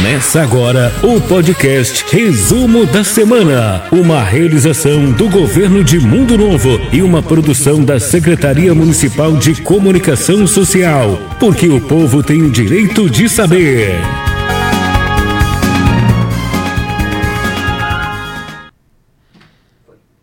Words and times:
Começa 0.00 0.42
agora 0.42 0.90
o 1.02 1.20
podcast 1.20 2.06
Resumo 2.10 2.86
da 2.86 3.04
Semana, 3.04 3.84
uma 3.92 4.24
realização 4.24 5.12
do 5.12 5.28
governo 5.28 5.84
de 5.84 6.00
Mundo 6.00 6.38
Novo 6.38 6.70
e 6.90 7.02
uma 7.02 7.22
produção 7.22 7.84
da 7.84 8.00
Secretaria 8.00 8.74
Municipal 8.74 9.36
de 9.36 9.60
Comunicação 9.60 10.46
Social, 10.46 11.18
porque 11.38 11.68
o 11.68 11.86
povo 11.86 12.22
tem 12.22 12.40
o 12.40 12.50
direito 12.50 13.10
de 13.10 13.28
saber. 13.28 13.90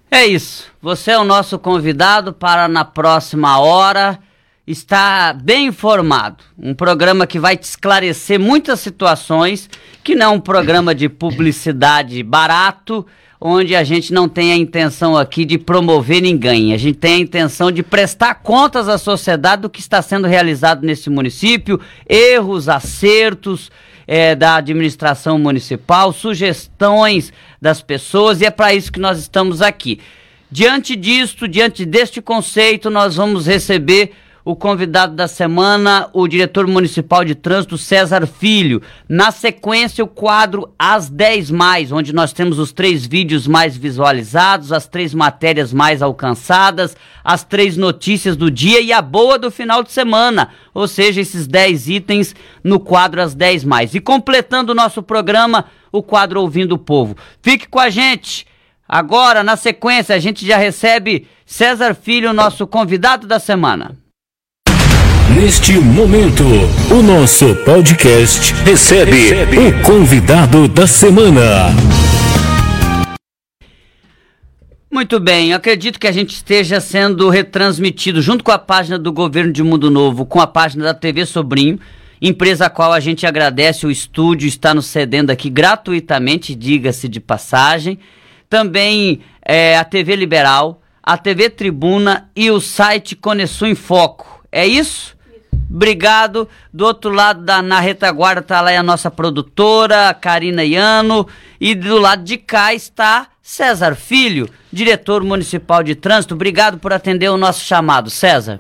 É 0.10 0.26
isso. 0.26 0.72
Você 0.82 1.12
é 1.12 1.20
o 1.20 1.24
nosso 1.24 1.60
convidado 1.60 2.34
para 2.34 2.68
na 2.68 2.84
próxima 2.84 3.60
hora 3.60 4.18
estar 4.68 5.34
bem 5.34 5.68
informado. 5.68 6.44
Um 6.60 6.74
programa 6.74 7.26
que 7.26 7.40
vai 7.40 7.56
te 7.56 7.64
esclarecer 7.64 8.38
muitas 8.38 8.82
situações, 8.82 9.70
que 10.04 10.14
não 10.14 10.26
é 10.26 10.30
um 10.36 10.40
programa 10.42 10.94
de 10.94 11.08
publicidade 11.08 12.22
barato, 12.22 13.06
onde 13.40 13.76
a 13.76 13.84
gente 13.84 14.12
não 14.12 14.28
tem 14.28 14.52
a 14.52 14.58
intenção 14.58 15.16
aqui 15.16 15.46
de 15.46 15.58
promover 15.58 16.22
ninguém. 16.22 16.74
A 16.74 16.78
gente 16.78 16.98
tem 16.98 17.14
a 17.14 17.20
intenção 17.20 17.72
de 17.72 17.82
prestar 17.82 18.36
contas 18.36 18.90
à 18.90 18.98
sociedade 18.98 19.62
do 19.62 19.70
que 19.70 19.80
está 19.80 20.02
sendo 20.02 20.28
realizado 20.28 20.86
nesse 20.86 21.10
município, 21.10 21.80
erros, 22.10 22.68
acertos 22.68 23.72
é, 24.06 24.36
da 24.36 24.56
administração 24.56 25.40
municipal, 25.40 26.12
sugestões 26.12 27.32
das 27.62 27.82
pessoas, 27.82 28.42
e 28.42 28.46
é 28.46 28.52
para 28.52 28.74
isso 28.74 28.92
que 28.92 29.00
nós 29.00 29.18
estamos 29.18 29.62
aqui. 29.62 30.02
Diante 30.52 30.96
disto, 30.96 31.48
diante 31.48 31.86
deste 31.86 32.22
conceito, 32.22 32.90
nós 32.90 33.16
vamos 33.16 33.48
receber 33.48 34.14
o 34.48 34.56
convidado 34.56 35.14
da 35.14 35.28
semana, 35.28 36.10
o 36.14 36.26
diretor 36.26 36.66
municipal 36.68 37.26
de 37.26 37.36
trânsito, 37.36 37.78
César 37.78 38.26
Filho. 38.26 38.82
Na 39.10 39.30
sequência, 39.30 40.02
o 40.02 40.08
quadro 40.08 40.74
As 40.80 41.10
10 41.10 41.52
Mais, 41.52 41.92
onde 41.92 42.14
nós 42.14 42.32
temos 42.32 42.58
os 42.58 42.72
três 42.72 43.06
vídeos 43.06 43.46
mais 43.46 43.76
visualizados, 43.76 44.72
as 44.72 44.88
três 44.88 45.14
matérias 45.14 45.74
mais 45.74 46.02
alcançadas, 46.02 46.96
as 47.26 47.44
três 47.44 47.76
notícias 47.76 48.38
do 48.38 48.50
dia 48.50 48.80
e 48.80 48.94
a 48.94 49.02
boa 49.02 49.38
do 49.38 49.52
final 49.52 49.84
de 49.84 49.92
semana. 49.92 50.52
Ou 50.74 50.88
seja, 50.88 51.20
esses 51.20 51.46
10 51.46 51.90
itens 51.90 52.34
no 52.64 52.80
quadro 52.80 53.22
As 53.22 53.36
10 53.36 53.66
Mais. 53.66 53.96
E 53.96 54.00
completando 54.00 54.72
o 54.72 54.76
nosso 54.76 55.04
programa, 55.04 55.66
o 55.92 56.02
quadro 56.02 56.40
Ouvindo 56.40 56.76
o 56.76 56.80
Povo. 56.80 57.18
Fique 57.42 57.68
com 57.68 57.80
a 57.80 57.90
gente. 57.90 58.48
Agora, 58.88 59.44
na 59.44 59.58
sequência, 59.58 60.16
a 60.16 60.20
gente 60.20 60.48
já 60.48 60.56
recebe 60.56 61.28
César 61.46 61.94
Filho, 61.94 62.32
nosso 62.32 62.66
convidado 62.66 63.28
da 63.28 63.40
semana. 63.40 64.07
Neste 65.38 65.74
momento, 65.74 66.44
o 66.92 67.04
nosso 67.04 67.56
podcast 67.58 68.56
recebe, 68.64 69.12
recebe, 69.12 69.58
o 69.60 69.84
convidado 69.84 70.68
da 70.68 70.88
semana. 70.88 71.68
Muito 74.92 75.20
bem, 75.20 75.54
acredito 75.54 76.00
que 76.00 76.08
a 76.08 76.12
gente 76.12 76.32
esteja 76.32 76.82
sendo 76.82 77.30
retransmitido 77.30 78.20
junto 78.20 78.44
com 78.44 78.50
a 78.50 78.58
página 78.58 78.98
do 78.98 79.14
Governo 79.14 79.54
de 79.54 79.62
Mundo 79.62 79.92
Novo, 79.92 80.26
com 80.26 80.42
a 80.42 80.48
página 80.48 80.86
da 80.86 80.94
TV 80.96 81.24
Sobrinho, 81.24 81.80
empresa 82.20 82.66
a 82.66 82.70
qual 82.72 82.92
a 82.92 83.00
gente 83.00 83.28
agradece 83.28 83.86
o 83.86 83.92
estúdio 83.92 84.48
está 84.48 84.74
nos 84.74 84.88
cedendo 84.88 85.30
aqui 85.30 85.52
gratuitamente, 85.52 86.56
diga-se 86.56 87.08
de 87.08 87.20
passagem. 87.20 88.00
Também 88.50 89.22
é, 89.46 89.78
a 89.78 89.84
TV 89.84 90.16
Liberal, 90.16 90.82
a 91.04 91.16
TV 91.16 91.48
Tribuna 91.48 92.28
e 92.36 92.50
o 92.50 92.60
site 92.60 93.16
Conexão 93.16 93.68
em 93.68 93.76
Foco. 93.76 94.44
É 94.52 94.66
isso? 94.66 95.16
Obrigado. 95.70 96.48
Do 96.74 96.86
outro 96.86 97.12
lado, 97.12 97.44
da, 97.44 97.62
na 97.62 97.80
retaguarda, 97.80 98.42
está 98.42 98.62
lá 98.62 98.72
a 98.72 98.84
nossa 98.84 99.12
produtora, 99.12 100.14
Karina 100.14 100.64
Iano. 100.64 101.28
E 101.60 101.76
do 101.76 101.98
lado 101.98 102.24
de 102.24 102.38
cá 102.38 102.74
está 102.74 103.28
César 103.42 103.96
Filho, 103.96 104.50
diretor 104.72 105.24
municipal 105.24 105.82
de 105.82 105.96
trânsito. 105.96 106.36
Obrigado 106.36 106.78
por 106.78 106.92
atender 106.92 107.30
o 107.30 107.38
nosso 107.38 107.64
chamado, 107.64 108.10
César. 108.10 108.58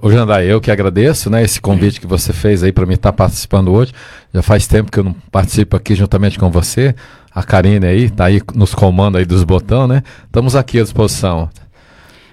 Hoje 0.00 0.16
André, 0.16 0.46
eu 0.46 0.60
que 0.60 0.70
agradeço, 0.70 1.28
né, 1.28 1.42
esse 1.42 1.60
convite 1.60 2.00
que 2.00 2.06
você 2.06 2.32
fez 2.32 2.62
aí 2.62 2.70
para 2.70 2.86
mim 2.86 2.94
estar 2.94 3.10
tá 3.10 3.16
participando 3.16 3.72
hoje. 3.72 3.92
Já 4.32 4.40
faz 4.40 4.66
tempo 4.68 4.92
que 4.92 5.00
eu 5.00 5.04
não 5.04 5.12
participo 5.32 5.76
aqui 5.76 5.96
juntamente 5.96 6.38
com 6.38 6.52
você. 6.52 6.94
A 7.34 7.42
Karine 7.42 7.84
aí, 7.84 8.04
está 8.04 8.26
aí 8.26 8.40
nos 8.54 8.74
comandos 8.74 9.18
aí 9.18 9.26
dos 9.26 9.42
botões, 9.42 9.88
né? 9.88 10.02
Estamos 10.26 10.54
aqui 10.54 10.78
à 10.78 10.82
disposição. 10.84 11.50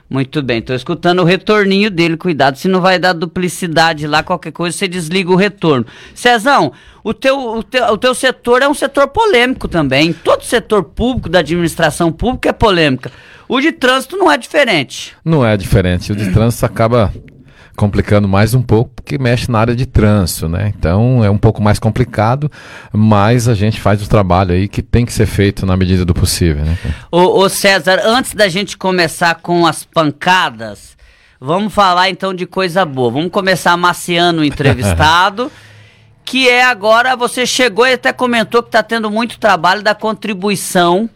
Muito 0.08 0.44
bem, 0.44 0.60
estou 0.60 0.76
escutando 0.76 1.20
o 1.20 1.26
retorninho 1.26 1.90
dele, 1.90 2.16
cuidado, 2.16 2.58
se 2.58 2.68
não 2.68 2.80
vai 2.80 3.00
dar 3.00 3.14
duplicidade 3.14 4.06
lá, 4.06 4.22
qualquer 4.22 4.52
coisa, 4.52 4.78
você 4.78 4.88
desliga 4.88 5.32
o 5.32 5.36
retorno. 5.36 5.86
Cezão, 6.14 6.72
o 7.04 7.12
teu, 7.12 7.40
o, 7.40 7.64
teu, 7.64 7.86
o 7.86 7.98
teu 7.98 8.14
setor 8.14 8.62
é 8.62 8.68
um 8.68 8.74
setor 8.74 9.08
polêmico 9.08 9.68
também, 9.68 10.14
todo 10.14 10.44
setor 10.44 10.84
público, 10.84 11.28
da 11.28 11.40
administração 11.40 12.12
pública 12.12 12.50
é 12.50 12.54
polêmica. 12.54 13.12
O 13.50 13.60
de 13.60 13.72
trânsito 13.72 14.16
não 14.16 14.32
é 14.32 14.38
diferente. 14.38 15.16
Não 15.26 15.44
é 15.44 15.58
diferente, 15.58 16.12
o 16.12 16.16
de 16.16 16.32
trânsito 16.32 16.66
acaba 16.66 17.12
complicando 17.75 18.28
mais 18.28 18.53
um 18.53 18.62
pouco, 18.62 18.91
porque 18.96 19.18
mexe 19.18 19.52
na 19.52 19.59
área 19.59 19.75
de 19.75 19.86
trânsito, 19.86 20.47
né? 20.47 20.74
Então 20.78 21.24
é 21.24 21.30
um 21.30 21.38
pouco 21.38 21.62
mais 21.62 21.78
complicado, 21.78 22.52
mas 22.91 23.47
a 23.47 23.53
gente 23.53 23.80
faz 23.80 24.02
o 24.02 24.09
trabalho 24.09 24.53
aí 24.53 24.68
que 24.68 24.81
tem 24.81 25.06
que 25.06 25.13
ser 25.13 25.25
feito 25.25 25.66
na 25.66 25.75
medida 25.75 26.06
do 26.06 26.14
possível, 26.14 26.64
né? 26.64 26.78
Ô, 27.12 27.40
ô 27.41 27.50
César, 27.50 28.02
antes 28.06 28.34
da 28.34 28.47
gente 28.47 28.78
começar 28.78 29.35
com 29.35 29.68
as 29.68 29.84
pancadas, 29.84 30.96
vamos 31.40 31.74
falar 31.74 32.09
então 32.09 32.34
de 32.34 32.46
coisa 32.46 32.85
boa. 32.85 33.12
Vamos 33.12 33.31
começar 33.31 33.74
amaciando 33.74 34.41
o 34.41 34.46
entrevistado. 34.46 35.52
que 36.25 36.50
é 36.50 36.66
agora, 36.66 37.16
você 37.16 37.46
chegou 37.46 37.85
e 37.85 37.94
até 37.94 38.12
comentou 38.12 38.64
que 38.64 38.69
está 38.69 38.81
tendo 38.81 39.12
muito 39.12 39.38
trabalho 39.38 39.84
da 39.84 39.94
contribuição 39.94 41.08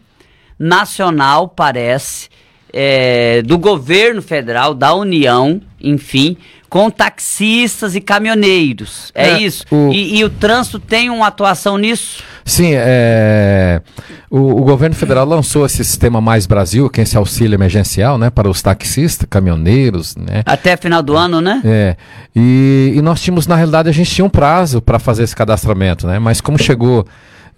nacional, 0.56 1.48
parece, 1.48 2.28
é, 2.72 3.42
do 3.42 3.58
governo 3.58 4.22
federal, 4.22 4.74
da 4.74 4.94
União, 4.94 5.60
enfim, 5.80 6.36
com 6.68 6.88
taxistas 6.88 7.96
e 7.96 8.00
caminhoneiros. 8.00 9.10
É, 9.12 9.30
é 9.30 9.42
isso? 9.42 9.64
O... 9.70 9.92
E, 9.92 10.18
e, 10.18 10.24
o 10.24 10.30
trânsito 10.30 10.78
tem 10.78 11.10
uma 11.10 11.26
atuação 11.26 11.76
nisso? 11.76 12.22
Sim, 12.44 12.70
é... 12.74 13.82
o, 14.30 14.38
o, 14.38 14.64
governo 14.64 14.94
federal 14.94 15.26
lançou 15.26 15.66
esse 15.66 15.84
sistema 15.84 16.20
Mais 16.20 16.46
Brasil, 16.46 16.88
que 16.88 17.00
é 17.00 17.02
esse 17.02 17.16
auxílio 17.16 17.56
emergencial, 17.56 18.16
né, 18.16 18.30
para 18.30 18.48
os 18.48 18.62
taxistas, 18.62 19.26
caminhoneiros, 19.28 20.14
né? 20.16 20.42
Até 20.46 20.76
final 20.76 21.02
do 21.02 21.16
ano, 21.16 21.40
né? 21.40 21.60
É. 21.64 21.96
E, 22.34 22.94
e 22.94 23.02
nós 23.02 23.20
tínhamos, 23.20 23.48
na 23.48 23.56
realidade, 23.56 23.88
a 23.88 23.92
gente 23.92 24.10
tinha 24.10 24.24
um 24.24 24.30
prazo 24.30 24.80
para 24.80 25.00
fazer 25.00 25.24
esse 25.24 25.34
cadastramento, 25.34 26.06
né? 26.06 26.20
Mas 26.20 26.40
como 26.40 26.56
chegou 26.56 27.04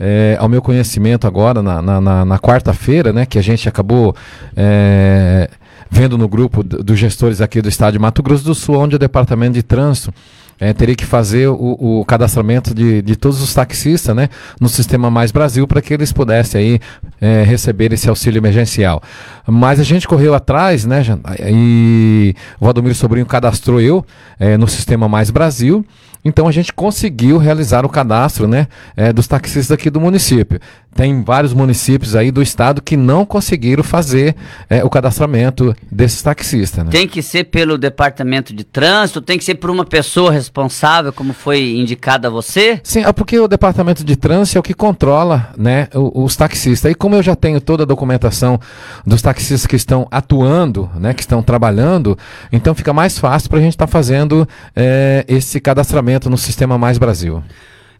é, 0.04 0.36
ao 0.40 0.48
meu 0.48 0.60
conhecimento 0.60 1.28
agora, 1.28 1.62
na, 1.62 1.80
na, 1.80 2.00
na, 2.00 2.24
na 2.24 2.38
quarta-feira, 2.38 3.12
né, 3.12 3.24
que 3.24 3.38
a 3.38 3.42
gente 3.42 3.68
acabou 3.68 4.16
é, 4.56 5.48
vendo 5.88 6.18
no 6.18 6.26
grupo 6.26 6.64
dos 6.64 6.98
gestores 6.98 7.40
aqui 7.40 7.62
do 7.62 7.68
estado 7.68 7.92
de 7.92 8.00
Mato 8.00 8.20
Grosso 8.20 8.42
do 8.42 8.52
Sul, 8.52 8.78
onde 8.78 8.96
o 8.96 8.98
departamento 8.98 9.52
de 9.52 9.62
trânsito 9.62 10.12
é, 10.58 10.72
teria 10.72 10.96
que 10.96 11.06
fazer 11.06 11.46
o, 11.46 12.00
o 12.00 12.04
cadastramento 12.04 12.74
de, 12.74 13.00
de, 13.00 13.14
todos 13.14 13.40
os 13.40 13.54
taxistas 13.54 14.14
né, 14.14 14.28
no 14.60 14.68
Sistema 14.68 15.08
Mais 15.08 15.30
Brasil 15.30 15.68
para 15.68 15.80
que 15.80 15.94
eles 15.94 16.12
pudessem 16.12 16.60
aí, 16.60 16.80
é, 17.20 17.44
receber 17.44 17.92
esse 17.92 18.08
auxílio 18.08 18.40
emergencial. 18.40 19.00
Mas 19.46 19.78
a 19.78 19.84
gente 19.84 20.08
correu 20.08 20.34
atrás, 20.34 20.84
né, 20.84 21.02
e 21.48 22.34
o 22.60 22.64
Valdomiro 22.64 22.94
Sobrinho 22.94 23.26
cadastrou 23.26 23.80
eu 23.80 24.04
é, 24.40 24.56
no 24.56 24.66
Sistema 24.66 25.08
Mais 25.08 25.30
Brasil. 25.30 25.84
Então 26.24 26.46
a 26.46 26.52
gente 26.52 26.72
conseguiu 26.72 27.36
realizar 27.38 27.84
o 27.84 27.88
cadastro 27.88 28.46
né, 28.46 28.68
é, 28.96 29.12
dos 29.12 29.26
taxistas 29.26 29.72
aqui 29.72 29.90
do 29.90 30.00
município. 30.00 30.60
Tem 30.94 31.22
vários 31.22 31.54
municípios 31.54 32.14
aí 32.14 32.30
do 32.30 32.42
estado 32.42 32.82
que 32.82 32.96
não 32.96 33.24
conseguiram 33.24 33.82
fazer 33.82 34.36
é, 34.68 34.84
o 34.84 34.90
cadastramento 34.90 35.74
desses 35.90 36.20
taxistas. 36.20 36.84
Né? 36.84 36.90
Tem 36.90 37.08
que 37.08 37.22
ser 37.22 37.44
pelo 37.44 37.78
departamento 37.78 38.54
de 38.54 38.62
trânsito, 38.62 39.22
tem 39.22 39.38
que 39.38 39.44
ser 39.44 39.54
por 39.54 39.70
uma 39.70 39.86
pessoa 39.86 40.30
responsável, 40.30 41.12
como 41.12 41.32
foi 41.32 41.76
indicado 41.76 42.26
a 42.26 42.30
você? 42.30 42.78
Sim, 42.82 43.04
é 43.04 43.12
porque 43.12 43.38
o 43.38 43.48
departamento 43.48 44.04
de 44.04 44.16
trânsito 44.16 44.58
é 44.58 44.60
o 44.60 44.62
que 44.62 44.74
controla 44.74 45.50
né, 45.56 45.88
os, 45.94 46.36
taxistas. 46.36 46.92
E 46.92 46.94
como 46.94 47.14
eu 47.14 47.22
já 47.22 47.34
tenho 47.34 47.60
toda 47.60 47.84
a 47.84 47.86
documentação 47.86 48.60
dos 49.06 49.22
taxistas 49.22 49.66
que 49.66 49.76
estão 49.76 50.06
atuando, 50.10 50.90
né, 50.94 51.14
que 51.14 51.22
estão 51.22 51.42
trabalhando, 51.42 52.18
então 52.52 52.74
fica 52.74 52.92
mais 52.92 53.18
fácil 53.18 53.48
para 53.48 53.58
a 53.58 53.62
gente 53.62 53.72
estar 53.72 53.86
tá 53.86 53.92
fazendo 53.92 54.46
é, 54.76 55.24
esse 55.26 55.58
cadastramento 55.58 56.28
no 56.28 56.36
Sistema 56.36 56.76
Mais 56.76 56.98
Brasil. 56.98 57.42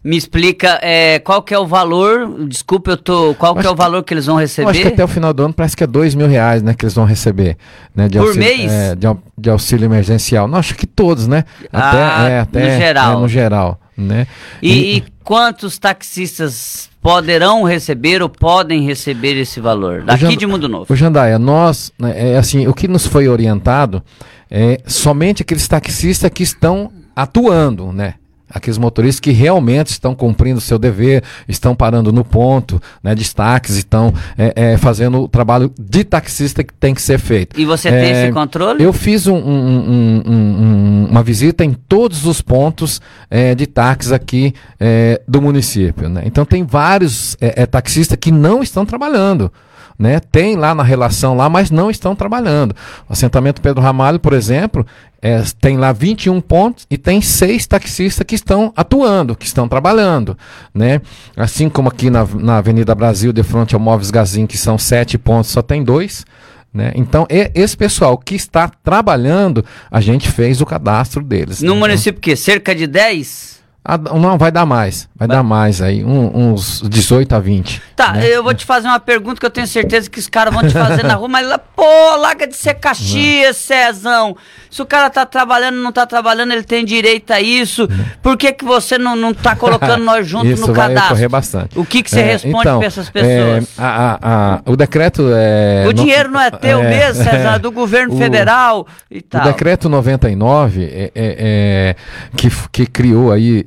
Me 0.03 0.17
explica 0.17 0.79
é, 0.81 1.17
qual 1.19 1.41
que 1.41 1.53
é 1.53 1.59
o 1.59 1.65
valor, 1.65 2.45
desculpa, 2.45 2.91
eu 2.91 2.97
tô. 2.97 3.33
Qual 3.35 3.55
que 3.55 3.65
é 3.65 3.69
o 3.69 3.75
valor 3.75 4.03
que 4.03 4.13
eles 4.13 4.25
vão 4.25 4.35
receber? 4.35 4.69
acho 4.69 4.81
que 4.81 4.87
até 4.89 5.03
o 5.03 5.07
final 5.07 5.33
do 5.33 5.45
ano 5.45 5.53
parece 5.53 5.77
que 5.77 5.83
é 5.83 5.87
dois 5.87 6.13
mil 6.13 6.27
reais, 6.27 6.61
né? 6.61 6.73
Que 6.73 6.83
eles 6.83 6.93
vão 6.93 7.05
receber. 7.05 7.55
Né, 7.95 8.09
de 8.09 8.17
Por 8.17 8.27
auxílio, 8.27 8.47
mês? 8.47 8.71
É, 8.71 8.95
de, 8.95 9.07
de, 9.37 9.49
auxílio 9.49 9.85
emergencial. 9.85 10.45
Não, 10.45 10.59
acho 10.59 10.75
que 10.75 10.85
todos, 10.85 11.25
né? 11.25 11.45
Até, 11.71 11.97
ah, 12.03 12.29
é, 12.29 12.39
até 12.41 12.59
no 12.59 12.79
geral. 12.79 13.11
É, 13.11 13.21
no 13.21 13.27
geral. 13.29 13.79
Né? 13.95 14.27
E, 14.61 14.73
e, 14.73 14.97
e 14.97 15.03
quantos 15.23 15.77
taxistas 15.77 16.89
poderão 17.01 17.63
receber 17.63 18.21
ou 18.21 18.27
podem 18.27 18.85
receber 18.85 19.37
esse 19.37 19.61
valor? 19.61 20.03
Daqui 20.03 20.25
Jand... 20.25 20.35
de 20.35 20.47
Mundo 20.47 20.67
Novo. 20.67 20.91
O 20.91 20.95
Jandaia, 20.97 21.39
nós, 21.39 21.93
né, 21.97 22.33
é 22.33 22.37
assim, 22.37 22.67
o 22.67 22.73
que 22.73 22.87
nos 22.89 23.05
foi 23.05 23.29
orientado 23.29 24.03
é 24.51 24.81
somente 24.85 25.43
aqueles 25.43 25.67
taxistas 25.67 26.29
que 26.29 26.43
estão 26.43 26.91
atuando, 27.15 27.93
né? 27.93 28.15
Aqueles 28.53 28.77
motoristas 28.77 29.19
que 29.19 29.31
realmente 29.31 29.87
estão 29.87 30.13
cumprindo 30.13 30.57
o 30.59 30.61
seu 30.61 30.77
dever, 30.77 31.23
estão 31.47 31.75
parando 31.75 32.11
no 32.11 32.23
ponto, 32.23 32.81
né, 33.03 33.15
destaques, 33.15 33.75
estão 33.75 34.13
é, 34.37 34.73
é, 34.73 34.77
fazendo 34.77 35.21
o 35.23 35.27
trabalho 35.27 35.71
de 35.79 36.03
taxista 36.03 36.63
que 36.63 36.73
tem 36.73 36.93
que 36.93 37.01
ser 37.01 37.17
feito. 37.19 37.59
E 37.59 37.65
você 37.65 37.89
tem 37.89 38.11
É, 38.11 38.23
esse 38.25 38.31
controle? 38.33 38.83
Eu 38.83 38.93
fiz 38.93 39.27
um- 39.27 39.35
um- 39.35 39.41
um- 39.89 40.23
um- 40.31 41.07
uma 41.09 41.23
visita 41.23 41.63
em 41.63 41.73
todos 41.73 42.25
os 42.25 42.41
pontos 42.41 43.01
é, 43.29 43.55
de 43.55 43.65
táxis 43.65 44.11
aqui 44.11 44.53
é, 44.79 45.21
do 45.27 45.41
município. 45.41 46.09
né? 46.09 46.23
Então 46.25 46.45
tem 46.45 46.63
vários 46.63 47.35
é, 47.41 47.65
taxistas 47.65 48.17
que 48.19 48.31
não 48.31 48.61
estão 48.61 48.85
trabalhando. 48.85 49.51
Né? 49.97 50.19
Tem 50.19 50.55
lá 50.55 50.73
na 50.73 50.83
relação 50.83 51.35
lá, 51.35 51.49
mas 51.49 51.69
não 51.69 51.89
estão 51.89 52.15
trabalhando. 52.15 52.75
O 53.07 53.13
assentamento 53.13 53.61
Pedro 53.61 53.81
Ramalho, 53.81 54.19
por 54.19 54.33
exemplo, 54.33 54.85
é, 55.21 55.41
tem 55.61 55.77
lá 55.77 55.91
21 55.91 56.41
pontos 56.41 56.85
e 56.89 56.97
tem 56.97 57.21
seis 57.21 57.65
taxistas 57.65 58.25
que 58.25 58.35
estão 58.35 58.73
atuando, 58.75 59.35
que 59.35 59.45
estão 59.45 59.67
trabalhando. 59.67 60.37
Né? 60.73 60.99
Assim 61.37 61.69
como 61.69 61.89
aqui 61.89 62.09
na, 62.09 62.25
na 62.25 62.57
Avenida 62.57 62.93
Brasil, 62.93 63.31
de 63.31 63.43
frente 63.43 63.73
ao 63.73 63.79
Móveis 63.79 64.11
Gazin, 64.11 64.45
que 64.45 64.57
são 64.57 64.77
sete 64.77 65.17
pontos, 65.17 65.51
só 65.51 65.61
tem 65.61 65.83
dois. 65.83 66.25
Né? 66.73 66.91
Então, 66.95 67.27
esse 67.29 67.77
pessoal 67.77 68.17
que 68.17 68.35
está 68.35 68.67
trabalhando, 68.67 69.63
a 69.91 70.01
gente 70.01 70.29
fez 70.29 70.59
o 70.59 70.65
cadastro 70.65 71.23
deles. 71.23 71.61
No 71.61 71.75
né? 71.75 71.79
município 71.79 72.19
que? 72.19 72.35
Cerca 72.35 72.73
de 72.73 72.87
10? 72.87 73.62
Ah, 73.85 73.97
não, 73.97 74.37
vai 74.37 74.49
dar 74.49 74.65
mais. 74.65 75.09
Vai, 75.13 75.27
dar 75.27 75.43
mais 75.43 75.81
aí, 75.81 76.05
um- 76.05 76.51
uns 76.53 76.81
18 76.89 77.33
a 77.35 77.39
20. 77.39 77.81
Tá, 77.95 78.13
né? 78.13 78.27
eu 78.27 78.41
vou 78.41 78.53
te 78.53 78.65
fazer 78.65 78.87
uma 78.87 78.99
pergunta 78.99 79.39
que 79.39 79.45
eu 79.45 79.49
tenho 79.49 79.67
certeza 79.67 80.09
que 80.09 80.19
os 80.19 80.27
caras 80.29 80.53
vão 80.53 80.63
te 80.63 80.71
fazer 80.73 81.03
na 81.03 81.15
rua, 81.15 81.27
mas 81.27 81.45
lá, 81.47 81.57
pô, 81.57 82.15
larga 82.17 82.47
de 82.47 82.55
ser 82.55 82.75
Caxias, 82.75 83.57
Cezão. 83.57 84.35
Se 84.71 84.81
o 84.81 84.85
cara 84.85 85.09
tá 85.09 85.25
trabalhando, 85.25 85.75
não 85.75 85.91
tá 85.91 86.05
trabalhando, 86.05 86.53
ele 86.53 86.63
tem 86.63 86.83
direito 86.85 87.31
a 87.31 87.41
isso. 87.41 87.87
Por 88.21 88.37
que, 88.37 88.53
que 88.53 88.63
você 88.65 88.97
não, 88.97 89.15
não 89.17 89.33
tá 89.33 89.55
colocando 89.55 90.03
nós 90.03 90.25
juntos 90.27 90.59
no 90.61 90.67
vai 90.73 90.87
cadastro? 90.87 91.11
ocorrer 91.13 91.29
bastante. 91.29 91.77
O 91.79 91.85
que, 91.85 92.01
que 92.01 92.09
você 92.09 92.21
É, 92.21 92.23
responde 92.23 92.57
então, 92.59 92.79
pra 92.79 92.87
essas 92.87 93.09
pessoas? 93.09 93.63
é, 93.77 93.81
a- 93.81 94.17
a- 94.21 94.53
a- 94.55 94.61
o 94.65 94.75
decreto 94.77 95.27
é. 95.35 95.85
o 95.87 95.93
dinheiro 95.93 96.31
não 96.31 96.39
é 96.41 96.49
teu 96.49 96.79
é, 96.81 96.89
mesmo, 96.89 97.23
César, 97.23 97.55
é 97.55 97.59
do 97.59 97.71
governo 97.71 98.15
o- 98.15 98.17
federal 98.17 98.87
e 99.11 99.19
O 99.19 99.23
tal. 99.23 99.43
decreto 99.43 99.87
99 99.89 100.83
é, 100.85 101.03
é- 101.03 101.11
é, 101.15 101.95
que, 102.35 102.49
que 102.71 102.85
criou 102.87 103.31
aí 103.31 103.65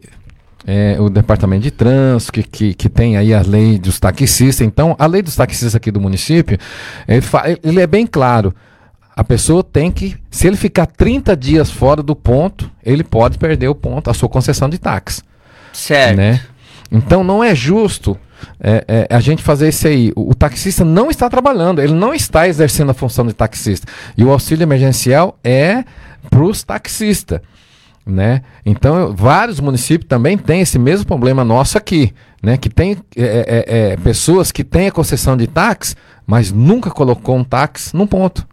é, 0.67 0.97
o 0.99 1.09
departamento 1.09 1.63
de 1.63 1.71
trânsito, 1.71 2.33
que, 2.33 2.43
que, 2.43 2.75
que 2.75 2.89
tem 2.89 3.17
aí 3.17 3.33
a 3.33 3.41
lei 3.41 3.79
dos 3.79 4.01
taxistas. 4.01 4.67
Então, 4.67 4.97
a 4.99 5.07
lei 5.07 5.23
dos 5.23 5.37
taxistas 5.37 5.77
aqui 5.77 5.93
do 5.93 6.01
município, 6.01 6.59
ele, 7.07 7.25
ele 7.63 7.81
é 7.81 7.87
bem 7.87 8.07
claro. 8.07 8.53
A 9.15 9.23
pessoa 9.23 9.63
tem 9.63 9.91
que, 9.91 10.17
se 10.31 10.47
ele 10.47 10.57
ficar 10.57 10.87
30 10.87 11.37
dias 11.37 11.71
fora 11.71 12.03
do 12.03 12.17
ponto, 12.17 12.71
ele 12.85 13.05
pode 13.05 13.39
perder 13.39 13.69
o 13.69 13.75
ponto, 13.75 14.11
a 14.11 14.15
sua 14.15 14.29
concessão 14.29 14.69
de 14.69 14.79
táxi 14.79 15.23
Certo. 15.73 16.17
né? 16.17 16.41
Então 16.91 17.25
não 17.25 17.43
é 17.43 17.55
justo 17.55 18.19
é, 18.61 18.85
é, 18.87 19.15
a 19.15 19.21
gente 19.21 19.43
fazer 19.43 19.69
isso 19.69 19.87
aí. 19.87 20.13
O, 20.15 20.31
o 20.31 20.35
taxista 20.35 20.85
não 20.85 21.11
está 21.11 21.31
trabalhando, 21.31 21.81
ele 21.81 21.95
não 21.95 22.13
está 22.13 22.47
exercendo 22.49 22.91
a 22.91 22.95
função 22.95 23.27
de 23.27 23.33
taxista. 23.33 23.87
E 24.17 24.25
o 24.25 24.31
auxílio 24.31 24.65
emergencial 24.65 25.39
é 25.43 25.85
para 26.29 26.45
os 26.45 26.63
taxistas. 26.63 27.41
Né? 28.07 28.43
Então, 28.65 28.97
eu- 28.97 29.13
vários 29.13 29.59
municípios 29.59 30.09
também 30.09 30.39
têm 30.39 30.61
esse 30.61 30.79
mesmo 30.79 31.05
problema 31.05 31.45
nosso 31.45 31.77
aqui, 31.77 32.15
né? 32.41 32.57
Que 32.57 32.71
tem 32.71 32.97
é, 33.17 33.65
é, 33.67 33.93
é, 33.93 33.97
pessoas 33.97 34.53
que 34.53 34.63
têm 34.63 34.87
a 34.87 34.93
concessão 34.93 35.37
de 35.37 35.49
táxi, 35.49 35.97
mas 36.25 36.53
nunca 36.53 36.89
colocou 36.89 37.37
um 37.37 37.43
táxi 37.43 37.97
num 37.97 38.07
ponto. 38.07 38.47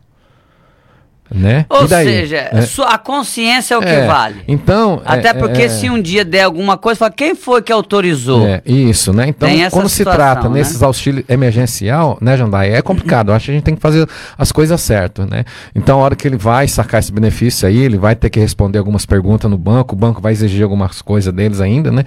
Né? 1.34 1.66
Ou 1.68 1.88
seja, 1.88 2.50
É. 2.52 2.62
sua- 2.62 2.94
a 2.94 2.98
consciência 2.98 3.74
é 3.74 3.78
o 3.78 3.82
que 3.82 3.88
É, 3.88 4.06
vale. 4.06 4.42
Então, 4.48 5.02
Até 5.04 5.30
é, 5.30 5.34
porque 5.34 5.64
é, 5.64 5.70
se 5.70 5.90
um 5.90 6.00
dia 6.00 6.24
der 6.24 6.44
alguma 6.44 6.78
coisa, 6.78 7.00
fala, 7.00 7.12
quem 7.12 7.34
foi 7.34 7.62
que 7.62 7.72
autorizou? 7.72 8.46
É, 8.48 8.62
isso, 8.66 9.12
né? 9.12 9.28
Então, 9.28 9.50
quando 9.72 9.90
se 9.90 9.98
situação, 9.98 10.20
trata 10.22 10.48
né? 10.50 10.60
nesses 10.60 10.84
auxílios 10.84 11.26
emergencial, 11.28 12.18
né, 12.22 12.38
Jandai, 12.38 12.74
é 12.74 12.82
complicado. 12.82 13.30
Eu 13.30 13.36
acho 13.36 13.46
que 13.46 13.52
a 13.52 13.54
gente 13.56 13.64
tem 13.64 13.76
que 13.76 13.82
fazer 13.82 14.08
as 14.38 14.52
coisas 14.52 14.80
certas, 14.80 15.28
né? 15.28 15.44
Então, 15.76 16.00
a 16.00 16.04
hora 16.04 16.16
que 16.16 16.28
ele 16.28 16.38
vai 16.38 16.68
sacar 16.68 17.00
esse 17.00 17.12
benefício 17.12 17.68
aí, 17.68 17.78
ele 17.80 17.98
vai 17.98 18.16
ter 18.16 18.30
que 18.30 18.40
responder 18.40 18.78
algumas 18.78 19.06
perguntas 19.06 19.50
no 19.50 19.58
banco, 19.58 19.96
o 19.96 19.98
banco 19.98 20.22
vai 20.22 20.34
exigir 20.34 20.64
algumas 20.64 21.02
coisas 21.02 21.34
deles 21.34 21.60
ainda, 21.60 21.92
né? 21.92 22.04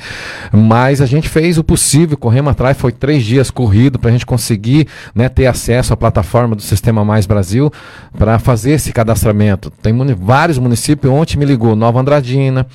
Mas 0.52 1.00
a 1.00 1.06
gente 1.06 1.28
fez 1.28 1.58
o 1.58 1.64
possível, 1.64 2.16
corremos 2.16 2.52
atrás, 2.52 2.76
foi 2.76 2.92
três 2.92 3.24
dias 3.24 3.50
corrido 3.50 3.98
para 3.98 4.10
a 4.10 4.12
gente 4.12 4.26
conseguir 4.26 4.86
né, 5.14 5.28
ter 5.28 5.46
acesso 5.46 5.92
à 5.92 5.96
plataforma 5.96 6.54
do 6.54 6.62
Sistema 6.62 7.04
Mais 7.04 7.26
Brasil 7.26 7.72
para 8.16 8.38
fazer 8.38 8.72
esse 8.72 8.92
cadastramento. 9.16 9.70
Tem 9.70 9.92
muni- 9.92 10.14
vários 10.14 10.58
municípios, 10.58 11.12
ontem 11.12 11.36
me 11.38 11.44
ligou 11.44 11.74
Nova 11.74 11.98
Andradina, 12.00 12.66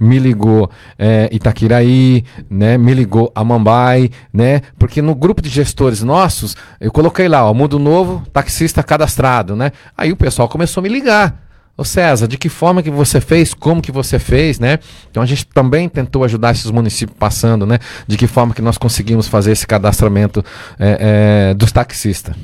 me 0.00 0.18
ligou 0.18 0.70
eh, 0.98 1.28
Itaquiraí, 1.30 2.24
né, 2.48 2.76
me 2.78 2.94
ligou 2.94 3.30
Amambai, 3.34 4.10
né, 4.32 4.62
porque 4.78 5.02
no 5.02 5.14
grupo 5.14 5.42
de 5.42 5.48
gestores 5.48 6.02
nossos, 6.02 6.56
eu 6.80 6.90
coloquei 6.90 7.28
lá, 7.28 7.48
ó, 7.48 7.54
Mundo 7.54 7.78
Novo, 7.78 8.22
taxista 8.32 8.82
cadastrado, 8.82 9.54
né, 9.54 9.70
aí 9.96 10.10
o 10.10 10.16
pessoal 10.16 10.48
começou 10.48 10.80
a 10.80 10.84
me 10.84 10.88
ligar. 10.88 11.48
Ô 11.76 11.84
César, 11.84 12.28
de 12.28 12.36
que 12.36 12.50
forma 12.50 12.82
que 12.82 12.90
você 12.90 13.22
fez, 13.22 13.54
como 13.54 13.80
que 13.80 13.90
você 13.90 14.18
fez, 14.18 14.58
né? 14.60 14.80
Então 15.10 15.22
a 15.22 15.24
gente 15.24 15.46
também 15.46 15.88
tentou 15.88 16.22
ajudar 16.24 16.50
esses 16.50 16.70
municípios 16.70 17.16
passando, 17.18 17.64
né? 17.64 17.78
De 18.06 18.18
que 18.18 18.26
forma 18.26 18.52
que 18.52 18.60
nós 18.60 18.76
conseguimos 18.76 19.26
fazer 19.26 19.52
esse 19.52 19.66
cadastramento 19.66 20.44
eh, 20.78 20.98
eh, 21.00 21.54
dos 21.54 21.72
taxistas. 21.72 22.36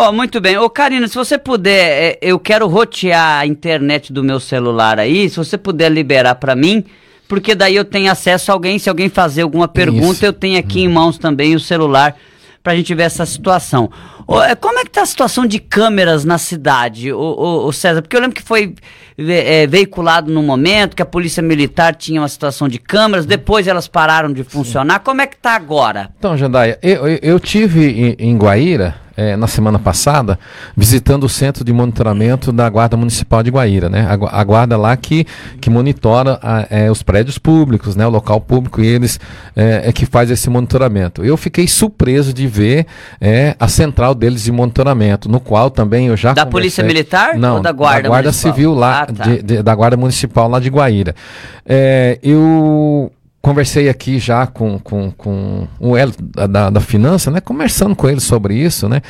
Ó, 0.00 0.12
muito 0.12 0.40
bem. 0.40 0.56
Ô, 0.56 0.70
Karina, 0.70 1.08
se 1.08 1.16
você 1.16 1.36
puder, 1.36 2.12
é, 2.12 2.18
eu 2.22 2.38
quero 2.38 2.68
rotear 2.68 3.40
a 3.40 3.44
internet 3.44 4.12
do 4.12 4.22
meu 4.22 4.38
celular 4.38 4.96
aí, 4.96 5.28
se 5.28 5.36
você 5.36 5.58
puder 5.58 5.90
liberar 5.90 6.36
pra 6.36 6.54
mim, 6.54 6.84
porque 7.26 7.52
daí 7.52 7.74
eu 7.74 7.84
tenho 7.84 8.08
acesso 8.08 8.52
a 8.52 8.54
alguém, 8.54 8.78
se 8.78 8.88
alguém 8.88 9.08
fazer 9.08 9.42
alguma 9.42 9.66
pergunta, 9.66 10.12
Isso. 10.12 10.24
eu 10.26 10.32
tenho 10.32 10.56
aqui 10.56 10.82
em 10.82 10.88
mãos 10.88 11.18
também 11.18 11.52
o 11.56 11.58
celular 11.58 12.16
pra 12.62 12.76
gente 12.76 12.94
ver 12.94 13.02
essa 13.02 13.26
situação. 13.26 13.90
É, 14.30 14.54
como 14.54 14.78
é 14.78 14.84
que 14.84 14.90
tá 14.90 15.02
a 15.02 15.06
situação 15.06 15.46
de 15.46 15.58
câmeras 15.58 16.24
na 16.24 16.36
cidade, 16.36 17.10
ô, 17.12 17.18
ô, 17.18 17.66
ô, 17.66 17.72
César? 17.72 18.02
Porque 18.02 18.14
eu 18.16 18.20
lembro 18.20 18.36
que 18.36 18.42
foi 18.42 18.74
é, 19.16 19.66
veiculado 19.66 20.30
no 20.30 20.42
momento 20.42 20.94
que 20.94 21.02
a 21.02 21.06
polícia 21.06 21.42
militar 21.42 21.94
tinha 21.94 22.20
uma 22.20 22.28
situação 22.28 22.68
de 22.68 22.78
câmeras, 22.78 23.24
depois 23.24 23.66
elas 23.66 23.88
pararam 23.88 24.30
de 24.32 24.44
funcionar. 24.44 25.00
Como 25.00 25.22
é 25.22 25.26
que 25.26 25.36
tá 25.38 25.52
agora? 25.56 26.10
Então, 26.18 26.36
Jandaia, 26.36 26.78
eu, 26.82 27.08
eu, 27.08 27.18
eu 27.22 27.40
tive 27.40 28.16
em, 28.18 28.30
em 28.32 28.36
Guaíra, 28.36 28.96
eh, 29.16 29.34
na 29.36 29.48
semana 29.48 29.80
passada, 29.80 30.38
visitando 30.76 31.24
o 31.24 31.28
centro 31.28 31.64
de 31.64 31.72
monitoramento 31.72 32.52
da 32.52 32.68
Guarda 32.70 32.96
Municipal 32.96 33.42
de 33.42 33.50
Guaíra, 33.50 33.88
né? 33.88 34.06
A, 34.06 34.40
a 34.40 34.44
guarda 34.44 34.76
lá 34.76 34.96
que, 34.96 35.26
que 35.60 35.68
monitora 35.68 36.38
a- 36.40 36.66
eh, 36.70 36.88
os 36.88 37.02
prédios 37.02 37.36
públicos, 37.36 37.96
né? 37.96 38.06
O 38.06 38.10
local 38.10 38.40
público 38.40 38.80
e 38.80 38.86
eles 38.86 39.18
eh, 39.56 39.82
é 39.86 39.92
que 39.92 40.06
faz 40.06 40.30
esse 40.30 40.48
monitoramento. 40.48 41.24
Eu 41.24 41.36
fiquei 41.36 41.66
surpreso 41.66 42.32
de 42.32 42.46
ver 42.46 42.86
eh, 43.20 43.56
a 43.58 43.66
central 43.66 44.14
de 44.44 44.52
monitoramento, 44.52 45.28
no 45.28 45.40
qual 45.40 45.70
também 45.70 46.08
eu 46.08 46.16
já 46.16 46.32
Da 46.32 46.44
Polícia 46.44 46.82
conversei- 46.82 47.02
Militar 47.02 47.38
Não, 47.38 47.56
ou 47.56 47.62
da 47.62 47.72
Guarda 47.72 48.08
Guarda 48.08 48.28
Municipal? 48.28 48.52
Civil 48.54 48.74
lá, 48.74 49.02
Ah, 49.02 49.06
tá. 49.06 49.24
de- 49.24 49.42
de- 49.42 49.62
da 49.62 49.74
Guarda 49.74 49.96
Municipal 49.96 50.48
lá 50.48 50.58
de 50.60 50.68
Guaíra. 50.68 51.14
É, 51.66 52.18
eu 52.22 53.10
conversei 53.40 53.88
aqui 53.88 54.18
já 54.18 54.46
com, 54.46 54.78
com, 54.78 55.10
com 55.12 55.66
o 55.80 55.96
Hélio 55.96 56.14
da, 56.20 56.46
da, 56.46 56.70
da 56.70 56.80
Finança, 56.80 57.30
né? 57.30 57.40
Conversando 57.40 57.94
com 57.96 58.08
ele 58.08 58.20
sobre 58.20 58.54
isso, 58.54 58.88
né? 58.88 59.00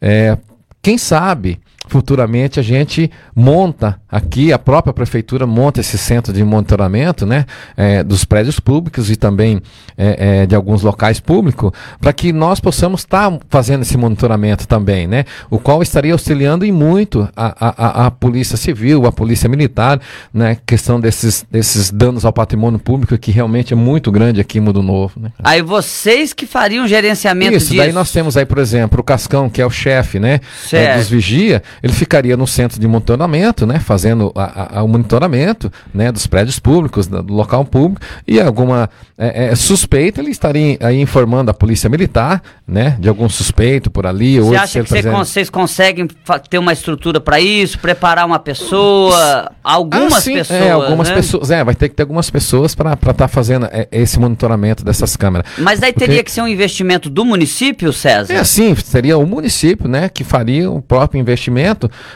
É, 0.00 0.36
quem 0.80 0.96
sabe 0.96 1.60
futuramente 1.92 2.58
a 2.58 2.62
gente 2.62 3.10
monta 3.36 4.00
aqui, 4.10 4.50
a 4.50 4.58
própria 4.58 4.94
prefeitura 4.94 5.46
monta 5.46 5.78
esse 5.78 5.98
centro 5.98 6.32
de 6.32 6.42
monitoramento 6.42 7.26
né, 7.26 7.44
é, 7.76 8.02
dos 8.02 8.24
prédios 8.24 8.58
públicos 8.58 9.10
e 9.10 9.16
também 9.16 9.60
é, 9.94 10.40
é, 10.42 10.46
de 10.46 10.54
alguns 10.54 10.80
locais 10.82 11.20
públicos, 11.20 11.70
para 12.00 12.10
que 12.14 12.32
nós 12.32 12.60
possamos 12.60 13.02
estar 13.02 13.30
fazendo 13.50 13.82
esse 13.82 13.98
monitoramento 13.98 14.66
também, 14.66 15.06
né, 15.06 15.26
o 15.50 15.58
qual 15.58 15.82
estaria 15.82 16.14
auxiliando 16.14 16.64
em 16.64 16.72
muito 16.72 17.28
a, 17.36 17.54
a, 17.60 18.06
a, 18.06 18.10
Polícia 18.10 18.56
Civil, 18.56 19.04
a 19.04 19.12
Polícia 19.12 19.46
Militar, 19.46 20.00
né, 20.32 20.56
questão 20.64 20.98
desses, 20.98 21.44
desses 21.50 21.90
danos 21.90 22.24
ao 22.24 22.32
patrimônio 22.32 22.78
público 22.78 23.18
que 23.18 23.30
realmente 23.30 23.74
é 23.74 23.76
muito 23.76 24.10
grande 24.10 24.40
aqui 24.40 24.56
em 24.56 24.62
Mundo 24.62 24.82
Novo. 24.82 25.20
Né. 25.20 25.30
Aí 25.44 25.60
vocês 25.60 26.32
que 26.32 26.46
fariam 26.46 26.88
gerenciamento 26.88 27.54
Isso, 27.54 27.66
disso. 27.66 27.76
daí 27.76 27.92
nós 27.92 28.10
temos 28.10 28.34
aí, 28.34 28.46
por 28.46 28.56
exemplo, 28.56 29.00
o 29.00 29.04
Cascão, 29.04 29.50
que 29.50 29.60
é 29.60 29.66
o 29.66 29.70
chefe, 29.70 30.18
né, 30.18 30.40
é, 30.72 30.96
dos 30.96 31.10
vigia, 31.10 31.62
ele 31.82 31.92
ficaria 31.92 32.36
no 32.36 32.46
centro 32.46 32.78
de 32.80 32.86
monitoramento, 32.86 33.66
né, 33.66 33.78
fazendo 33.78 34.32
a- 34.36 34.78
a- 34.78 34.82
o 34.82 34.88
monitoramento, 34.88 35.70
né, 35.92 36.12
dos 36.12 36.26
prédios 36.26 36.58
públicos, 36.58 37.06
do 37.06 37.32
local 37.32 37.64
público, 37.64 38.00
e 38.26 38.40
alguma 38.40 38.88
é, 39.18 39.50
é, 39.50 39.54
suspeita, 39.54 40.20
ele 40.20 40.30
estaria 40.30 40.76
aí 40.80 41.00
informando 41.00 41.48
a 41.50 41.54
polícia 41.54 41.88
militar, 41.88 42.42
né, 42.66 42.96
de 42.98 43.08
algum 43.08 43.28
suspeito 43.28 43.88
por 43.90 44.04
ali, 44.06 44.40
Você 44.40 44.48
se 44.50 44.56
acha 44.56 44.82
que 44.82 44.88
você 44.88 44.96
fazendo- 44.96 45.16
vocês 45.18 45.50
conseguem 45.50 46.08
ter 46.50 46.58
uma 46.58 46.72
estrutura 46.72 47.20
para 47.20 47.38
isso, 47.38 47.78
preparar 47.78 48.26
uma 48.26 48.38
pessoa, 48.40 49.52
algumas 49.62 50.14
Ah, 50.14 50.20
sim, 50.20 50.34
pessoas, 50.34 50.60
É, 50.60 50.70
algumas 50.70 51.08
né? 51.08 51.14
pessoas. 51.14 51.50
É, 51.50 51.62
vai 51.62 51.74
ter 51.74 51.88
que 51.88 51.94
ter 51.94 52.02
algumas 52.02 52.30
pessoas 52.30 52.74
para 52.74 52.94
estar 52.94 53.28
fazendo 53.28 53.66
é, 53.70 53.86
esse 53.92 54.18
monitoramento 54.18 54.84
dessas 54.84 55.16
câmeras. 55.16 55.46
Mas 55.58 55.78
daí 55.80 55.92
Porque- 55.92 56.06
teria 56.06 56.24
que 56.24 56.30
ser 56.30 56.40
um 56.42 56.48
investimento 56.48 57.08
do 57.08 57.24
município, 57.24 57.92
César? 57.92 58.32
É 58.34 58.38
assim, 58.38 58.74
seria 58.74 59.16
o 59.18 59.26
município, 59.26 59.88
né, 59.88 60.08
que 60.08 60.24
faria 60.24 60.70
o 60.70 60.82
próprio 60.82 61.20
investimento 61.20 61.61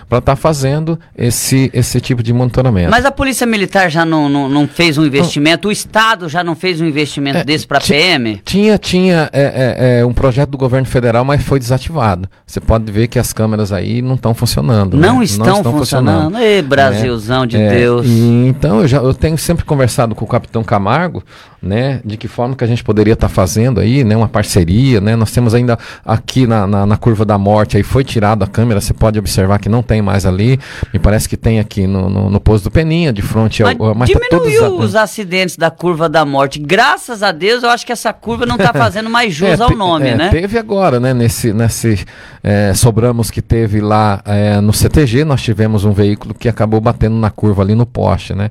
para 0.09 0.19
estar 0.19 0.21
tá 0.21 0.37
fazendo 0.37 0.99
esse, 1.17 1.71
esse 1.73 2.01
tipo 2.01 2.23
de 2.23 2.33
monitoramento. 2.33 2.91
Mas 2.91 3.05
a 3.05 3.11
Polícia 3.11 3.47
Militar 3.47 3.91
já 3.91 4.05
não, 4.05 4.29
não, 4.29 4.49
não 4.49 4.69
fez 4.69 4.99
um 4.99 5.05
investimento, 5.05 5.69
o 5.69 5.73
Estado 5.73 6.29
já 6.29 6.43
não 6.43 6.55
fez 6.55 6.81
um 6.81 6.87
investimento 6.87 7.39
é, 7.39 7.45
desse 7.45 7.67
para 7.67 7.79
a 7.79 7.81
PM? 7.81 8.41
Tinha, 8.45 8.79
tinha 8.79 9.31
é, 9.33 9.43
é, 9.43 10.01
é, 10.01 10.07
um 10.07 10.13
projeto 10.13 10.51
do 10.51 10.59
governo 10.59 10.87
federal, 10.87 11.25
mas 11.25 11.43
foi 11.43 11.59
desativado. 11.59 12.29
Você 12.47 12.61
pode 12.61 12.91
ver 12.91 13.09
que 13.09 13.19
as 13.19 13.33
câmeras 13.33 13.73
aí 13.73 14.03
não 14.03 14.15
estão 14.15 14.35
funcionando. 14.35 14.97
Não, 14.97 15.19
né? 15.19 15.25
estão, 15.25 15.47
não 15.47 15.57
estão 15.57 15.73
funcionando. 15.73 16.25
funcionando. 16.25 16.43
Ei, 16.43 16.63
Brasilzão 16.63 17.47
de 17.47 17.57
é, 17.57 17.71
Deus. 17.71 18.07
E, 18.07 18.47
então, 18.49 18.81
eu, 18.81 18.89
já, 18.89 18.99
eu 18.99 19.15
tenho 19.15 19.39
sempre 19.39 19.65
conversado 19.65 20.15
com 20.15 20.25
o 20.25 20.29
capitão 20.29 20.63
Camargo, 20.65 21.23
né, 21.63 22.01
de 22.05 22.17
que 22.17 22.29
forma 22.29 22.55
que 22.55 22.65
a 22.65 22.67
gente 22.67 22.85
poderia 22.85 23.15
estar 23.15 23.29
tá 23.29 23.35
fazendo 23.35 23.81
aí, 23.81 24.05
né, 24.05 24.17
uma 24.17 24.29
parceria, 24.29 25.01
né, 25.01 25.17
nós 25.17 25.33
temos 25.33 25.55
ainda 25.55 25.79
aqui 26.05 26.47
na, 26.47 26.67
na, 26.67 26.87
na, 26.87 26.97
curva 26.97 27.25
da 27.25 27.37
morte, 27.37 27.77
aí 27.77 27.83
foi 27.83 28.05
tirado 28.05 28.43
a 28.43 28.47
câmera, 28.47 28.81
você 28.81 28.95
pode 28.95 29.19
observar 29.19 29.36
que 29.61 29.69
não 29.69 29.83
tem 29.83 30.03
mais 30.03 30.27
ali, 30.27 30.59
me 30.93 30.99
parece 30.99 31.29
que 31.29 31.37
tem 31.37 31.59
aqui 31.59 31.87
no, 31.87 32.09
no, 32.09 32.31
no 32.31 32.41
posto 32.41 32.65
do 32.65 32.71
Peninha, 32.71 33.13
de 33.13 33.23
frente 33.23 33.63
ao... 33.63 33.95
Mas, 33.95 34.11
tá 34.11 34.19
diminuiu 34.19 34.79
os 34.79 34.95
acidentes 34.95 35.57
da 35.57 35.71
curva 35.71 36.09
da 36.09 36.25
morte, 36.25 36.59
graças 36.59 37.23
a 37.23 37.33
Deus 37.33 37.63
eu 37.63 37.71
acho 37.71 37.85
que 37.85 37.93
essa 37.93 38.13
curva 38.13 38.47
não 38.47 38.57
está 38.57 38.73
fazendo 38.75 39.11
mais 39.11 39.35
jus 39.35 39.61
é, 39.61 39.63
ao 39.63 39.71
nome, 39.71 40.09
é, 40.09 40.17
né? 40.17 40.29
Teve 40.31 40.59
agora, 40.59 40.99
né, 41.01 41.13
nesse, 41.13 41.53
nesse 41.53 42.05
é, 42.43 42.73
sobramos 42.75 43.31
que 43.31 43.43
teve 43.43 43.81
lá 43.81 44.23
é, 44.25 44.61
no 44.61 44.73
CTG, 44.73 45.25
nós 45.25 45.43
tivemos 45.43 45.85
um 45.85 45.93
veículo 45.93 46.35
que 46.35 46.49
acabou 46.49 46.81
batendo 46.81 47.17
na 47.17 47.31
curva 47.31 47.63
ali 47.63 47.75
no 47.75 47.87
poste, 47.87 48.35
né, 48.35 48.51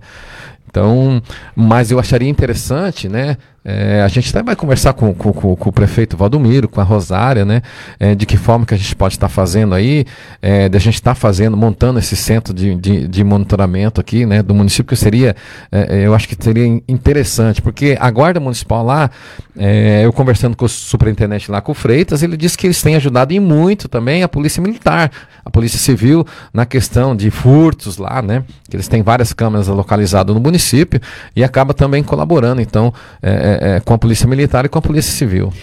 então, 0.70 1.22
mas 1.56 1.90
eu 1.90 2.00
acharia 2.00 2.30
interessante, 2.30 3.08
né, 3.08 3.38
é, 3.68 4.04
a 4.04 4.08
gente 4.08 4.32
vai 4.44 4.56
conversar 4.56 4.94
com, 4.94 5.12
com, 5.12 5.34
com, 5.34 5.70
o 5.70 5.74
prefeito 5.74 6.16
Valdomiro, 6.16 6.70
com 6.70 6.80
a 6.80 6.84
Rosária, 6.84 7.44
né? 7.44 7.64
É, 8.00 8.14
de 8.14 8.24
que 8.24 8.38
forma 8.38 8.64
que 8.64 8.76
a 8.76 8.78
gente 8.78 8.96
pode 8.96 9.16
estar 9.16 9.28
tá 9.28 9.34
fazendo 9.34 9.74
aí, 9.74 10.06
é, 10.40 10.70
de 10.70 10.78
a 10.78 10.80
gente 10.80 10.94
estar 10.94 11.16
tá 11.16 11.16
fazendo, 11.16 11.58
montando 11.58 11.98
esse 11.98 12.16
centro 12.16 12.54
de, 12.54 12.76
de, 12.76 13.08
de, 13.08 13.24
monitoramento 13.24 14.00
aqui, 14.00 14.24
né? 14.24 14.44
Do 14.44 14.54
município, 14.54 14.86
que 14.86 14.96
seria, 14.96 15.36
é, 15.72 15.98
é, 15.98 16.06
eu 16.06 16.14
acho 16.14 16.28
que 16.28 16.38
seria 16.40 16.64
interessante, 16.88 17.60
porque 17.60 17.98
a 18.00 18.12
Guarda 18.12 18.40
Municipal 18.40 18.86
lá, 18.86 19.10
é, 19.58 20.06
eu 20.06 20.14
conversando 20.14 20.56
com 20.56 20.66
o 20.66 20.70
superintendente 20.70 21.50
lá, 21.50 21.60
com 21.60 21.72
o 21.72 21.76
Freitas, 21.76 22.22
ele 22.22 22.38
disse 22.38 22.56
que 22.56 22.68
eles 22.68 22.80
têm 22.84 22.96
ajudado 22.96 23.34
em 23.34 23.40
muito 23.40 23.90
também 23.90 24.22
a 24.22 24.28
Polícia 24.28 24.62
Militar, 24.62 25.12
a 25.44 25.50
Polícia 25.50 25.80
Civil, 25.80 26.24
na 26.54 26.68
questão 26.68 27.16
de 27.16 27.32
furtos 27.32 27.98
lá, 27.98 28.22
né? 28.22 28.44
Que 28.70 28.76
eles 28.76 28.88
têm 28.88 29.02
várias 29.02 29.34
câmeras 29.34 29.68
localizadas 29.68 30.36
no 30.36 30.40
município 30.40 31.02
e 31.36 31.44
acaba 31.44 31.74
também 31.74 32.04
colaborando, 32.04 32.62
então, 32.62 32.94
é, 33.24 33.55
é, 33.62 33.80
com 33.80 33.94
a 33.94 33.98
Polícia 33.98 34.28
Militar 34.28 34.66
e 34.66 34.70
com 34.70 34.80
a 34.80 34.82
Polícia 34.82 35.12
Civil. 35.12 35.54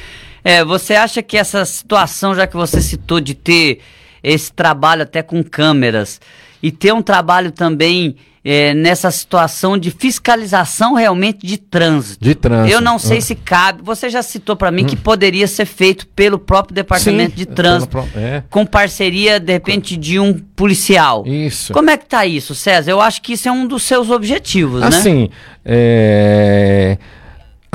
É, 0.44 0.64
você 0.64 0.94
acha 0.94 1.22
que 1.22 1.37
essa 1.37 1.64
situação, 1.64 2.34
já 2.34 2.46
que 2.46 2.56
você 2.56 2.80
citou 2.80 3.20
de 3.20 3.34
ter 3.34 3.80
esse 4.22 4.52
trabalho 4.52 5.02
até 5.02 5.22
com 5.22 5.42
câmeras 5.42 6.20
e 6.62 6.70
ter 6.70 6.92
um 6.92 7.02
trabalho 7.02 7.50
também 7.50 8.16
é, 8.44 8.75
nessa 8.75 9.08
situação 9.11 9.78
de 9.78 9.90
fiscalização 9.90 10.94
realmente 10.94 11.46
de 11.46 11.56
trânsito. 11.58 12.25
De 12.25 12.34
trânsito. 12.34 12.75
Eu 12.75 12.80
não 12.80 12.99
sei 12.99 13.18
hum. 13.18 13.20
se 13.20 13.34
cabe. 13.37 13.82
Você 13.84 14.11
já 14.11 14.20
citou 14.20 14.56
para 14.56 14.70
mim 14.70 14.82
hum. 14.82 14.87
que 14.87 14.96
poderia 14.96 15.46
ser 15.46 15.64
feito 15.64 16.06
pelo 16.08 16.38
próprio 16.38 16.75
departamento 16.75 17.32
Sim, 17.32 17.37
de 17.37 17.46
trânsito, 17.46 17.99
é. 18.16 18.42
com 18.50 18.66
parceria 18.66 19.38
de 19.38 19.52
repente 19.52 19.96
de 19.96 20.18
um 20.18 20.34
policial. 20.34 21.25
Isso. 21.25 21.72
Como 21.72 21.88
é 21.88 21.96
que 21.96 22.06
tá 22.06 22.26
isso, 22.26 22.54
César? 22.54 22.90
Eu 22.90 23.00
acho 23.00 23.22
que 23.22 23.34
isso 23.34 23.49
é 23.49 23.52
um 23.52 23.66
dos 23.66 23.84
seus 23.84 24.11
objetivos, 24.11 24.82
assim, 24.82 24.92
né? 24.92 24.99
Assim, 24.99 25.30
é 25.64 26.99
ah, 27.00 27.22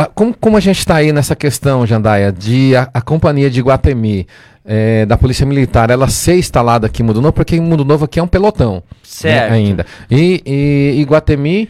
como, 0.06 0.36
como 0.38 0.58
a 0.58 0.60
gente 0.60 0.80
está 0.80 0.98
aí 0.98 1.12
nessa 1.12 1.36
questão, 1.36 1.86
Jandaia, 1.86 2.32
de 2.32 2.76
a, 2.76 2.90
a 2.94 3.02
companhia 3.02 3.50
de 3.50 3.62
Guatemi, 3.62 4.28
é, 4.64 5.06
da 5.06 5.18
Polícia 5.18 5.46
Militar, 5.46 5.90
ela 5.90 6.10
ser 6.10 6.36
instalada 6.36 6.88
aqui 6.88 7.02
em 7.02 7.06
Mundo 7.06 7.22
Novo, 7.22 7.34
porque 7.34 7.56
em 7.56 7.62
Mundo 7.62 7.86
Novo 7.86 8.06
aqui 8.06 8.20
é 8.20 8.24
um 8.24 8.28
pelotão 8.28 8.76
né, 8.76 8.82
certo. 9.02 9.52
Né, 9.52 9.58
ainda. 9.58 9.86
E, 10.12 10.44
e, 10.46 11.02
e 11.02 11.04
Guatemi 11.06 11.70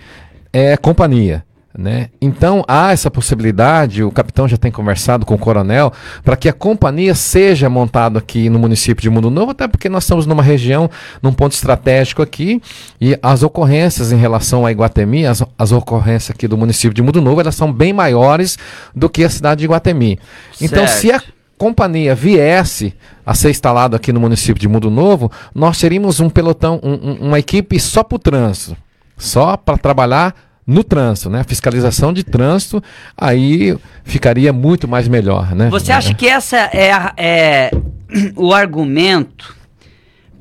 é 0.51 0.75
companhia. 0.75 1.46
Né? 1.77 2.10
Então 2.19 2.63
há 2.67 2.91
essa 2.91 3.12
possibilidade, 3.12 4.03
o 4.03 4.12
capitão 4.12 4.48
já 4.48 4.57
tem 4.57 4.72
conversado 4.72 5.27
com 5.27 5.36
o 5.36 5.38
coronel, 5.38 5.93
para 6.24 6.36
que 6.36 6.50
a 6.50 6.53
companhia 6.53 7.13
seja 7.13 7.69
montada 7.69 8.17
aqui 8.17 8.50
no 8.50 8.57
município 8.57 9.00
de 9.00 9.12
Mundo 9.12 9.29
Novo, 9.29 9.51
até 9.51 9.67
porque 9.67 9.88
nós 9.88 10.03
estamos 10.03 10.25
numa 10.25 10.41
região, 10.41 10.89
num 11.22 11.31
ponto 11.31 11.51
estratégico 11.51 12.24
aqui, 12.24 12.60
e 13.00 13.15
as 13.22 13.43
ocorrências 13.43 14.12
em 14.12 14.17
relação 14.17 14.65
a 14.65 14.72
Iguatemi, 14.72 15.27
as, 15.27 15.43
as 15.55 15.72
ocorrências 15.72 16.31
aqui 16.36 16.48
do 16.48 16.57
município 16.57 16.96
de 16.96 17.01
Mundo 17.03 17.22
Novo, 17.22 17.41
elas 17.41 17.53
são 17.53 17.72
bem 17.72 17.93
maiores 17.93 18.57
do 18.96 19.07
que 19.07 19.24
a 19.24 19.29
cidade 19.29 19.60
de 19.60 19.65
Iguatemi. 19.65 20.17
Então, 20.60 20.88
se 20.88 21.12
a 21.12 21.22
companhia 21.60 22.15
viesse 22.15 22.91
a 23.24 23.36
ser 23.36 23.51
instalada 23.51 23.98
aqui 23.98 24.12
no 24.12 24.19
município 24.19 24.60
de 24.60 24.67
Mundo 24.67 24.89
Novo, 24.89 25.31
nós 25.53 25.79
teríamos 25.79 26.19
um 26.19 26.29
pelotão, 26.29 26.79
um, 26.81 26.93
um, 26.93 27.27
uma 27.27 27.38
equipe 27.38 27.79
só 27.79 28.03
para 28.03 28.15
o 28.15 28.19
trânsito, 28.19 28.75
só 29.15 29.55
para 29.55 29.77
trabalhar 29.77 30.46
no 30.67 30.83
trânsito, 30.83 31.29
né? 31.29 31.45
Fiscalização 31.47 32.12
de 32.12 32.25
trânsito, 32.25 32.83
aí 33.17 33.77
ficaria 34.03 34.51
muito 34.51 34.86
mais 34.86 35.07
melhor, 35.07 35.55
né? 35.55 35.69
Você 35.69 35.93
acha 35.93 36.13
que 36.13 36.27
essa 36.27 36.57
é, 36.57 36.91
é 37.15 37.71
o 38.36 38.53
argumento 38.53 39.55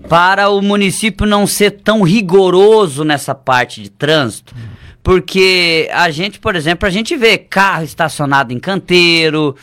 para 0.09 0.49
o 0.49 0.61
município 0.61 1.27
não 1.27 1.47
ser 1.47 1.83
tão 1.83 2.03
rigoroso 2.03 3.05
nessa 3.05 3.37
parte 3.37 3.81
de 3.81 3.89
trânsito? 3.89 4.53
Porque 5.01 5.89
a 5.93 6.11
gente, 6.11 6.41
por 6.41 6.57
exemplo, 6.57 6.89
a 6.89 6.91
gente 6.91 7.17
vê 7.17 7.39
carro 7.39 7.85
estacionado 7.85 8.53
em 8.53 8.59
canteiro, 8.59 9.55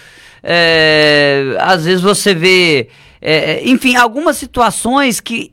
é, 0.42 1.58
às 1.60 1.84
vezes 1.84 2.02
você 2.02 2.34
vê, 2.34 2.88
é, 3.22 3.62
enfim, 3.66 3.98
algumas 3.98 4.38
situações 4.38 5.20
que, 5.20 5.52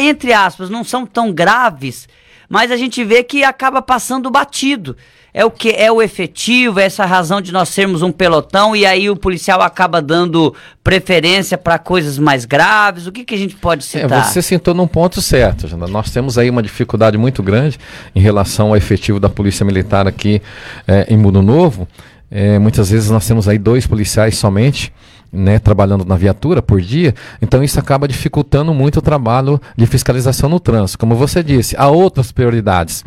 entre 0.00 0.32
aspas, 0.32 0.70
não 0.70 0.84
são 0.84 1.04
tão 1.04 1.32
graves, 1.32 2.08
mas 2.52 2.70
a 2.70 2.76
gente 2.76 3.02
vê 3.02 3.24
que 3.24 3.42
acaba 3.42 3.80
passando 3.80 4.30
batido. 4.30 4.94
É 5.32 5.42
o 5.42 5.50
que 5.50 5.70
é 5.70 5.90
o 5.90 6.02
efetivo, 6.02 6.78
é 6.78 6.84
essa 6.84 7.06
razão 7.06 7.40
de 7.40 7.50
nós 7.50 7.70
sermos 7.70 8.02
um 8.02 8.12
pelotão 8.12 8.76
e 8.76 8.84
aí 8.84 9.08
o 9.08 9.16
policial 9.16 9.62
acaba 9.62 10.02
dando 10.02 10.54
preferência 10.84 11.56
para 11.56 11.78
coisas 11.78 12.18
mais 12.18 12.44
graves. 12.44 13.06
O 13.06 13.12
que, 13.12 13.24
que 13.24 13.34
a 13.34 13.38
gente 13.38 13.54
pode 13.54 13.82
é, 13.84 13.86
citar? 13.86 14.20
É, 14.20 14.24
você 14.24 14.42
sentou 14.42 14.74
num 14.74 14.86
ponto 14.86 15.22
certo, 15.22 15.66
Jana. 15.66 15.88
Nós 15.88 16.10
temos 16.10 16.36
aí 16.36 16.50
uma 16.50 16.62
dificuldade 16.62 17.16
muito 17.16 17.42
grande 17.42 17.78
em 18.14 18.20
relação 18.20 18.68
ao 18.68 18.76
efetivo 18.76 19.18
da 19.18 19.30
Polícia 19.30 19.64
Militar 19.64 20.06
aqui 20.06 20.42
é, 20.86 21.06
em 21.08 21.16
Mundo 21.16 21.40
Novo. 21.40 21.88
É, 22.30 22.58
muitas 22.58 22.90
vezes 22.90 23.08
nós 23.08 23.26
temos 23.26 23.48
aí 23.48 23.56
dois 23.56 23.86
policiais 23.86 24.36
somente 24.36 24.92
né, 25.32 25.58
trabalhando 25.58 26.04
na 26.04 26.16
viatura 26.16 26.60
por 26.60 26.80
dia, 26.80 27.14
então 27.40 27.64
isso 27.64 27.80
acaba 27.80 28.06
dificultando 28.06 28.74
muito 28.74 28.98
o 28.98 29.02
trabalho 29.02 29.60
de 29.76 29.86
fiscalização 29.86 30.48
no 30.48 30.60
trânsito. 30.60 30.98
Como 30.98 31.14
você 31.14 31.42
disse, 31.42 31.74
há 31.78 31.88
outras 31.88 32.30
prioridades. 32.30 33.04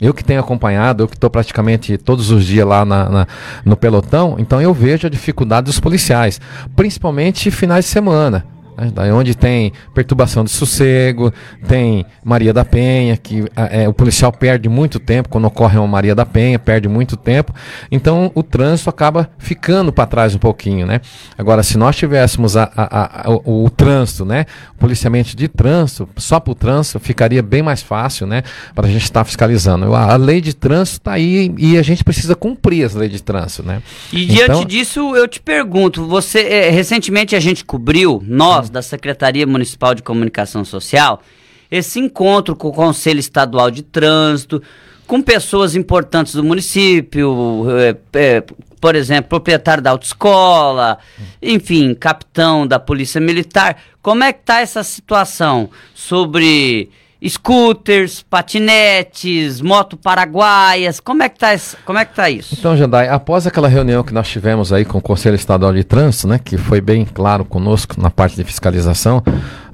Eu 0.00 0.12
que 0.12 0.24
tenho 0.24 0.40
acompanhado, 0.40 1.02
eu 1.02 1.08
que 1.08 1.14
estou 1.14 1.30
praticamente 1.30 1.96
todos 1.96 2.30
os 2.30 2.44
dias 2.44 2.66
lá 2.66 2.84
na, 2.84 3.08
na, 3.08 3.26
no 3.64 3.76
pelotão, 3.76 4.36
então 4.38 4.60
eu 4.60 4.72
vejo 4.74 5.06
a 5.06 5.10
dificuldade 5.10 5.66
dos 5.66 5.80
policiais, 5.80 6.40
principalmente 6.74 7.50
finais 7.50 7.86
de 7.86 7.90
semana. 7.90 8.55
Né? 8.76 8.90
Daí 8.92 9.10
onde 9.10 9.34
tem 9.34 9.72
perturbação 9.94 10.44
de 10.44 10.50
sossego, 10.50 11.32
tem 11.66 12.04
Maria 12.24 12.52
da 12.52 12.64
Penha, 12.64 13.16
que 13.16 13.44
é, 13.56 13.88
o 13.88 13.92
policial 13.92 14.32
perde 14.32 14.68
muito 14.68 14.98
tempo 14.98 15.28
quando 15.28 15.46
ocorre 15.46 15.78
uma 15.78 15.86
Maria 15.86 16.14
da 16.14 16.26
Penha, 16.26 16.58
perde 16.58 16.88
muito 16.88 17.16
tempo. 17.16 17.52
Então 17.90 18.30
o 18.34 18.42
trânsito 18.42 18.90
acaba 18.90 19.30
ficando 19.38 19.92
para 19.92 20.06
trás 20.06 20.34
um 20.34 20.38
pouquinho, 20.38 20.86
né? 20.86 21.00
Agora, 21.38 21.62
se 21.62 21.78
nós 21.78 21.96
tivéssemos 21.96 22.56
a, 22.56 22.70
a, 22.76 23.28
a, 23.28 23.30
o, 23.30 23.64
o, 23.64 23.70
trânsito, 23.70 24.24
né? 24.24 24.46
O 24.74 24.78
policiamento 24.78 25.36
de 25.36 25.48
trânsito, 25.48 26.08
só 26.16 26.38
para 26.40 26.52
o 26.52 26.54
trânsito, 26.54 26.98
ficaria 27.00 27.42
bem 27.42 27.62
mais 27.62 27.82
fácil, 27.82 28.26
né? 28.26 28.42
Para 28.74 28.86
a 28.86 28.90
gente 28.90 29.04
estar 29.04 29.20
tá 29.20 29.24
fiscalizando. 29.24 29.94
A, 29.94 30.16
lei 30.16 30.40
de 30.40 30.54
trânsito 30.54 30.98
está 30.98 31.12
aí 31.12 31.54
e 31.56 31.78
a 31.78 31.82
gente 31.82 32.04
precisa 32.04 32.34
cumprir 32.34 32.84
as 32.84 32.94
leis 32.94 33.12
de 33.12 33.22
trânsito, 33.22 33.62
né? 33.62 33.82
E 34.12 34.24
então, 34.24 34.46
diante 34.46 34.64
disso, 34.66 35.14
eu 35.16 35.26
te 35.26 35.40
pergunto, 35.40 36.06
você 36.06 36.40
é, 36.40 36.70
recentemente 36.70 37.34
a 37.34 37.40
gente 37.40 37.64
cobriu, 37.64 38.22
nós, 38.26 38.65
da 38.70 38.82
Secretaria 38.82 39.46
Municipal 39.46 39.94
de 39.94 40.02
Comunicação 40.02 40.64
Social, 40.64 41.22
esse 41.70 41.98
encontro 41.98 42.54
com 42.54 42.68
o 42.68 42.72
Conselho 42.72 43.20
Estadual 43.20 43.70
de 43.70 43.82
Trânsito, 43.82 44.62
com 45.06 45.22
pessoas 45.22 45.74
importantes 45.74 46.34
do 46.34 46.42
município, 46.42 47.64
é, 47.78 47.96
é, 48.12 48.44
por 48.80 48.94
exemplo, 48.94 49.28
proprietário 49.28 49.82
da 49.82 49.90
autoescola, 49.90 50.98
enfim, 51.40 51.94
capitão 51.94 52.66
da 52.66 52.78
Polícia 52.78 53.20
Militar. 53.20 53.80
Como 54.02 54.24
é 54.24 54.32
que 54.32 54.40
está 54.40 54.60
essa 54.60 54.82
situação 54.82 55.70
sobre 55.94 56.90
scooters, 57.26 58.22
patinetes, 58.22 59.60
moto 59.60 59.96
paraguaias, 59.96 61.00
como 61.00 61.22
é 61.22 61.28
que 61.28 61.38
tá, 61.38 61.56
como 61.84 61.98
é 61.98 62.04
que 62.04 62.14
tá 62.14 62.28
isso? 62.28 62.54
Então, 62.58 62.76
Jandai, 62.76 63.08
após 63.08 63.46
aquela 63.46 63.68
reunião 63.68 64.02
que 64.02 64.12
nós 64.12 64.28
tivemos 64.28 64.72
aí 64.72 64.84
com 64.84 64.98
o 64.98 65.02
Conselho 65.02 65.34
Estadual 65.34 65.72
de 65.72 65.82
Trânsito, 65.82 66.28
né, 66.28 66.38
que 66.42 66.56
foi 66.58 66.80
bem 66.80 67.04
claro 67.04 67.44
conosco 67.44 68.00
na 68.00 68.10
parte 68.10 68.36
de 68.36 68.44
fiscalização, 68.44 69.22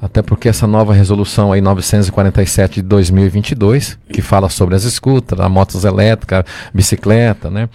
até 0.00 0.22
porque 0.22 0.48
essa 0.48 0.66
nova 0.66 0.92
resolução 0.92 1.52
aí 1.52 1.60
947 1.60 2.76
de 2.76 2.82
2022, 2.82 3.98
que 4.12 4.22
fala 4.22 4.48
sobre 4.48 4.74
as 4.74 4.82
scooters, 4.82 5.40
as 5.40 5.50
motos 5.50 5.84
elétricas, 5.84 6.44
bicicleta, 6.72 7.50
né? 7.50 7.68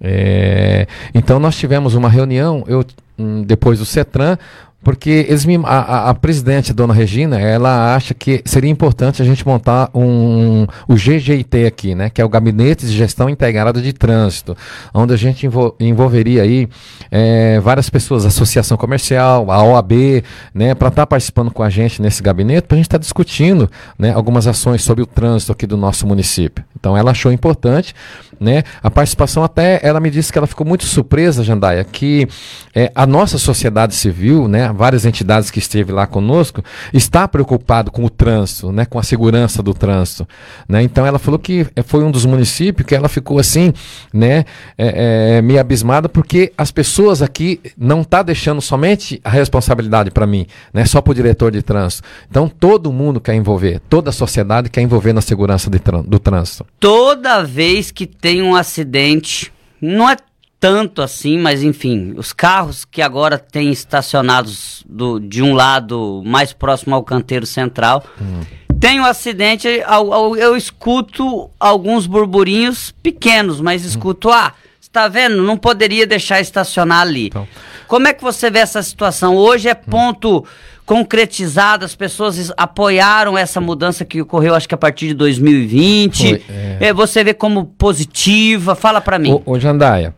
É, 0.00 0.86
então 1.14 1.38
nós 1.38 1.56
tivemos 1.56 1.94
uma 1.94 2.08
reunião, 2.08 2.64
eu 2.66 2.84
hum, 3.16 3.42
depois 3.42 3.78
do 3.78 3.84
CETRAN, 3.84 4.36
porque 4.82 5.26
eles 5.28 5.44
me, 5.44 5.60
a, 5.64 6.10
a, 6.10 6.14
presidente, 6.14 6.72
dona 6.72 6.92
Regina, 6.92 7.38
ela 7.40 7.94
acha 7.94 8.14
que 8.14 8.42
seria 8.44 8.70
importante 8.70 9.22
a 9.22 9.24
gente 9.24 9.46
montar 9.46 9.90
um, 9.94 10.66
o 10.88 10.94
GGIT 10.94 11.66
aqui, 11.66 11.94
né? 11.94 12.10
Que 12.10 12.20
é 12.20 12.24
o 12.24 12.28
Gabinete 12.28 12.86
de 12.86 12.92
Gestão 12.92 13.28
Integrada 13.28 13.80
de 13.80 13.92
Trânsito, 13.92 14.56
onde 14.92 15.14
a 15.14 15.16
gente 15.16 15.46
envol, 15.46 15.76
envolveria 15.78 16.42
aí 16.42 16.68
é, 17.10 17.60
várias 17.60 17.88
pessoas, 17.88 18.26
Associação 18.26 18.76
Comercial, 18.76 19.50
a 19.50 19.62
OAB, 19.62 20.22
né? 20.54 20.74
Para 20.74 20.88
estar 20.88 21.02
tá 21.02 21.06
participando 21.06 21.50
com 21.50 21.62
a 21.62 21.70
gente 21.70 22.02
nesse 22.02 22.22
gabinete, 22.22 22.66
para 22.66 22.74
a 22.74 22.78
gente 22.78 22.86
estar 22.86 22.98
tá 22.98 23.02
discutindo 23.02 23.70
né, 23.98 24.12
algumas 24.12 24.46
ações 24.46 24.82
sobre 24.82 25.02
o 25.02 25.06
trânsito 25.06 25.52
aqui 25.52 25.66
do 25.66 25.76
nosso 25.76 26.06
município. 26.06 26.64
Então 26.78 26.96
ela 26.96 27.12
achou 27.12 27.30
importante, 27.30 27.94
né? 28.42 28.64
A 28.82 28.90
participação 28.90 29.44
até, 29.44 29.80
ela 29.82 30.00
me 30.00 30.10
disse 30.10 30.32
que 30.32 30.38
ela 30.38 30.46
ficou 30.46 30.66
muito 30.66 30.84
surpresa, 30.84 31.44
Jandaia, 31.44 31.84
que 31.84 32.28
é, 32.74 32.90
a 32.94 33.06
nossa 33.06 33.38
sociedade 33.38 33.94
civil, 33.94 34.48
né? 34.48 34.72
Várias 34.72 35.06
entidades 35.06 35.50
que 35.50 35.58
esteve 35.58 35.92
lá 35.92 36.06
conosco, 36.06 36.62
está 36.92 37.26
preocupado 37.28 37.90
com 37.90 38.04
o 38.04 38.10
trânsito, 38.10 38.72
né? 38.72 38.84
Com 38.84 38.98
a 38.98 39.02
segurança 39.02 39.62
do 39.62 39.72
trânsito, 39.72 40.26
né? 40.68 40.82
Então 40.82 41.06
ela 41.06 41.18
falou 41.18 41.38
que 41.38 41.66
foi 41.84 42.02
um 42.02 42.10
dos 42.10 42.24
municípios 42.24 42.86
que 42.86 42.94
ela 42.94 43.08
ficou 43.08 43.38
assim, 43.38 43.72
né? 44.12 44.44
É, 44.76 45.36
é, 45.36 45.42
meio 45.42 45.60
abismada 45.60 46.08
porque 46.08 46.52
as 46.58 46.70
pessoas 46.70 47.22
aqui 47.22 47.60
não 47.78 48.02
tá 48.02 48.22
deixando 48.22 48.60
somente 48.60 49.20
a 49.24 49.30
responsabilidade 49.30 50.10
para 50.10 50.26
mim, 50.26 50.46
né? 50.72 50.84
Só 50.84 51.00
para 51.00 51.12
o 51.12 51.14
diretor 51.14 51.52
de 51.52 51.62
trânsito. 51.62 52.02
Então 52.28 52.48
todo 52.48 52.92
mundo 52.92 53.20
quer 53.20 53.34
envolver, 53.34 53.80
toda 53.88 54.10
a 54.10 54.12
sociedade 54.12 54.68
quer 54.68 54.82
envolver 54.82 55.12
na 55.12 55.20
segurança 55.20 55.70
do 55.70 56.18
trânsito 56.18 56.66
toda 56.78 57.42
vez 57.42 57.90
que 57.90 58.06
tem 58.06 58.31
um 58.40 58.54
acidente, 58.54 59.52
não 59.80 60.08
é 60.08 60.16
tanto 60.60 61.02
assim, 61.02 61.38
mas 61.38 61.62
enfim, 61.62 62.14
os 62.16 62.32
carros 62.32 62.84
que 62.84 63.02
agora 63.02 63.36
têm 63.36 63.72
estacionados 63.72 64.84
do, 64.88 65.18
de 65.18 65.42
um 65.42 65.54
lado 65.54 66.22
mais 66.24 66.52
próximo 66.52 66.94
ao 66.94 67.02
canteiro 67.02 67.44
central, 67.44 68.04
hum. 68.20 68.42
tem 68.78 69.00
um 69.00 69.04
acidente, 69.04 69.66
eu, 69.66 70.36
eu, 70.36 70.56
escuto 70.56 71.50
alguns 71.58 72.06
burburinhos 72.06 72.94
pequenos, 73.02 73.60
mas 73.60 73.84
escuto, 73.84 74.28
hum. 74.28 74.32
ah, 74.32 74.54
está 74.80 75.08
vendo? 75.08 75.42
Não 75.42 75.56
poderia 75.56 76.06
deixar 76.06 76.40
estacionar 76.40 77.00
ali. 77.00 77.26
Então. 77.26 77.48
Como 77.88 78.06
é 78.06 78.14
que 78.14 78.22
você 78.22 78.48
vê 78.48 78.60
essa 78.60 78.82
situação? 78.82 79.36
Hoje 79.36 79.68
é 79.68 79.74
ponto. 79.74 80.38
Hum 80.38 80.71
concretizado, 80.84 81.84
as 81.84 81.94
pessoas 81.94 82.52
apoiaram 82.56 83.36
essa 83.38 83.60
mudança 83.60 84.04
que 84.04 84.20
ocorreu, 84.20 84.54
acho 84.54 84.68
que 84.68 84.74
a 84.74 84.78
partir 84.78 85.08
de 85.08 85.14
2020. 85.14 86.28
Foi, 86.28 86.42
é. 86.48 86.78
É, 86.80 86.92
você 86.92 87.22
vê 87.22 87.32
como 87.32 87.64
positiva, 87.64 88.74
fala 88.74 89.00
para 89.00 89.18
mim. 89.18 89.32
Ô, 89.32 89.52
ô 89.52 89.58
Jandaia, 89.58 90.14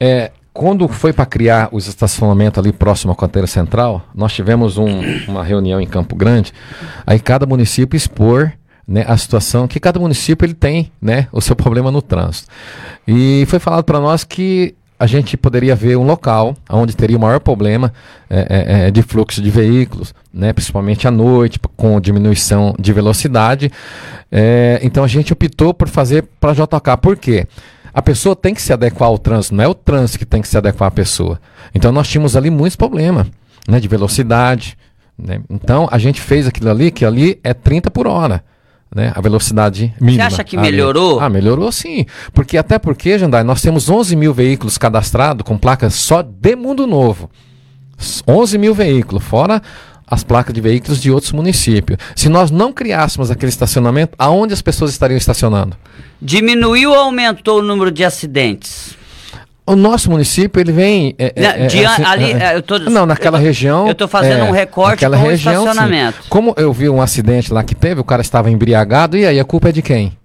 é, 0.00 0.30
quando 0.52 0.88
foi 0.88 1.12
para 1.12 1.26
criar 1.26 1.68
os 1.70 1.86
estacionamentos 1.86 2.58
ali 2.58 2.72
próximo 2.72 3.12
à 3.12 3.16
canteira 3.16 3.46
central, 3.46 4.02
nós 4.14 4.32
tivemos 4.32 4.78
um, 4.78 4.88
uma 5.28 5.44
reunião 5.44 5.80
em 5.80 5.86
Campo 5.86 6.16
Grande, 6.16 6.52
aí 7.06 7.20
cada 7.20 7.44
município 7.44 7.96
expor 7.96 8.52
né, 8.88 9.04
a 9.06 9.16
situação 9.16 9.68
que 9.68 9.78
cada 9.80 9.98
município 9.98 10.46
ele 10.46 10.54
tem 10.54 10.90
né, 11.00 11.28
o 11.30 11.40
seu 11.40 11.54
problema 11.54 11.90
no 11.90 12.00
trânsito. 12.00 12.48
E 13.06 13.44
foi 13.48 13.58
falado 13.58 13.84
para 13.84 14.00
nós 14.00 14.24
que 14.24 14.74
a 14.98 15.06
gente 15.06 15.36
poderia 15.36 15.76
ver 15.76 15.96
um 15.96 16.04
local 16.04 16.56
onde 16.70 16.96
teria 16.96 17.16
o 17.16 17.20
maior 17.20 17.38
problema 17.40 17.92
é, 18.30 18.38
é, 18.38 18.86
é, 18.86 18.90
de 18.90 19.02
fluxo 19.02 19.42
de 19.42 19.50
veículos, 19.50 20.14
né, 20.32 20.52
principalmente 20.52 21.06
à 21.06 21.10
noite, 21.10 21.60
com 21.76 22.00
diminuição 22.00 22.74
de 22.78 22.92
velocidade. 22.92 23.70
É, 24.32 24.80
então 24.82 25.04
a 25.04 25.08
gente 25.08 25.32
optou 25.32 25.74
por 25.74 25.88
fazer 25.88 26.24
para 26.40 26.54
JK. 26.54 26.96
Por 27.00 27.16
quê? 27.16 27.46
A 27.92 28.02
pessoa 28.02 28.34
tem 28.34 28.54
que 28.54 28.62
se 28.62 28.72
adequar 28.72 29.08
ao 29.08 29.18
trânsito, 29.18 29.54
não 29.54 29.64
é 29.64 29.68
o 29.68 29.74
trânsito 29.74 30.18
que 30.18 30.26
tem 30.26 30.42
que 30.42 30.48
se 30.48 30.56
adequar 30.56 30.88
à 30.88 30.90
pessoa. 30.90 31.40
Então 31.74 31.92
nós 31.92 32.08
tínhamos 32.08 32.36
ali 32.36 32.50
muitos 32.50 32.76
problemas 32.76 33.26
né, 33.68 33.80
de 33.80 33.88
velocidade. 33.88 34.76
Né? 35.18 35.40
Então 35.48 35.88
a 35.90 35.98
gente 35.98 36.20
fez 36.20 36.46
aquilo 36.46 36.70
ali, 36.70 36.90
que 36.90 37.04
ali 37.04 37.38
é 37.44 37.52
30 37.52 37.90
por 37.90 38.06
hora 38.06 38.42
né, 38.96 39.12
a 39.14 39.20
velocidade 39.20 39.94
mínima. 40.00 40.24
Você 40.24 40.34
acha 40.34 40.44
que 40.44 40.56
melhorou? 40.56 41.20
Ah, 41.20 41.28
melhorou 41.28 41.70
sim. 41.70 42.06
Porque 42.32 42.56
até 42.56 42.78
porque, 42.78 43.18
Jandai, 43.18 43.44
nós 43.44 43.60
temos 43.60 43.90
11 43.90 44.16
mil 44.16 44.32
veículos 44.32 44.78
cadastrados 44.78 45.44
com 45.44 45.58
placas 45.58 45.94
só 45.94 46.22
de 46.22 46.56
Mundo 46.56 46.86
Novo. 46.86 47.30
11 48.26 48.58
mil 48.58 48.74
veículos, 48.74 49.22
fora 49.22 49.62
as 50.08 50.22
placas 50.22 50.54
de 50.54 50.60
veículos 50.60 51.00
de 51.00 51.10
outros 51.10 51.32
municípios. 51.32 51.98
Se 52.14 52.28
nós 52.28 52.50
não 52.50 52.72
criássemos 52.72 53.30
aquele 53.30 53.50
estacionamento, 53.50 54.14
aonde 54.18 54.54
as 54.54 54.62
pessoas 54.62 54.92
estariam 54.92 55.18
estacionando? 55.18 55.76
Diminuiu 56.22 56.90
ou 56.90 56.96
aumentou 56.96 57.58
o 57.58 57.62
número 57.62 57.90
de 57.90 58.04
acidentes? 58.04 58.95
O 59.66 59.74
nosso 59.74 60.10
município, 60.10 60.60
ele 60.60 60.70
vem. 60.70 61.14
É, 61.18 61.32
é, 61.34 61.64
é 61.64 61.66
de, 61.66 61.84
assim, 61.84 62.04
ali, 62.04 62.32
é, 62.32 62.54
eu 62.54 62.62
tô, 62.62 62.78
não, 62.78 63.04
naquela 63.04 63.38
eu, 63.38 63.42
região. 63.42 63.86
Eu 63.86 63.92
estou 63.92 64.06
fazendo 64.06 64.44
um 64.44 64.52
recorte 64.52 65.04
com 65.04 65.16
região, 65.16 65.64
estacionamento. 65.64 66.22
Sim. 66.22 66.28
Como 66.28 66.54
eu 66.56 66.72
vi 66.72 66.88
um 66.88 67.02
acidente 67.02 67.52
lá 67.52 67.64
que 67.64 67.74
teve, 67.74 68.00
o 68.00 68.04
cara 68.04 68.22
estava 68.22 68.48
embriagado, 68.48 69.16
e 69.16 69.26
aí 69.26 69.40
a 69.40 69.44
culpa 69.44 69.70
é 69.70 69.72
de 69.72 69.82
quem? 69.82 70.16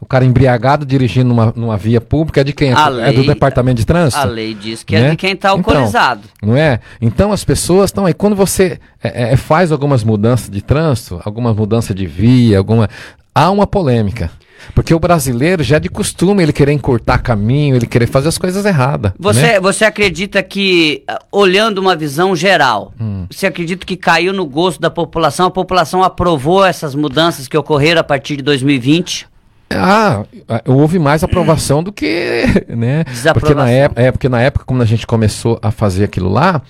O 0.00 0.06
cara 0.06 0.24
embriagado 0.24 0.84
dirigindo 0.84 1.30
numa, 1.30 1.52
numa 1.56 1.76
via 1.78 2.00
pública 2.00 2.42
é 2.42 2.44
de 2.44 2.52
quem? 2.52 2.74
A 2.74 2.86
é 2.86 2.90
lei, 2.90 3.12
do 3.14 3.24
departamento 3.24 3.78
de 3.78 3.86
trânsito? 3.86 4.20
A 4.20 4.24
lei 4.24 4.52
diz 4.52 4.82
que 4.82 4.94
é 4.94 5.00
né? 5.00 5.06
é 5.06 5.10
de 5.12 5.16
quem 5.16 5.32
está 5.32 5.48
alcoolizado. 5.48 6.22
Então, 6.36 6.50
não 6.50 6.56
é? 6.56 6.78
Então 7.00 7.32
as 7.32 7.42
pessoas 7.42 7.88
estão 7.88 8.04
aí. 8.04 8.12
Quando 8.12 8.36
você 8.36 8.78
é, 9.02 9.34
faz 9.36 9.72
algumas 9.72 10.04
mudanças 10.04 10.50
de 10.50 10.60
trânsito, 10.60 11.20
algumas 11.24 11.56
mudanças 11.56 11.96
de 11.96 12.06
via, 12.06 12.58
alguma. 12.58 12.88
Há 13.34 13.50
uma 13.50 13.66
polêmica. 13.66 14.30
Porque 14.74 14.94
o 14.94 14.98
brasileiro 14.98 15.62
já 15.62 15.76
é 15.76 15.80
de 15.80 15.88
costume 15.88 16.42
ele 16.42 16.52
querer 16.52 16.72
encurtar 16.72 17.18
caminho, 17.18 17.76
ele 17.76 17.86
querer 17.86 18.06
fazer 18.06 18.28
as 18.28 18.38
coisas 18.38 18.64
erradas. 18.64 19.12
Você, 19.18 19.42
né? 19.42 19.60
você 19.60 19.84
acredita 19.84 20.42
que, 20.42 21.02
ah, 21.08 21.18
olhando 21.32 21.78
uma 21.78 21.96
visão 21.96 22.34
geral, 22.36 22.92
hum. 23.00 23.26
você 23.30 23.46
acredita 23.46 23.84
que 23.84 23.96
caiu 23.96 24.32
no 24.32 24.46
gosto 24.46 24.80
da 24.80 24.90
população? 24.90 25.46
A 25.46 25.50
população 25.50 26.02
aprovou 26.02 26.64
essas 26.64 26.94
mudanças 26.94 27.48
que 27.48 27.56
ocorreram 27.56 28.00
a 28.00 28.04
partir 28.04 28.36
de 28.36 28.42
2020? 28.42 29.33
Ah, 29.76 30.24
houve 30.66 30.98
mais 30.98 31.22
aprovação 31.22 31.82
do 31.82 31.92
que, 31.92 32.44
né? 32.68 33.04
Porque 33.32 33.54
na, 33.54 33.70
época, 33.70 34.02
é, 34.02 34.12
porque 34.12 34.28
na 34.28 34.40
época, 34.40 34.64
quando 34.64 34.82
a 34.82 34.86
gente 34.86 35.06
começou 35.06 35.58
a 35.62 35.70
fazer 35.70 36.04
aquilo 36.04 36.30
lá, 36.30 36.62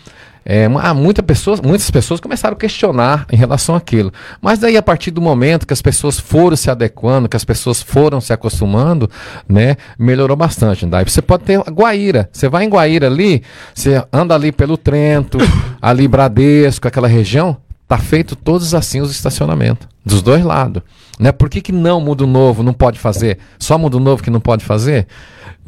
é, 0.47 0.67
ah, 0.81 0.93
muita 0.93 1.23
pessoas, 1.23 1.61
muitas 1.61 1.91
pessoas 1.91 2.21
começaram 2.21 2.55
a 2.55 2.59
questionar 2.59 3.27
em 3.33 3.37
relação 3.37 3.75
àquilo. 3.75 4.13
Mas 4.43 4.59
daí, 4.59 4.77
a 4.77 4.83
partir 4.83 5.11
do 5.11 5.21
momento 5.23 5.67
que 5.67 5.73
as 5.73 5.81
pessoas 5.81 6.21
foram 6.21 6.57
se 6.57 6.71
adequando, 6.71 7.29
que 7.29 7.37
as 7.37 7.45
pessoas 7.45 7.81
foram 7.81 8.21
se 8.21 8.33
acostumando, 8.33 9.09
né, 9.49 9.77
melhorou 9.99 10.37
bastante. 10.37 10.85
Daí 10.85 11.05
você 11.05 11.23
pode 11.23 11.45
ter 11.45 11.59
Guaíra. 11.61 12.29
Você 12.31 12.49
vai 12.49 12.65
em 12.65 12.69
Guaíra 12.69 13.07
ali, 13.07 13.43
você 13.75 14.05
anda 14.13 14.35
ali 14.35 14.53
pelo 14.53 14.77
Trento, 14.77 15.39
ali 15.81 16.07
Bradesco, 16.07 16.87
aquela 16.87 17.09
região, 17.09 17.57
tá 17.87 17.99
feito 17.99 18.35
todos 18.35 18.75
assim 18.75 19.01
os 19.01 19.11
estacionamentos, 19.11 19.87
dos 20.05 20.23
dois 20.23 20.45
lados. 20.45 20.83
Né? 21.19 21.33
Por 21.33 21.49
que, 21.49 21.61
que 21.61 21.73
não 21.73 22.01
Mundo 22.01 22.27
Novo 22.27 22.63
não 22.63 22.73
pode 22.73 22.99
fazer? 22.99 23.39
Só 23.59 23.79
Mundo 23.79 24.01
Novo 24.01 24.23
que 24.23 24.31
não 24.31 24.41
pode 24.41 24.65
fazer? 24.65 25.07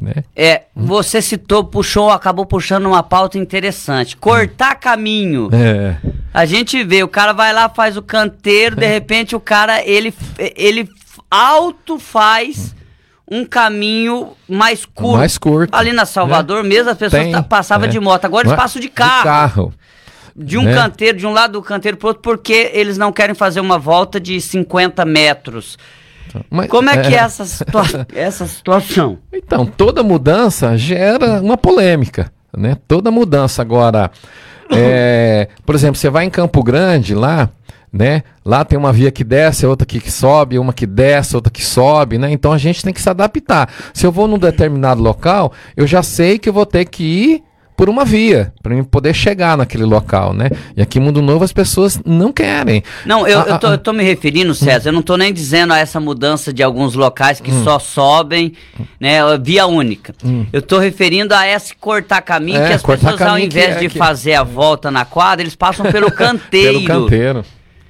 Né? 0.00 0.24
É, 0.34 0.62
você 0.74 1.22
citou, 1.22 1.64
puxou, 1.64 2.10
acabou 2.10 2.44
puxando 2.44 2.86
uma 2.86 3.02
pauta 3.02 3.38
interessante. 3.38 4.16
Cortar 4.16 4.74
caminho. 4.74 5.48
É. 5.52 5.96
A 6.34 6.44
gente 6.44 6.82
vê, 6.84 7.02
o 7.02 7.08
cara 7.08 7.32
vai 7.32 7.52
lá, 7.52 7.68
faz 7.68 7.96
o 7.96 8.02
canteiro, 8.02 8.76
de 8.76 8.84
é. 8.84 8.88
repente 8.88 9.34
o 9.34 9.40
cara, 9.40 9.82
ele, 9.82 10.12
ele 10.38 10.88
auto 11.30 11.98
faz 11.98 12.74
um 13.28 13.44
caminho 13.44 14.32
mais 14.48 14.84
curto. 14.84 15.16
Mais 15.16 15.38
curto. 15.38 15.74
Ali 15.74 15.92
na 15.92 16.04
Salvador 16.04 16.64
é. 16.64 16.68
mesmo, 16.68 16.90
as 16.90 16.98
pessoas 16.98 17.22
Tem, 17.22 17.42
passavam 17.42 17.86
é. 17.86 17.90
de 17.90 17.98
moto. 17.98 18.24
Agora 18.24 18.46
eles 18.46 18.56
passam 18.56 18.80
de 18.80 18.88
carro. 18.88 19.18
De 19.18 19.24
carro. 19.24 19.74
De 20.36 20.58
um 20.58 20.64
né? 20.64 20.74
canteiro, 20.74 21.16
de 21.16 21.26
um 21.26 21.32
lado 21.32 21.52
do 21.52 21.62
canteiro 21.62 21.96
pro 21.96 22.08
outro, 22.08 22.22
porque 22.22 22.70
eles 22.74 22.98
não 22.98 23.10
querem 23.10 23.34
fazer 23.34 23.60
uma 23.60 23.78
volta 23.78 24.20
de 24.20 24.38
50 24.40 25.04
metros. 25.04 25.78
Mas, 26.50 26.68
Como 26.68 26.90
é, 26.90 26.94
é, 26.94 27.00
que 27.02 27.14
é 27.14 27.18
essa, 27.18 27.44
situa 27.44 27.84
essa 28.14 28.46
situação? 28.46 29.18
Então, 29.32 29.64
toda 29.64 30.02
mudança 30.02 30.76
gera 30.76 31.40
uma 31.40 31.56
polêmica, 31.56 32.30
né? 32.56 32.76
Toda 32.86 33.10
mudança 33.10 33.62
agora, 33.62 34.10
é, 34.70 35.48
por 35.64 35.74
exemplo, 35.74 35.96
você 35.96 36.10
vai 36.10 36.24
em 36.24 36.30
Campo 36.30 36.62
Grande 36.62 37.14
lá, 37.14 37.48
né? 37.92 38.22
Lá 38.44 38.64
tem 38.64 38.78
uma 38.78 38.92
via 38.92 39.10
que 39.10 39.24
desce, 39.24 39.66
outra 39.66 39.86
que 39.86 40.10
sobe, 40.10 40.58
uma 40.58 40.72
que 40.72 40.86
desce, 40.86 41.34
outra 41.34 41.50
que 41.50 41.64
sobe, 41.64 42.18
né? 42.18 42.30
Então 42.30 42.52
a 42.52 42.58
gente 42.58 42.82
tem 42.82 42.92
que 42.92 43.00
se 43.00 43.08
adaptar. 43.08 43.70
Se 43.94 44.06
eu 44.06 44.12
vou 44.12 44.28
num 44.28 44.38
determinado 44.38 45.02
local, 45.02 45.52
eu 45.76 45.86
já 45.86 46.02
sei 46.02 46.38
que 46.38 46.48
eu 46.48 46.52
vou 46.52 46.66
ter 46.66 46.84
que 46.84 47.02
ir 47.02 47.42
por 47.76 47.88
uma 47.88 48.04
via, 48.04 48.52
para 48.62 48.74
mim 48.74 48.82
poder 48.82 49.14
chegar 49.14 49.56
naquele 49.56 49.84
local, 49.84 50.32
né? 50.32 50.48
E 50.76 50.80
aqui 50.80 50.98
Mundo 50.98 51.20
Novo 51.20 51.44
as 51.44 51.52
pessoas 51.52 52.00
não 52.04 52.32
querem. 52.32 52.82
Não, 53.04 53.26
eu, 53.26 53.40
ah, 53.40 53.44
eu, 53.48 53.58
tô, 53.58 53.66
ah, 53.66 53.70
eu 53.72 53.78
tô 53.78 53.92
me 53.92 54.02
referindo, 54.02 54.54
César, 54.54 54.88
hum. 54.88 54.92
eu 54.92 54.94
não 54.94 55.02
tô 55.02 55.16
nem 55.16 55.32
dizendo 55.32 55.72
a 55.72 55.78
essa 55.78 56.00
mudança 56.00 56.52
de 56.52 56.62
alguns 56.62 56.94
locais 56.94 57.40
que 57.40 57.50
hum. 57.50 57.64
só 57.64 57.78
sobem, 57.78 58.54
né, 58.98 59.18
via 59.42 59.66
única. 59.66 60.14
Hum. 60.24 60.46
Eu 60.52 60.62
tô 60.62 60.78
referindo 60.78 61.34
a 61.34 61.46
esse 61.46 61.74
cortar 61.76 62.22
caminho 62.22 62.62
é, 62.62 62.68
que 62.68 62.72
as 62.72 62.82
pessoas 62.82 63.20
ao 63.20 63.38
invés 63.38 63.76
é 63.76 63.80
de 63.80 63.88
que... 63.88 63.98
fazer 63.98 64.34
a 64.34 64.42
volta 64.42 64.90
na 64.90 65.04
quadra, 65.04 65.42
eles 65.42 65.54
passam 65.54 65.84
pelo 65.90 66.10
canteiro. 66.12 66.80
pelo 66.82 67.02
canteiro. 67.02 67.44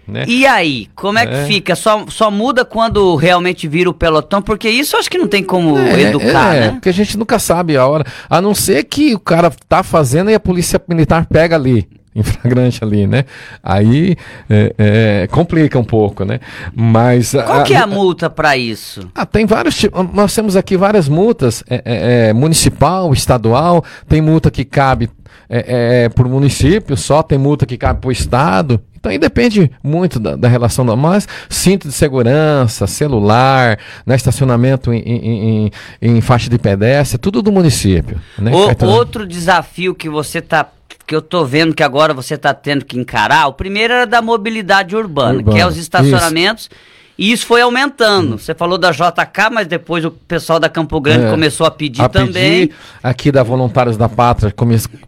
Né? 0.06 0.24
E 0.28 0.46
aí, 0.46 0.88
como 0.94 1.18
é, 1.18 1.24
é, 1.24 1.26
que 1.26 1.48
fica? 1.48 1.74
Só, 1.74 2.06
só 2.08 2.30
muda 2.30 2.64
quando 2.64 3.16
realmente 3.16 3.66
vira 3.66 3.90
o 3.90 3.94
pelotão? 3.94 4.40
Porque 4.40 4.68
isso 4.68 4.94
eu 4.94 5.00
acho 5.00 5.10
que 5.10 5.18
não 5.18 5.26
tem 5.26 5.42
como 5.42 5.76
é, 5.78 6.02
educar, 6.02 6.54
é, 6.54 6.60
né? 6.60 6.70
Porque 6.70 6.88
a 6.88 6.92
gente 6.92 7.18
nunca 7.18 7.38
sabe 7.38 7.76
a 7.76 7.86
hora. 7.86 8.04
A 8.30 8.40
não 8.40 8.54
ser 8.54 8.84
que 8.84 9.14
o 9.14 9.18
cara 9.18 9.50
tá 9.68 9.82
fazendo 9.82 10.30
e 10.30 10.34
a 10.34 10.40
polícia 10.40 10.80
militar 10.88 11.26
pega 11.26 11.56
ali. 11.56 11.88
em 12.16 12.22
flagrante 12.22 12.82
ali, 12.82 13.06
né? 13.06 13.24
Aí 13.62 14.16
é, 14.48 14.74
é, 14.78 15.26
complica 15.26 15.78
um 15.78 15.84
pouco, 15.84 16.24
né? 16.24 16.40
Mas 16.74 17.32
qual 17.32 17.60
a, 17.60 17.62
que 17.62 17.74
é 17.74 17.78
a 17.78 17.86
multa 17.86 18.30
para 18.30 18.56
isso? 18.56 19.10
Ah, 19.14 19.26
tem 19.26 19.44
vários 19.44 19.76
tipos. 19.76 20.06
Nós 20.14 20.34
temos 20.34 20.56
aqui 20.56 20.76
várias 20.78 21.08
multas, 21.08 21.62
é, 21.68 21.82
é, 21.84 22.28
é 22.28 22.32
municipal, 22.32 23.12
estadual. 23.12 23.84
Tem 24.08 24.22
multa 24.22 24.50
que 24.50 24.64
cabe 24.64 25.10
é, 25.48 26.04
é, 26.04 26.08
por 26.08 26.26
município, 26.26 26.96
só 26.96 27.22
tem 27.22 27.38
multa 27.38 27.66
que 27.66 27.76
cabe 27.76 28.00
para 28.00 28.08
o 28.08 28.12
estado. 28.12 28.80
Então 29.06 29.12
aí 29.12 29.18
depende 29.18 29.70
muito 29.84 30.18
da, 30.18 30.34
da 30.34 30.48
relação 30.48 30.84
da 30.84 30.96
mas 30.96 31.28
cinto 31.48 31.86
de 31.86 31.94
segurança, 31.94 32.88
celular, 32.88 33.78
né, 34.04 34.16
estacionamento 34.16 34.92
em, 34.92 34.98
em, 34.98 35.66
em, 36.02 36.16
em 36.16 36.20
faixa 36.20 36.50
de 36.50 36.58
pedestre, 36.58 37.16
tudo 37.16 37.40
do 37.40 37.52
município. 37.52 38.20
Né? 38.36 38.50
O, 38.52 38.86
outro 38.86 39.24
desafio 39.24 39.94
que 39.94 40.08
você 40.08 40.38
está 40.38 40.68
que 41.06 41.14
eu 41.14 41.22
tô 41.22 41.44
vendo 41.44 41.72
que 41.72 41.84
agora 41.84 42.12
você 42.12 42.34
está 42.34 42.52
tendo 42.52 42.84
que 42.84 42.98
encarar, 42.98 43.46
o 43.46 43.52
primeiro 43.52 43.92
era 43.92 44.06
da 44.06 44.20
mobilidade 44.20 44.96
urbana, 44.96 45.38
urbana. 45.38 45.56
que 45.56 45.62
é 45.62 45.66
os 45.66 45.76
estacionamentos. 45.76 46.64
Isso. 46.64 46.96
E 47.18 47.32
isso 47.32 47.46
foi 47.46 47.62
aumentando. 47.62 48.34
Hum. 48.34 48.38
Você 48.38 48.54
falou 48.54 48.76
da 48.76 48.90
JK, 48.90 49.50
mas 49.50 49.66
depois 49.66 50.04
o 50.04 50.10
pessoal 50.10 50.60
da 50.60 50.68
Campo 50.68 51.00
Grande 51.00 51.26
é, 51.26 51.30
começou 51.30 51.66
a 51.66 51.70
pedir 51.70 52.02
a 52.02 52.08
também. 52.08 52.66
Pedir, 52.66 52.74
aqui 53.02 53.32
da 53.32 53.42
Voluntários 53.42 53.96
da 53.96 54.08
Pátria, 54.08 54.52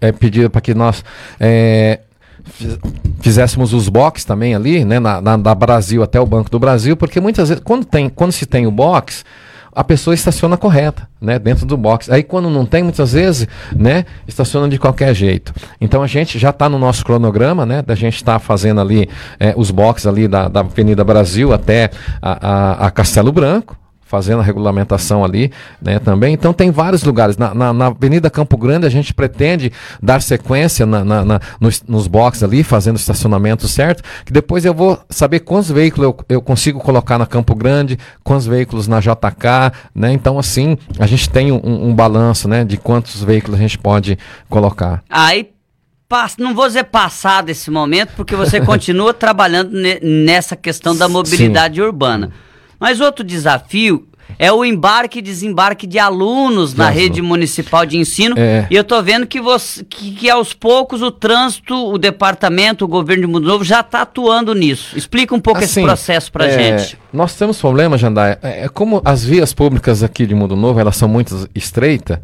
é, 0.01 0.13
pediram 0.13 0.49
para 0.49 0.61
que 0.61 0.73
nós 0.73 1.05
é, 1.39 2.01
fizéssemos 3.21 3.73
os 3.73 3.89
box 3.89 4.25
também 4.25 4.55
ali, 4.55 4.85
né, 4.85 4.99
na, 4.99 5.21
na, 5.21 5.37
da 5.37 5.55
Brasil 5.55 6.03
até 6.03 6.21
o 6.21 6.27
Banco 6.27 6.51
do 6.51 6.59
Brasil, 6.59 6.97
porque 6.97 7.21
muitas 7.21 7.49
vezes, 7.49 7.63
quando, 7.65 7.85
tem, 7.85 8.09
quando 8.09 8.33
se 8.33 8.47
tem 8.47 8.67
o 8.67 8.71
box, 8.71 9.25
a 9.79 9.85
pessoa 9.85 10.13
estaciona 10.13 10.57
correta, 10.57 11.09
né, 11.21 11.39
dentro 11.39 11.65
do 11.65 11.77
box. 11.77 12.11
Aí 12.11 12.23
quando 12.23 12.51
não 12.51 12.67
tem, 12.67 12.83
muitas 12.83 13.13
vezes, 13.13 13.47
né, 13.75 14.05
estaciona 14.27 14.69
de 14.69 14.79
qualquer 14.79 15.15
jeito. 15.15 15.55
Então 15.81 16.03
a 16.03 16.07
gente 16.07 16.39
já 16.39 16.51
está 16.51 16.69
no 16.69 16.79
nosso 16.79 17.05
cronograma, 17.05 17.65
né, 17.65 17.81
da 17.81 17.95
gente 17.95 18.17
estar 18.17 18.35
tá 18.35 18.39
fazendo 18.39 18.81
ali 18.81 19.09
é, 19.39 19.55
os 19.57 19.71
boxes 19.71 20.07
ali 20.07 20.27
da, 20.27 20.49
da 20.49 20.61
Avenida 20.61 21.05
Brasil 21.05 21.53
até 21.53 21.91
a, 22.21 22.49
a, 22.83 22.87
a 22.87 22.91
Castelo 22.91 23.31
Branco, 23.31 23.77
fazendo 24.09 24.41
a 24.41 24.43
regulamentação 24.43 25.23
ali 25.23 25.53
né, 25.81 25.99
também. 25.99 26.33
Então 26.33 26.53
tem 26.53 26.71
vários 26.71 27.05
lugares. 27.05 27.37
Na, 27.37 27.55
na, 27.55 27.73
na, 27.73 27.87
Avenida 27.87 28.31
Campo 28.31 28.57
Grande 28.57 28.87
a 28.87 28.89
gente 28.89 29.13
pretende 29.13 29.71
dar 30.03 30.23
sequência 30.23 30.87
na, 30.87 31.05
na 31.05 31.41
nos, 31.61 31.83
nos 31.87 32.07
boxes 32.07 32.43
ali, 32.43 32.65
fazendo 32.65 32.97
o 32.97 32.99
estacionamento 32.99 33.69
certo, 33.69 34.03
que 34.25 34.33
depois 34.33 34.65
eu 34.65 34.73
vou 34.73 34.99
saber 35.11 35.41
quantos 35.41 35.71
veículos 35.71 36.07
eu, 36.07 36.17
eu 36.37 36.43
consigo 36.43 36.81
colocar 36.81 37.19
na 37.19 37.27
Campo 37.27 37.55
Grande, 37.55 37.99
quantos 38.25 38.47
veículos 38.47 38.89
na 38.89 38.99
JK, 38.99 39.77
né? 39.95 40.11
Então 40.13 40.39
assim, 40.39 40.79
a 40.99 41.07
gente 41.07 41.29
tem 41.29 41.53
um, 41.53 41.61
um 41.63 41.95
balanço 41.95 42.49
né, 42.49 42.65
de 42.65 42.79
quantos 42.79 43.23
veículos 43.23 43.59
a 43.59 43.63
gente 43.63 43.79
pode 43.79 44.19
colocar. 44.49 45.03
Aí 45.11 45.51
não 46.39 46.55
vou 46.55 46.67
dizer 46.67 46.85
passar 46.85 47.43
desse 47.43 47.71
momento, 47.71 48.13
porque 48.17 48.35
você 48.35 48.59
continua 48.65 49.13
trabalhando 49.13 49.71
nessa 50.03 50.57
questão 50.57 50.97
da 50.97 51.07
mobilidade 51.07 51.75
Sim. 51.75 51.83
urbana. 51.83 52.33
Mas 52.79 53.01
outro 53.01 53.25
desafio 53.25 54.08
é 54.39 54.53
o 54.53 54.65
embarque 54.65 55.21
e 55.21 55.23
desembarque 55.23 55.87
de 55.87 55.99
alunos 55.99 56.75
na 56.75 56.91
rede 56.91 57.23
municipal 57.23 57.87
de 57.87 57.97
ensino. 57.97 58.35
É. 58.39 58.67
E 58.71 58.75
eu 58.75 58.83
estou 58.83 59.03
vendo 59.03 59.27
que, 59.27 59.41
você, 59.41 59.85
que, 59.85 60.13
que, 60.13 60.31
aos 60.31 60.53
poucos 60.53 61.03
o 61.03 61.11
trânsito, 61.11 61.75
o 61.75 61.99
departamento, 61.99 62.85
o 62.85 62.89
governo 62.89 63.27
de 63.27 63.33
Mundo 63.33 63.47
Novo 63.47 63.65
já 63.65 63.81
está 63.81 64.03
atuando 64.03 64.55
nisso. 64.55 64.97
Explica 64.97 65.35
um 65.35 65.41
pouco 65.41 65.61
assim, 65.61 65.81
esse 65.81 65.83
processo 65.83 66.33
para 66.33 66.47
é, 66.47 66.79
gente. 66.79 66.99
Nós 67.13 67.35
temos 67.35 67.59
problema, 67.61 67.97
Jandai. 67.97 68.39
É, 68.43 68.65
é, 68.65 68.69
como 68.69 69.01
as 69.05 69.25
vias 69.25 69.53
públicas 69.53 70.03
aqui 70.03 70.27
de 70.27 70.35
Mundo 70.35 70.57
Novo 70.57 70.79
elas 70.79 70.97
são 70.97 71.09
muito 71.09 71.49
estreitas, 71.55 72.19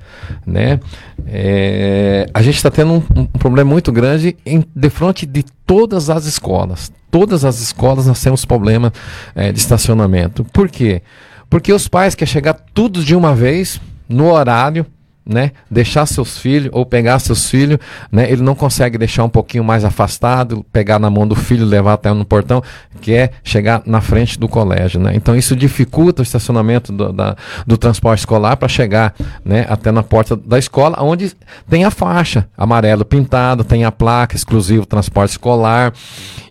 né? 0.47 0.81
É, 1.27 2.27
a 2.35 2.43
gente 2.43 2.57
está 2.57 2.71
tendo 2.71 2.93
um, 2.93 3.03
um, 3.17 3.27
problema 3.27 3.71
muito 3.71 3.91
grande 3.91 4.37
em, 4.45 4.65
de 4.75 4.91
frente 4.91 5.25
de 5.27 5.45
todas 5.67 6.11
as 6.11 6.27
escolas. 6.27 6.93
Todas 7.11 7.45
as 7.45 7.61
escolas 7.61 8.07
nós 8.07 8.23
temos 8.23 8.45
problema 8.45 8.93
é, 9.35 9.53
de 9.53 9.59
estacionamento. 9.59 10.45
Por 10.45 10.69
quê? 10.69 10.75
Porque 10.85 11.25
os 11.73 11.89
pais 11.89 12.15
querem 12.15 12.33
chegar 12.33 12.55
tudo 12.55 13.05
de 13.05 13.15
uma 13.15 13.35
vez, 13.35 13.81
no 14.09 14.31
horário, 14.33 14.87
né, 15.27 15.53
deixar 15.71 16.05
seus 16.07 16.37
filhos 16.37 16.71
ou 16.73 16.85
pegar 16.85 17.19
seus 17.19 17.49
filhos, 17.49 17.79
né, 18.13 18.31
ele 18.31 18.43
não 18.43 18.55
consegue 18.55 18.99
deixar 18.99 19.25
um 19.25 19.29
pouquinho 19.29 19.65
mais 19.65 19.85
afastado, 19.85 20.65
pegar 20.73 20.99
na 20.99 21.09
mão 21.09 21.27
do 21.27 21.35
filho, 21.35 21.65
levar 21.65 21.95
até 21.95 22.13
no 22.13 22.25
portão, 22.25 22.63
que 23.01 23.13
é 23.15 23.31
chegar 23.43 23.83
na 23.87 24.01
frente 24.01 24.39
do 24.39 24.49
colégio, 24.49 25.01
né? 25.01 25.13
Então 25.15 25.37
isso 25.37 25.57
dificulta 25.57 26.21
o 26.21 26.23
estacionamento 26.23 26.93
do, 26.93 27.13
da, 27.13 27.37
do 27.67 27.77
transporte 27.77 28.21
escolar 28.21 28.57
para 28.57 28.69
chegar, 28.69 29.15
né, 29.45 29.67
até 29.69 29.91
na 29.91 30.03
porta 30.03 30.37
da 30.37 30.59
escola, 30.59 30.99
onde 31.01 31.33
tem 31.69 31.85
a 31.85 31.91
faixa 31.91 32.47
amarelo 32.57 33.05
pintado, 33.05 33.65
tem 33.65 33.85
a 33.85 33.93
placa 33.93 34.37
exclusivo 34.37 34.87
transporte 34.87 35.31
escolar. 35.31 35.93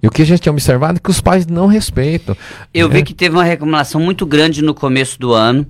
E 0.01 0.07
o 0.07 0.11
que 0.11 0.21
a 0.21 0.25
gente 0.25 0.41
tem 0.41 0.51
observado 0.51 0.97
é 0.97 0.99
que 0.99 1.09
os 1.09 1.21
pais 1.21 1.45
não 1.45 1.67
respeitam. 1.67 2.35
Eu 2.73 2.89
né? 2.89 2.95
vi 2.95 3.03
que 3.03 3.13
teve 3.13 3.35
uma 3.35 3.43
recomendação 3.43 4.01
muito 4.01 4.25
grande 4.25 4.61
no 4.61 4.73
começo 4.73 5.19
do 5.19 5.33
ano 5.33 5.65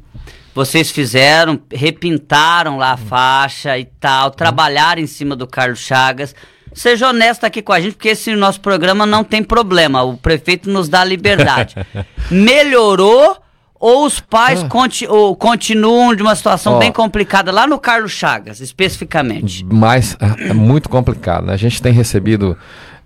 vocês 0.54 0.92
fizeram, 0.92 1.60
repintaram 1.72 2.78
lá 2.78 2.92
a 2.94 2.98
faixa 2.98 3.78
e 3.78 3.86
tal, 3.86 4.32
trabalharam 4.32 5.02
em 5.02 5.08
cima 5.08 5.36
do 5.36 5.48
Carlos 5.48 5.80
Chagas. 5.80 6.36
Seja 6.74 7.10
honesto 7.10 7.44
aqui 7.44 7.62
com 7.62 7.72
a 7.72 7.80
gente, 7.80 7.94
porque 7.94 8.10
esse 8.10 8.36
nosso 8.36 8.60
programa 8.60 9.06
não 9.06 9.24
tem 9.24 9.44
problema. 9.44 10.04
O 10.04 10.18
prefeito 10.18 10.70
nos 10.70 10.90
dá 10.90 11.04
liberdade. 11.04 11.76
Melhorou 12.32 13.38
ou 13.80 14.06
os 14.06 14.20
pais 14.20 14.64
ah. 14.64 14.68
conti 14.70 15.06
ou 15.06 15.36
continuam 15.36 16.16
de 16.16 16.24
uma 16.24 16.36
situação 16.36 16.76
oh. 16.76 16.80
bem 16.80 16.92
complicada 16.92 17.52
lá 17.52 17.68
no 17.68 17.78
Carlos 17.78 18.14
Chagas, 18.14 18.60
especificamente? 18.60 19.66
Mas 19.70 20.16
é, 20.20 20.50
é 20.50 20.54
muito 20.54 20.88
complicado. 20.88 21.48
Né? 21.48 21.54
A 21.54 21.58
gente 21.58 21.82
tem 21.82 21.92
recebido 21.92 22.58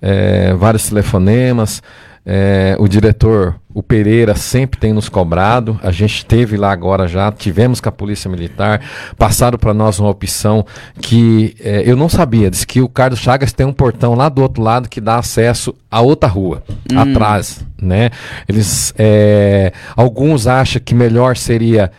é, 0.02 0.54
vários 0.54 0.88
telefonemas. 0.88 1.82
É, 2.30 2.76
o 2.78 2.90
diretor, 2.90 3.56
o 3.74 3.82
Pereira, 3.82 4.36
sempre 4.36 4.78
tem 4.78 4.92
nos 4.92 5.08
cobrado. 5.08 5.80
A 5.82 5.92
gente 5.92 6.26
teve 6.26 6.58
lá 6.58 6.74
agora 6.74 7.08
já, 7.08 7.32
tivemos 7.32 7.80
com 7.80 7.88
a 7.88 7.92
Polícia 7.92 8.30
Militar, 8.30 8.82
passaram 9.18 9.58
para 9.58 9.74
nós 9.74 9.98
uma 9.98 10.10
opção 10.10 10.66
que 11.00 11.56
é, 11.62 11.90
eu 11.90 11.96
não 11.96 12.10
sabia. 12.10 12.52
Diz 12.52 12.66
que 12.66 12.82
o 12.82 12.90
Carlos 12.90 13.20
Chagas 13.20 13.54
tem 13.54 13.66
um 13.66 13.72
portão 13.72 14.14
lá 14.14 14.28
do 14.28 14.42
outro 14.42 14.62
lado 14.62 14.90
que 14.90 15.00
dá 15.00 15.18
acesso 15.18 15.74
a 15.90 16.02
outra 16.02 16.28
rua, 16.28 16.62
hum. 16.92 17.00
atrás. 17.00 17.66
né? 17.82 18.10
Eles, 18.46 18.94
é, 18.98 19.72
alguns 19.96 20.48
acham 20.48 20.82
que 20.84 20.94
melhor 20.94 21.38
seria 21.38 21.94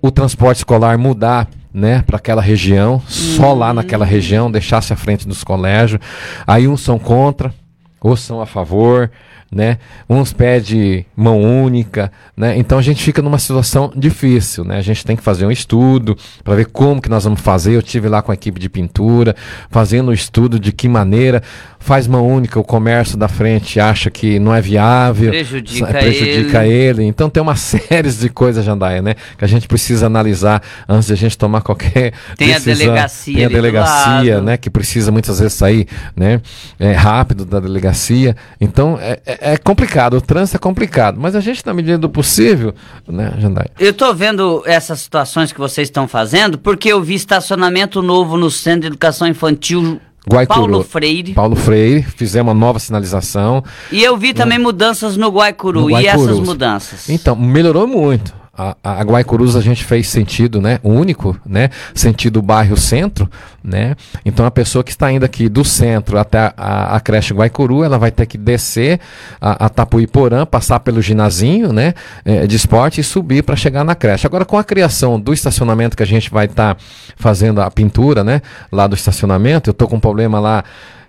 o 0.00 0.10
transporte 0.10 0.58
escolar 0.58 0.96
mudar 0.96 1.46
né, 1.74 2.02
para 2.06 2.16
aquela 2.16 2.40
região, 2.40 3.02
só 3.06 3.52
lá 3.52 3.70
hum. 3.70 3.74
naquela 3.74 4.06
região, 4.06 4.50
deixasse 4.50 4.94
à 4.94 4.96
frente 4.96 5.28
dos 5.28 5.44
colégios. 5.44 6.00
Aí 6.46 6.66
uns 6.66 6.80
são 6.80 6.98
contra, 6.98 7.52
outros 8.00 8.24
são 8.24 8.40
a 8.40 8.46
favor 8.46 9.10
né? 9.54 9.78
Uns 10.08 10.32
pedem 10.32 11.06
mão 11.16 11.40
única, 11.40 12.10
né? 12.36 12.58
Então 12.58 12.76
a 12.76 12.82
gente 12.82 13.02
fica 13.02 13.22
numa 13.22 13.38
situação 13.38 13.92
difícil, 13.94 14.64
né? 14.64 14.76
A 14.76 14.82
gente 14.82 15.04
tem 15.06 15.14
que 15.14 15.22
fazer 15.22 15.46
um 15.46 15.50
estudo 15.50 16.16
para 16.42 16.56
ver 16.56 16.66
como 16.66 17.00
que 17.00 17.08
nós 17.08 17.24
vamos 17.24 17.40
fazer. 17.40 17.74
Eu 17.74 17.82
tive 17.82 18.08
lá 18.08 18.20
com 18.20 18.32
a 18.32 18.34
equipe 18.34 18.58
de 18.58 18.68
pintura, 18.68 19.36
fazendo 19.70 20.08
o 20.08 20.10
um 20.10 20.14
estudo 20.14 20.58
de 20.58 20.72
que 20.72 20.88
maneira 20.88 21.42
faz 21.84 22.06
mão 22.06 22.26
única, 22.26 22.58
o 22.58 22.64
comércio 22.64 23.18
da 23.18 23.28
frente 23.28 23.78
acha 23.78 24.10
que 24.10 24.38
não 24.38 24.54
é 24.54 24.60
viável, 24.60 25.30
prejudica, 25.30 25.86
prejudica 25.86 26.66
ele. 26.66 27.02
ele. 27.02 27.04
Então 27.04 27.28
tem 27.28 27.42
uma 27.42 27.56
série 27.56 28.10
de 28.10 28.30
coisas, 28.30 28.64
Jandaia, 28.64 29.02
né? 29.02 29.14
Que 29.36 29.44
a 29.44 29.46
gente 29.46 29.68
precisa 29.68 30.06
analisar 30.06 30.62
antes 30.88 31.08
de 31.08 31.12
a 31.12 31.16
gente 31.16 31.36
tomar 31.36 31.60
qualquer 31.60 32.14
tem 32.38 32.48
decisão. 32.48 32.72
a 32.72 32.76
delegacia, 32.76 33.34
tem 33.34 33.44
a 33.44 33.48
delegacia, 33.48 34.40
né? 34.40 34.56
Que 34.56 34.70
precisa 34.70 35.12
muitas 35.12 35.38
vezes 35.38 35.52
sair, 35.52 35.86
né? 36.16 36.40
É, 36.78 36.92
rápido 36.92 37.44
da 37.44 37.60
delegacia. 37.60 38.34
Então 38.58 38.98
é, 38.98 39.20
é, 39.26 39.52
é 39.52 39.56
complicado, 39.58 40.16
o 40.16 40.22
trânsito 40.22 40.56
é 40.56 40.60
complicado, 40.60 41.20
mas 41.20 41.36
a 41.36 41.40
gente 41.40 41.64
na 41.66 41.74
medida 41.74 41.98
do 41.98 42.08
possível, 42.08 42.74
né, 43.06 43.34
Jandaia? 43.38 43.70
Eu 43.78 43.90
estou 43.90 44.14
vendo 44.14 44.62
essas 44.64 45.00
situações 45.00 45.52
que 45.52 45.58
vocês 45.58 45.88
estão 45.88 46.08
fazendo 46.08 46.56
porque 46.56 46.88
eu 46.88 47.02
vi 47.02 47.14
estacionamento 47.14 48.00
novo 48.00 48.38
no 48.38 48.50
Centro 48.50 48.80
de 48.80 48.86
Educação 48.86 49.28
Infantil 49.28 50.00
Guaicuru. 50.28 50.60
Paulo 50.60 50.82
Freire. 50.82 51.34
Paulo 51.34 51.56
Freire, 51.56 52.02
fizemos 52.02 52.52
uma 52.52 52.58
nova 52.58 52.78
sinalização. 52.78 53.62
E 53.92 54.02
eu 54.02 54.16
vi 54.16 54.32
também 54.32 54.58
né? 54.58 54.64
mudanças 54.64 55.16
no 55.16 55.28
Guaicuru. 55.28 55.82
no 55.82 55.90
Guaicuru. 55.90 56.02
E 56.02 56.24
essas 56.24 56.40
mudanças? 56.40 57.08
Então, 57.08 57.36
melhorou 57.36 57.86
muito 57.86 58.43
a, 58.56 58.76
a 58.82 59.02
Guaicurus 59.02 59.56
a 59.56 59.60
gente 59.60 59.84
fez 59.84 60.08
sentido, 60.08 60.60
né, 60.60 60.78
único, 60.82 61.38
né, 61.44 61.70
sentido 61.94 62.40
bairro 62.40 62.76
centro, 62.76 63.28
né, 63.62 63.96
então 64.24 64.46
a 64.46 64.50
pessoa 64.50 64.84
que 64.84 64.90
está 64.90 65.10
indo 65.10 65.24
aqui 65.24 65.48
do 65.48 65.64
centro 65.64 66.18
até 66.18 66.52
a, 66.56 66.96
a 66.96 67.00
creche 67.00 67.34
Guaicuru, 67.34 67.82
ela 67.82 67.98
vai 67.98 68.10
ter 68.10 68.26
que 68.26 68.38
descer 68.38 69.00
a, 69.40 69.66
a 69.66 69.68
Tapuiporã, 69.68 70.46
passar 70.46 70.80
pelo 70.80 71.02
ginazinho, 71.02 71.72
né, 71.72 71.94
é, 72.24 72.46
de 72.46 72.56
esporte 72.56 73.00
e 73.00 73.04
subir 73.04 73.42
para 73.42 73.56
chegar 73.56 73.84
na 73.84 73.94
creche. 73.94 74.26
Agora 74.26 74.44
com 74.44 74.56
a 74.56 74.64
criação 74.64 75.18
do 75.18 75.32
estacionamento 75.32 75.96
que 75.96 76.02
a 76.02 76.06
gente 76.06 76.30
vai 76.30 76.46
estar 76.46 76.74
tá 76.74 76.80
fazendo 77.16 77.60
a 77.60 77.70
pintura, 77.70 78.22
né, 78.22 78.40
lá 78.70 78.86
do 78.86 78.94
estacionamento, 78.94 79.70
eu 79.70 79.74
tô 79.74 79.88
com 79.88 79.96
um 79.96 80.00
problema 80.00 80.38
lá 80.38 80.64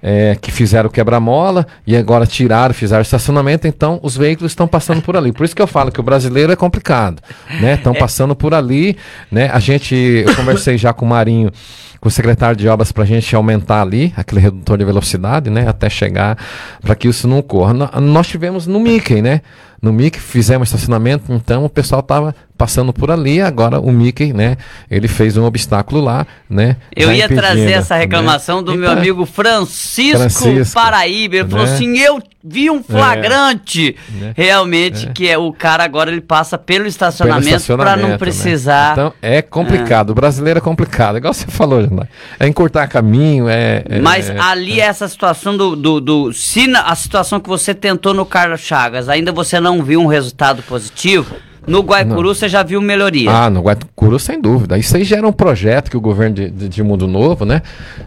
é, 0.08 0.38
que 0.40 0.52
fizeram 0.52 0.88
quebra-mola 0.88 1.66
e 1.88 1.98
agora 1.98 2.28
tiraram, 2.28 2.76
fizeram 2.76 3.02
estacionamento, 3.02 3.68
então 3.68 4.00
os 4.04 4.16
veículos 4.16 4.52
estão 4.52 4.68
passando 4.68 5.02
por 5.02 5.18
ali. 5.18 5.32
Por 5.32 5.44
isso 5.44 5.56
que 5.56 5.62
eu 5.62 5.66
falo 5.66 5.92
que 5.92 6.00
o 6.00 6.04
brasileiro 6.04 6.52
é 6.52 6.56
complicado, 6.56 7.24
né? 7.60 7.74
Estão 7.74 7.92
passando 7.92 8.36
por 8.36 8.54
ali, 8.54 8.96
né? 9.32 9.50
A 9.52 9.58
gente, 9.58 9.96
eu 9.96 10.36
conversei 10.36 10.78
já 10.78 10.94
com 10.94 11.06
o 11.06 11.10
Marinho 11.10 11.52
com 12.06 12.10
o 12.10 12.12
secretário 12.12 12.56
de 12.56 12.68
obras 12.68 12.92
para 12.92 13.02
a 13.02 13.08
gente 13.08 13.36
aumentar 13.36 13.82
ali 13.82 14.14
aquele 14.16 14.40
redutor 14.40 14.78
de 14.78 14.86
velocidade, 14.86 15.50
né, 15.50 15.68
até 15.68 15.90
chegar 15.90 16.38
para 16.80 16.94
que 16.94 17.08
isso 17.08 17.28
não 17.28 17.40
ocorra. 17.40 17.74
nós 18.00 18.28
tivemos 18.28 18.68
no 18.68 18.80
Mickey, 18.80 19.24
né? 19.24 19.42
No 19.82 19.92
Mickey 19.92 20.20
fizemos 20.20 20.70
estacionamento, 20.70 21.32
então 21.34 21.66
o 21.66 21.70
pessoal 21.70 22.02
estava 22.02 22.36
passando 22.58 22.94
por 22.94 23.12
ali, 23.12 23.42
agora 23.42 23.80
o 23.80 23.92
Mickey, 23.92 24.34
né, 24.34 24.58
ele 24.90 25.08
fez 25.08 25.36
um 25.36 25.44
obstáculo 25.44 26.02
lá, 26.02 26.26
né? 26.50 26.78
Eu 26.96 27.12
ia 27.12 27.28
trazer 27.28 27.72
essa 27.72 27.96
né? 27.96 28.02
reclamação 28.02 28.58
né? 28.58 28.64
do 28.64 28.72
meu 28.76 28.90
então, 28.90 28.98
amigo 28.98 29.26
Francisco, 29.26 30.18
Francisco 30.18 30.74
Paraíba, 30.74 31.36
ele 31.36 31.44
né? 31.44 31.50
falou 31.50 31.66
assim, 31.66 31.98
eu 31.98 32.22
vi 32.44 32.72
um 32.72 32.82
flagrante, 32.82 33.96
é, 33.96 34.20
né? 34.20 34.34
realmente, 34.36 35.08
é. 35.08 35.12
que 35.12 35.28
é 35.28 35.38
o 35.38 35.52
cara 35.52 35.84
agora 35.84 36.12
ele 36.12 36.22
passa 36.22 36.58
pelo 36.58 36.88
estacionamento 36.88 37.78
para 37.78 37.98
não 37.98 38.10
né? 38.10 38.18
precisar. 38.18 38.94
Então 38.94 39.14
é 39.22 39.42
complicado, 39.42 40.10
é. 40.10 40.12
o 40.14 40.16
brasileiro 40.16 40.60
é 40.60 40.62
complicado, 40.62 41.18
igual 41.18 41.34
você 41.34 41.48
falou, 41.48 41.82
Janai. 41.96 42.08
É 42.40 42.48
encurtar 42.48 42.88
caminho, 42.88 43.48
é... 43.48 43.84
é 43.88 44.00
Mas 44.00 44.30
ali 44.30 44.80
essa 44.80 45.08
situação 45.08 45.56
do, 45.56 45.76
do, 45.76 46.02
do... 46.02 46.34
Se 46.34 46.68
na, 46.68 46.82
a 46.82 46.96
situação 46.96 47.40
que 47.40 47.48
você 47.48 47.74
tentou 47.74 48.14
no 48.14 48.26
Carlos 48.26 48.62
Chagas, 48.62 49.10
ainda 49.10 49.32
você 49.32 49.60
não 49.60 49.84
viu 49.84 50.02
um 50.02 50.08
resultado 50.08 50.62
positivo 50.64 51.36
no 51.68 51.82
Guaicuru 51.82 52.28
não. 52.28 52.36
você 52.36 52.48
já 52.48 52.64
viu 52.64 52.82
melhoria? 52.82 53.32
Ah, 53.32 53.50
no 53.50 53.62
Guaicuru 53.62 54.20
sem 54.20 54.40
dúvida. 54.40 54.78
Isso 54.78 54.96
aí 54.96 55.04
já 55.04 55.18
era 55.18 55.28
um 55.28 55.32
projeto 55.32 55.90
que 55.90 55.98
o 55.98 56.02
governo 56.02 56.36
de, 56.36 56.50
de, 56.50 56.70
de 56.70 56.84
Mundo 56.84 57.08
Novo, 57.08 57.46
né? 57.46 57.62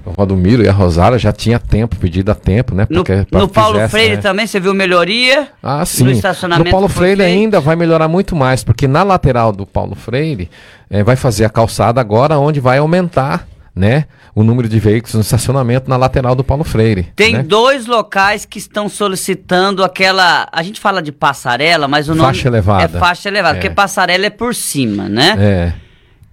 O 0.05 0.11
Rodomiro 0.11 0.62
e 0.62 0.68
a 0.68 0.72
Rosária 0.72 1.18
já 1.18 1.33
tinha 1.33 1.59
tempo, 1.59 1.96
pedido 1.96 2.31
a 2.31 2.35
tempo, 2.35 2.74
né? 2.74 2.87
Porque, 2.87 3.27
no, 3.31 3.40
no 3.40 3.48
Paulo 3.48 3.74
fizesse, 3.74 3.90
Freire 3.90 4.16
né? 4.16 4.22
também 4.22 4.46
você 4.46 4.61
viu 4.61 4.72
melhoria? 4.74 5.48
Ah, 5.62 5.85
sim. 5.85 6.05
No 6.05 6.11
estacionamento 6.11 6.66
No 6.66 6.70
Paulo 6.70 6.88
Freire 6.88 7.22
ainda 7.22 7.61
vai 7.61 7.74
melhorar 7.74 8.09
muito 8.09 8.37
mais, 8.37 8.62
porque 8.62 8.87
na 8.87 9.03
lateral 9.03 9.53
do 9.53 9.66
Paulo 9.66 9.94
Freire 9.94 10.48
é, 10.88 11.03
vai 11.03 11.16
fazer 11.16 11.44
a 11.44 11.51
calçada 11.51 12.01
agora 12.01 12.38
onde 12.38 12.61
vai 12.61 12.79
aumentar 12.79 13.46
né, 13.79 14.07
o 14.35 14.43
número 14.43 14.69
de 14.69 14.79
veículos 14.79 15.14
no 15.14 15.21
estacionamento 15.21 15.88
na 15.88 15.97
lateral 15.97 16.35
do 16.35 16.43
Paulo 16.43 16.64
Freire. 16.64 17.12
Tem 17.14 17.35
né? 17.35 17.43
dois 17.43 17.87
locais 17.87 18.45
que 18.45 18.59
estão 18.59 18.88
solicitando 18.88 19.85
aquela. 19.85 20.49
A 20.53 20.62
gente 20.62 20.81
fala 20.81 21.01
de 21.01 21.12
passarela, 21.12 21.87
mas 21.87 22.09
o 22.09 22.14
nome. 22.14 22.27
Faixa 22.27 22.49
elevada. 22.49 22.97
É 22.97 23.01
faixa 23.01 23.29
elevada, 23.29 23.57
é. 23.57 23.61
porque 23.61 23.75
passarela 23.75 24.27
é 24.27 24.31
por 24.31 24.55
cima, 24.55 25.09
né? 25.09 25.37
É. 25.38 25.73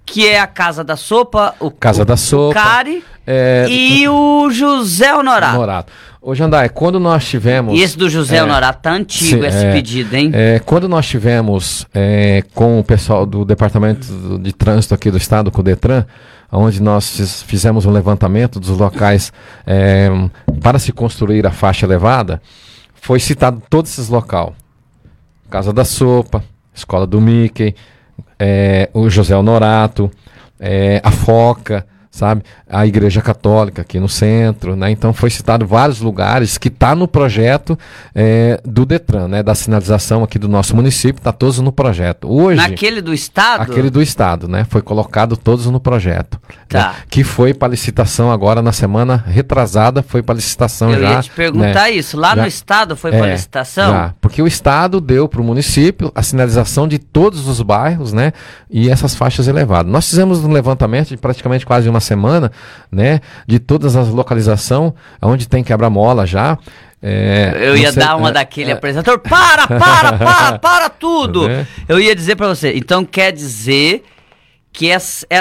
Que 0.05 0.27
é 0.27 0.39
a 0.39 0.47
Casa 0.47 0.83
da 0.83 0.95
Sopa, 0.95 1.55
o 1.59 1.71
Casa 1.71 2.01
o, 2.01 2.05
da 2.05 2.17
Sopa, 2.17 2.51
o 2.51 2.53
Cari 2.53 3.03
é... 3.25 3.65
e 3.69 4.07
o 4.07 4.49
José 4.51 5.13
Honorato. 5.13 5.55
Honorato. 5.55 5.93
Ô 6.21 6.33
Jandai, 6.33 6.69
quando 6.69 6.99
nós 6.99 7.23
tivemos. 7.23 7.77
E 7.77 7.83
esse 7.83 7.95
do 7.95 8.09
José 8.09 8.37
é, 8.37 8.43
Honorato 8.43 8.81
tá 8.81 8.91
antigo, 8.91 9.43
sim, 9.43 9.47
esse 9.47 9.65
é, 9.65 9.71
pedido, 9.71 10.15
hein? 10.15 10.31
É, 10.33 10.59
quando 10.65 10.89
nós 10.89 11.05
tivemos 11.07 11.85
é, 11.93 12.43
com 12.53 12.79
o 12.79 12.83
pessoal 12.83 13.27
do 13.27 13.45
Departamento 13.45 14.39
de 14.39 14.51
Trânsito 14.51 14.95
aqui 14.95 15.11
do 15.11 15.17
Estado, 15.17 15.51
com 15.51 15.61
o 15.61 15.63
Detran, 15.63 16.03
onde 16.55 16.81
nós 16.81 17.43
fizemos 17.43 17.85
um 17.85 17.91
levantamento 17.91 18.59
dos 18.59 18.77
locais 18.77 19.31
é, 19.65 20.09
para 20.61 20.79
se 20.79 20.91
construir 20.91 21.45
a 21.45 21.51
faixa 21.51 21.85
elevada, 21.85 22.41
foi 22.95 23.19
citado 23.19 23.61
todos 23.69 23.91
esses 23.91 24.09
locais. 24.09 24.53
Casa 25.49 25.71
da 25.71 25.85
Sopa, 25.85 26.43
Escola 26.73 27.05
do 27.05 27.21
Mickey, 27.21 27.75
é, 28.39 28.89
o 28.93 29.09
José 29.09 29.35
Honorato, 29.35 30.09
é, 30.59 31.01
a 31.03 31.11
Foca, 31.11 31.85
sabe? 32.15 32.43
A 32.69 32.87
Igreja 32.87 33.21
Católica 33.21 33.81
aqui 33.81 33.99
no 33.99 34.07
centro, 34.07 34.73
né? 34.73 34.89
Então 34.89 35.11
foi 35.11 35.29
citado 35.29 35.67
vários 35.67 35.99
lugares 35.99 36.57
que 36.57 36.69
está 36.69 36.95
no 36.95 37.09
projeto 37.09 37.77
é, 38.15 38.61
do 38.63 38.85
Detran, 38.85 39.27
né? 39.27 39.43
Da 39.43 39.53
sinalização 39.53 40.23
aqui 40.23 40.39
do 40.39 40.47
nosso 40.47 40.73
município, 40.77 41.19
está 41.19 41.33
todos 41.33 41.59
no 41.59 41.73
projeto. 41.73 42.31
Hoje. 42.31 42.55
Naquele 42.55 43.01
do 43.01 43.13
estado. 43.13 43.63
Aquele 43.63 43.89
do 43.89 44.01
estado, 44.01 44.47
né? 44.47 44.65
Foi 44.69 44.81
colocado 44.81 45.35
todos 45.35 45.65
no 45.65 45.77
projeto. 45.77 46.39
Tá. 46.69 46.89
Né? 46.89 46.95
Que 47.09 47.21
foi 47.21 47.53
para 47.53 47.67
licitação 47.67 48.31
agora 48.31 48.61
na 48.61 48.71
semana 48.71 49.21
retrasada, 49.27 50.01
foi 50.01 50.23
para 50.23 50.35
licitação 50.35 50.93
Eu 50.93 51.01
já. 51.01 51.09
Eu 51.09 51.15
ia 51.15 51.21
te 51.21 51.31
perguntar 51.31 51.73
né? 51.73 51.91
isso. 51.91 52.17
Lá 52.17 52.33
já, 52.33 52.43
no 52.43 52.47
estado 52.47 52.95
foi 52.95 53.13
é, 53.13 53.17
para 53.19 53.31
licitação? 53.33 53.91
Já, 53.91 54.13
porque 54.21 54.41
o 54.41 54.47
estado 54.47 55.01
deu 55.01 55.27
para 55.27 55.41
o 55.41 55.43
município 55.43 56.13
a 56.15 56.23
sinalização 56.23 56.87
de 56.87 56.97
todos 56.97 57.45
os 57.45 57.61
bairros, 57.61 58.13
né? 58.13 58.31
E 58.69 58.89
essas 58.89 59.13
faixas 59.13 59.49
elevadas. 59.49 59.91
Nós 59.91 60.09
fizemos 60.09 60.41
um 60.45 60.51
levantamento 60.53 61.09
de 61.09 61.17
praticamente 61.17 61.65
quase 61.65 61.89
uma 61.89 62.04
semana, 62.05 62.51
né? 62.91 63.19
De 63.47 63.59
todas 63.59 63.95
as 63.95 64.07
localizações, 64.07 64.93
onde 65.21 65.47
tem 65.47 65.63
quebra-mola 65.63 66.25
já. 66.25 66.57
É, 67.01 67.53
eu 67.61 67.77
ia 67.77 67.91
sei, 67.91 68.01
dar 68.01 68.15
uma 68.15 68.29
é, 68.29 68.31
daquele 68.31 68.71
é, 68.71 68.73
apresentador. 68.73 69.19
Para, 69.19 69.67
para, 69.67 70.13
para, 70.17 70.59
para 70.59 70.89
tudo! 70.89 71.49
É. 71.49 71.67
Eu 71.87 71.99
ia 71.99 72.15
dizer 72.15 72.35
para 72.35 72.47
você. 72.47 72.73
Então 72.73 73.05
quer 73.05 73.31
dizer 73.31 74.03
que 74.73 74.91
é, 74.91 74.97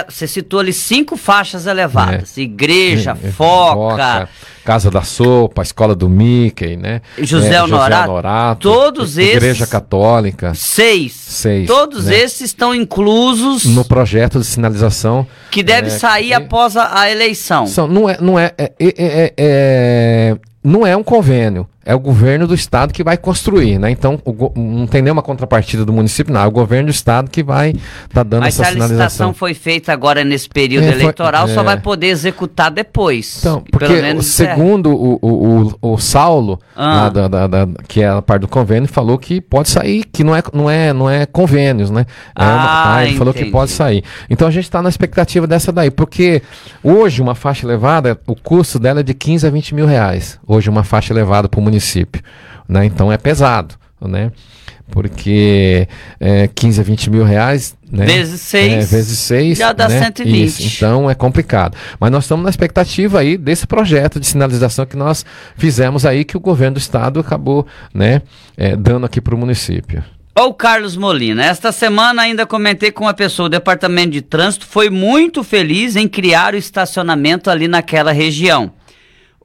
você 0.09 0.27
citou 0.27 0.61
ali 0.61 0.73
cinco 0.73 1.17
faixas 1.17 1.67
elevadas: 1.67 2.37
é. 2.37 2.43
igreja, 2.43 3.17
é, 3.23 3.31
foca, 3.31 4.29
Casa 4.65 4.91
da 4.91 5.03
Sopa, 5.03 5.63
Escola 5.63 5.95
do 5.95 6.09
Mickey, 6.09 6.77
né? 6.77 7.03
José, 7.19 7.55
é, 7.55 7.63
Honorato, 7.63 7.93
José 7.93 8.11
Honorato, 8.11 8.69
todos 8.69 9.19
esses. 9.19 9.37
Igreja 9.37 9.67
Católica. 9.67 10.55
Seis. 10.55 11.13
Seis. 11.13 11.67
Todos 11.67 12.07
né? 12.07 12.17
esses 12.17 12.43
estão 12.43 12.75
inclusos 12.75 13.67
no 13.67 13.85
projeto 13.85 14.39
de 14.39 14.47
sinalização 14.47 15.27
que 15.51 15.63
deve 15.63 15.91
sair 15.91 16.29
que, 16.29 16.35
após 16.35 16.77
a, 16.77 17.01
a, 17.01 17.11
eleição. 17.11 17.67
São, 17.67 17.87
não 17.87 18.09
é, 18.09 18.19
não 18.21 18.39
é, 18.39 18.55
é 18.59 20.37
não 20.63 20.87
é 20.87 20.97
um 20.97 21.03
convênio 21.03 21.69
é 21.85 21.95
o 21.95 21.99
governo 21.99 22.47
do 22.47 22.55
estado 22.55 22.93
que 22.93 23.05
vai 23.05 23.17
construir, 23.17 23.79
né? 23.79 23.91
Então, 23.91 24.19
o, 24.25 24.53
não 24.57 24.87
tem 24.87 25.03
nenhuma 25.03 25.23
contrapartida 25.23 25.85
do 25.85 25.93
município, 25.93 26.33
não. 26.33 26.43
É 26.43 26.47
o 26.47 26.51
governo 26.51 26.87
do 26.87 26.91
estado 26.91 27.31
que 27.31 27.43
vai 27.43 27.71
estar 27.71 27.83
tá 28.11 28.23
dando 28.23 28.41
Mas 28.41 28.59
essa 28.59 28.71
sinalização. 28.71 28.79
Mas 28.79 28.91
a 28.91 29.05
licitação 29.05 29.35
foi 29.35 29.53
feita 29.53 29.93
agora 29.93 30.25
nesse 30.25 30.49
período 30.49 30.85
é, 30.85 30.93
eleitoral, 30.93 31.47
foi, 31.47 31.55
só 31.55 31.61
é... 31.61 31.65
vai 31.65 31.81
poder 31.81 32.07
executar 32.07 32.71
depois. 32.71 33.37
Então, 33.39 33.63
porque 33.71 34.01
menos, 34.01 34.27
segundo 34.27 34.54
é. 34.55 34.89
o, 34.89 35.19
o, 35.21 35.75
o, 35.81 35.93
o 35.93 35.99
Saulo, 35.99 36.59
ah. 36.77 37.09
da, 37.09 37.29
da, 37.29 37.47
da, 37.47 37.69
que 37.87 38.03
é 38.03 38.09
a 38.09 38.23
parte 38.23 38.43
do 38.43 38.49
convênio, 38.49 38.89
falou 38.89 39.19
que 39.19 39.41
pode 39.41 39.69
sair, 39.69 40.05
que 40.05 40.23
não 40.23 40.35
é, 40.35 40.43
não 40.53 40.71
é, 40.71 40.93
não 40.93 41.11
é 41.11 41.27
convênios, 41.27 41.91
né? 41.91 42.07
É 42.29 42.45
ah, 42.45 42.85
uma? 42.87 42.97
Ele 42.97 43.05
entendi. 43.05 43.19
falou 43.19 43.35
que 43.35 43.45
pode 43.47 43.71
sair. 43.71 44.05
Então, 44.29 44.49
a 44.49 44.51
gente 44.51 44.65
está 44.65 44.83
na 44.83 44.89
expectativa 44.89 45.47
dessa 45.47 45.73
daí, 45.73 45.91
porque 45.91 46.43
hoje 46.83 47.21
uma 47.21 47.35
faixa 47.35 47.67
elevada, 47.67 48.19
o 48.27 48.35
custo 48.35 48.79
dela 48.79 49.01
é 49.01 49.03
de 49.03 49.15
15 49.15 49.47
a 49.47 49.51
20 49.51 49.75
mil 49.75 49.87
reais. 49.87 50.39
Hoje 50.47 50.69
uma 50.71 50.85
faixa 50.85 51.13
elevada 51.13 51.49
para 51.49 51.61
o 51.61 51.63
município. 51.63 52.23
Né? 52.69 52.85
Então 52.85 53.13
é 53.13 53.17
pesado. 53.17 53.75
Né? 54.01 54.31
Porque 54.91 55.89
é, 56.21 56.49
15 56.55 56.81
a 56.81 56.85
20 56.85 57.11
mil 57.11 57.25
reais. 57.25 57.77
Né? 57.91 58.07
Vezes 58.07 58.41
6. 58.43 58.73
É, 58.73 58.79
vezes 58.79 59.19
6. 59.19 59.59
Já 59.59 59.73
dá 59.73 59.89
né? 59.89 60.05
120. 60.05 60.45
Isso, 60.45 60.77
então 60.77 61.11
é 61.11 61.15
complicado. 61.15 61.77
Mas 61.99 62.11
nós 62.11 62.25
estamos 62.25 62.45
na 62.45 62.51
expectativa 62.51 63.21
aí 63.21 63.37
desse 63.37 63.67
projeto 63.67 64.21
de 64.21 64.27
sinalização 64.27 64.87
que 64.87 64.97
nós 64.97 65.25
fizemos 65.57 66.05
aí, 66.05 66.25
que 66.25 66.37
o 66.37 66.41
governo 66.41 66.75
do 66.75 66.81
estado 66.81 67.19
acabou 67.21 67.67
né, 67.93 68.23
é, 68.57 68.77
dando 68.77 69.07
aqui 69.07 69.21
para 69.21 69.35
o 69.35 69.39
município. 69.39 70.05
Ô 70.37 70.53
Carlos 70.53 70.97
Molina, 70.97 71.45
esta 71.45 71.71
semana 71.71 72.23
ainda 72.23 72.45
comentei 72.45 72.91
com 72.91 73.05
uma 73.05 73.15
pessoa, 73.15 73.47
o 73.47 73.49
departamento 73.49 74.11
de 74.11 74.21
trânsito 74.21 74.67
foi 74.67 74.91
muito 74.91 75.45
feliz 75.45 75.95
em 75.95 76.09
criar 76.09 76.55
o 76.55 76.57
estacionamento 76.57 77.49
ali 77.49 77.69
naquela 77.69 78.11
região. 78.11 78.73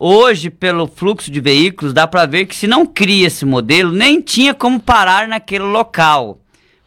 Hoje, 0.02 0.50
pelo 0.50 0.88
fluxo 0.88 1.30
de 1.30 1.42
veículos, 1.42 1.94
dá 1.94 2.08
para 2.08 2.26
ver 2.26 2.46
que 2.46 2.56
se 2.56 2.68
não 2.68 2.86
cria 2.86 3.28
esse 3.28 3.44
modelo, 3.44 3.92
nem 3.92 4.22
tinha 4.22 4.54
como 4.54 4.80
parar 4.80 5.28
naquele 5.28 5.66
local. 5.66 6.40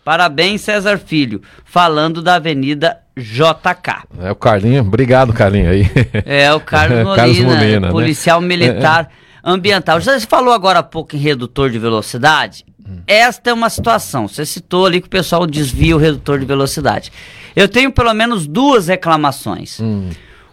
Parabéns, 0.03 0.62
César 0.62 0.96
Filho, 0.96 1.42
falando 1.62 2.22
da 2.22 2.37
Avenida 2.37 2.98
JK. 3.14 4.09
É 4.18 4.33
o 4.33 4.35
Carlinho, 4.35 4.81
obrigado, 4.81 5.33
Carlinho 5.35 5.70
aí. 5.70 5.87
É 6.25 6.53
o 6.55 6.59
Carlos 6.64 7.05
Molina, 7.05 7.16
Carlos 7.16 7.38
Molina 7.40 7.81
né? 7.81 7.90
policial 7.90 8.40
né? 8.40 8.46
militar 8.46 9.11
é, 9.11 9.48
é. 9.48 9.53
ambiental. 9.53 10.01
Você 10.01 10.18
falou 10.20 10.55
agora 10.55 10.79
há 10.79 10.83
pouco 10.83 11.14
em 11.14 11.18
redutor 11.18 11.68
de 11.68 11.79
velocidade. 11.79 12.64
Hum. 12.88 13.01
Esta 13.07 13.51
é 13.51 13.53
uma 13.53 13.68
situação. 13.68 14.27
Você 14.27 14.46
citou 14.46 14.87
ali 14.87 15.03
que 15.03 15.07
o 15.07 15.11
pessoal 15.11 15.46
desvia 15.46 15.94
o 15.94 15.98
redutor 15.98 16.38
de 16.38 16.46
velocidade. 16.46 17.12
Eu 17.55 17.68
tenho 17.68 17.92
pelo 17.92 18.14
menos 18.14 18.46
duas 18.46 18.88
reclamações. 18.88 19.79
Hum. 19.79 20.09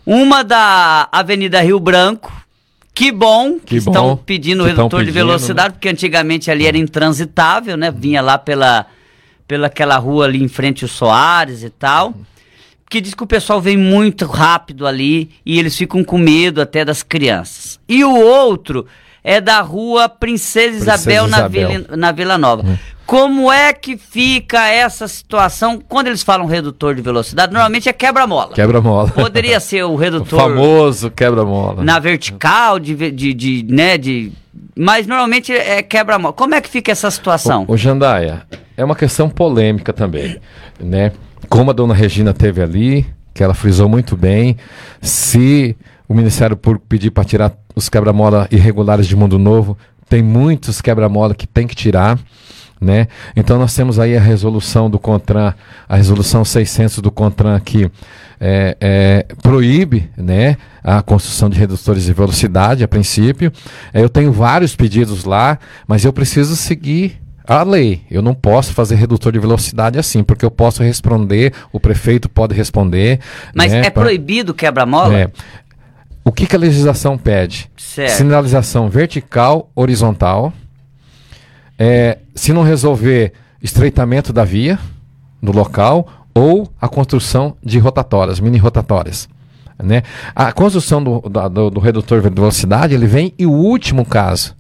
Uma 0.06 0.44
da 0.44 1.08
Avenida 1.12 1.62
Rio 1.62 1.80
Branco, 1.80 2.32
que 3.00 3.14
bom 3.14 3.54
que, 3.54 3.66
que 3.66 3.76
estão 3.78 4.18
pedindo 4.18 4.64
que 4.64 4.72
redutor 4.72 5.00
pedindo, 5.00 5.06
de 5.06 5.12
velocidade, 5.12 5.70
né? 5.70 5.72
porque 5.72 5.88
antigamente 5.88 6.52
ali 6.52 6.68
era 6.68 6.78
intransitável, 6.78 7.78
né? 7.78 7.90
Vinha 7.92 8.22
lá 8.22 8.38
pela, 8.38 8.88
pela 9.48 9.68
aquela 9.68 9.96
rua 9.96 10.26
ali 10.26 10.44
em 10.44 10.50
frente 10.50 10.84
ao 10.84 10.90
Soares 10.90 11.64
e 11.64 11.70
tal. 11.70 12.14
Que 12.90 13.00
diz 13.00 13.14
que 13.14 13.24
o 13.24 13.28
pessoal 13.28 13.62
vem 13.62 13.78
muito 13.78 14.26
rápido 14.26 14.86
ali 14.86 15.30
e 15.46 15.58
eles 15.58 15.78
ficam 15.78 16.04
com 16.04 16.18
medo 16.18 16.62
até 16.62 16.84
das 16.84 17.02
crianças. 17.02 17.80
E 17.88 18.04
o 18.04 18.14
outro 18.14 18.86
é 19.24 19.40
da 19.40 19.62
rua 19.62 20.10
Princesa, 20.10 20.98
Princesa 20.98 20.98
Isabel, 20.98 21.28
Isabel. 21.28 21.40
Na, 21.40 21.48
Vila, 21.48 21.98
na 21.98 22.12
Vila 22.12 22.38
Nova. 22.38 22.64
Hum. 22.64 22.78
Como 23.10 23.52
é 23.52 23.74
que 23.74 23.98
fica 23.98 24.68
essa 24.68 25.08
situação 25.08 25.82
quando 25.90 26.06
eles 26.06 26.22
falam 26.22 26.46
redutor 26.46 26.94
de 26.94 27.02
velocidade? 27.02 27.52
Normalmente 27.52 27.90
é 27.90 27.94
quebra-mola. 27.94 28.54
Quebra-mola. 28.54 29.10
Poderia 29.10 29.58
ser 29.60 29.84
o 29.84 29.96
redutor. 29.96 30.38
O 30.38 30.42
famoso 30.44 31.10
quebra-mola. 31.10 31.84
Na 31.84 31.98
vertical, 31.98 32.78
de, 32.78 33.10
de, 33.10 33.34
de, 33.34 33.66
né, 33.68 33.98
de. 33.98 34.32
Mas 34.78 35.08
normalmente 35.08 35.52
é 35.52 35.82
quebra-mola. 35.82 36.36
Como 36.36 36.54
é 36.54 36.62
que 36.62 36.70
fica 36.70 36.92
essa 36.92 37.10
situação? 37.10 37.66
O, 37.68 37.74
o 37.74 37.78
Jandaia, 37.78 38.44
é 38.78 38.86
uma 38.86 38.96
questão 38.96 39.28
polêmica 39.28 39.92
também, 39.92 40.40
né? 40.80 41.12
Como 41.50 41.72
a 41.72 41.74
dona 41.74 41.96
Regina 41.96 42.32
teve 42.32 42.62
ali, 42.62 43.08
que 43.34 43.44
ela 43.44 43.56
frisou 43.56 43.90
muito 43.90 44.16
bem, 44.16 44.56
se 45.02 45.76
o 46.08 46.14
Ministério 46.14 46.56
Público 46.56 46.86
pedir 46.88 47.10
para 47.10 47.24
tirar 47.24 47.54
os 47.76 47.90
quebra-mola 47.90 48.48
irregulares 48.52 49.08
de 49.08 49.16
Mundo 49.16 49.40
Novo, 49.40 49.76
tem 50.08 50.22
muitos 50.22 50.80
quebra-mola 50.80 51.34
que 51.34 51.48
tem 51.48 51.66
que 51.66 51.76
tirar. 51.76 52.20
Né? 52.80 53.08
Então 53.36 53.60
nós 53.60 53.76
temos 53.76 54.00
aí 54.00 54.16
a 54.16 54.22
resolução 54.22 54.90
do 54.90 54.98
CONTRAN, 54.98 55.54
a 55.88 55.96
resolução 55.98 56.46
600 56.46 57.00
do 57.00 57.12
CONTRAN 57.12 57.60
que 57.60 57.92
é, 58.40 58.78
é, 58.80 59.26
proíbe 59.44 60.10
né, 60.16 60.56
a 60.82 61.02
construção 61.02 61.50
de 61.50 61.60
redutores 61.60 62.04
de 62.04 62.14
velocidade 62.14 62.84
a 62.84 62.88
princípio. 62.88 63.52
É, 63.94 64.02
eu 64.02 64.10
tenho 64.10 64.32
vários 64.32 64.76
pedidos 64.76 65.26
lá, 65.26 65.60
mas 65.86 66.06
eu 66.06 66.14
preciso 66.14 66.56
seguir 66.56 67.20
a 67.46 67.64
lei. 67.64 68.02
Eu 68.10 68.22
não 68.22 68.34
posso 68.34 68.74
fazer 68.74 68.96
redutor 68.96 69.34
de 69.34 69.40
velocidade 69.40 70.00
assim, 70.00 70.24
porque 70.24 70.46
eu 70.46 70.52
posso 70.52 70.82
responder, 70.82 71.52
o 71.74 71.80
prefeito 71.80 72.30
pode 72.30 72.56
responder. 72.56 73.20
Mas 73.54 73.74
né, 73.74 73.80
é 73.80 73.90
pra... 73.90 74.04
proibido 74.04 74.54
quebra-mola? 74.54 75.18
É. 75.18 75.32
O 76.24 76.32
que, 76.32 76.46
que 76.46 76.56
a 76.56 76.60
legislação 76.60 77.18
pede? 77.18 77.70
Certo. 77.76 78.18
Sinalização 78.18 78.88
vertical, 78.88 79.70
horizontal 79.76 80.54
é, 81.80 82.18
se 82.36 82.52
não 82.52 82.62
resolver 82.62 83.32
estreitamento 83.64 84.34
da 84.34 84.44
via 84.44 84.78
no 85.42 85.54
local 85.54 86.08
ou 86.36 86.70
a 86.80 86.90
construção 86.90 87.56
de 87.64 87.80
rotatórias, 87.80 88.42
mini 88.42 88.58
rotatórias. 88.58 89.30
Né? 89.82 90.04
A 90.36 90.52
construção 90.52 91.02
do, 91.02 91.22
do, 91.22 91.70
do 91.70 91.80
redutor 91.80 92.22
de 92.22 92.30
velocidade 92.30 92.94
ele 92.94 93.08
vem 93.08 93.34
e 93.40 93.46
o 93.46 93.52
último 93.52 94.06
caso. 94.06 94.54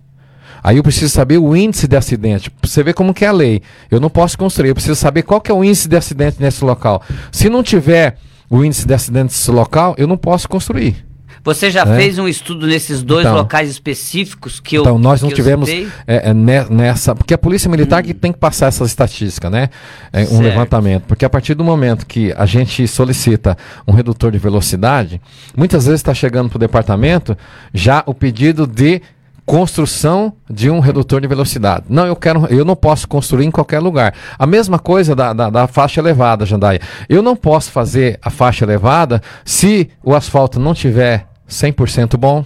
Aí 0.63 0.77
eu 0.77 0.84
preciso 0.84 1.10
saber 1.10 1.38
o 1.38 1.55
índice 1.55 1.88
de 1.88 1.95
acidente. 1.95 2.51
Você 2.62 2.84
vê 2.84 2.93
como 2.93 3.13
que 3.13 3.25
é 3.25 3.27
a 3.27 3.34
lei. 3.34 3.62
Eu 3.91 3.99
não 3.99 4.10
posso 4.10 4.38
construir, 4.38 4.69
eu 4.69 4.75
preciso 4.75 4.95
saber 4.95 5.23
qual 5.23 5.39
que 5.39 5.51
é 5.51 5.53
o 5.53 5.63
índice 5.63 5.88
de 5.88 5.95
acidente 5.95 6.38
nesse 6.39 6.63
local. 6.63 7.01
Se 7.32 7.49
não 7.49 7.63
tiver 7.63 8.17
o 8.49 8.63
índice 8.63 8.86
de 8.86 8.93
acidente 8.93 9.34
nesse 9.34 9.51
local, 9.51 9.93
eu 9.97 10.08
não 10.08 10.17
posso 10.17 10.47
construir. 10.49 11.09
Você 11.43 11.71
já 11.71 11.82
é. 11.82 11.95
fez 11.95 12.19
um 12.19 12.28
estudo 12.28 12.67
nesses 12.67 13.02
dois 13.02 13.25
então, 13.25 13.38
locais 13.38 13.69
específicos 13.69 14.60
que 14.60 14.78
eu 14.78 14.82
Então, 14.82 14.97
nós 14.97 15.21
não 15.21 15.30
tivemos 15.30 15.69
é, 15.69 15.88
é, 16.08 16.34
nessa. 16.34 17.15
Porque 17.15 17.34
a 17.34 17.38
Polícia 17.38 17.69
Militar 17.69 18.02
hum. 18.02 18.08
que 18.08 18.13
tem 18.13 18.32
que 18.32 18.39
passar 18.39 18.67
essa 18.67 18.84
estatística, 18.84 19.49
né? 19.49 19.69
É, 20.12 20.23
um 20.25 20.41
levantamento. 20.41 21.04
Porque 21.08 21.25
a 21.25 21.30
partir 21.30 21.54
do 21.54 21.63
momento 21.63 22.06
que 22.06 22.34
a 22.38 22.45
gente 22.45 22.88
solicita 22.88 23.58
um 23.88 23.91
redutor 23.91 24.32
de 24.32 24.38
velocidade, 24.38 25.21
muitas 25.56 25.86
vezes 25.86 25.99
está 25.99 26.13
chegando 26.13 26.49
para 26.49 26.58
o 26.58 26.60
departamento 26.60 27.38
já 27.73 28.04
o 28.06 28.13
pedido 28.13 28.67
de 28.67 29.02
construção 29.49 30.34
de 30.47 30.69
um 30.69 30.80
redutor 30.80 31.19
de 31.19 31.28
velocidade. 31.28 31.86
Não, 31.89 32.06
eu 32.06 32.15
quero, 32.15 32.45
eu 32.52 32.63
não 32.63 32.75
posso 32.75 33.08
construir 33.08 33.47
em 33.47 33.52
qualquer 33.52 33.80
lugar. 33.80 34.13
A 34.38 34.45
mesma 34.45 34.78
coisa 34.78 35.15
da, 35.15 35.34
da, 35.34 35.49
da, 35.49 35.65
faixa 35.65 35.99
elevada, 35.99 36.45
Jandaia. 36.45 36.80
Eu 37.10 37.23
não 37.23 37.36
posso 37.36 37.71
fazer 37.71 38.19
a 38.21 38.30
faixa 38.30 38.63
elevada 38.63 39.19
se 39.43 39.89
o 40.04 40.13
asfalto 40.13 40.60
não 40.60 40.75
tiver 40.75 41.25
100% 41.50 42.18
bom. 42.18 42.46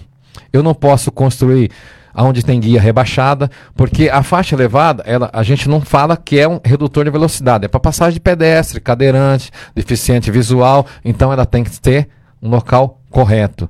Eu 0.52 0.64
não 0.64 0.74
posso 0.74 1.12
construir 1.12 1.70
onde 2.16 2.44
tem 2.44 2.60
guia 2.60 2.80
rebaixada, 2.80 3.50
porque 3.76 4.10
a 4.10 4.22
faixa 4.22 4.56
elevada, 4.56 5.04
ela, 5.06 5.30
a 5.34 5.42
gente 5.42 5.68
não 5.68 5.82
fala 5.82 6.16
que 6.16 6.40
é 6.40 6.48
um 6.48 6.60
redutor 6.64 7.06
de 7.06 7.10
velocidade, 7.10 7.66
é 7.66 7.68
para 7.68 7.80
passagem 7.80 8.14
de 8.14 8.20
pedestre, 8.20 8.80
cadeirante, 8.80 9.50
deficiente 9.74 10.30
visual, 10.30 10.86
então 11.04 11.34
ela 11.34 11.46
tem 11.46 11.64
que 11.64 11.80
ter 11.80 12.08
um 12.42 12.50
local 12.50 13.02
correto. 13.10 13.70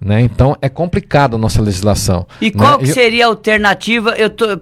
Né? 0.00 0.20
Então 0.20 0.56
é 0.62 0.68
complicado 0.68 1.34
a 1.34 1.38
nossa 1.38 1.60
legislação. 1.60 2.24
E 2.40 2.46
né? 2.46 2.52
qual 2.56 2.84
seria 2.86 3.24
a 3.24 3.28
alternativa 3.28 4.14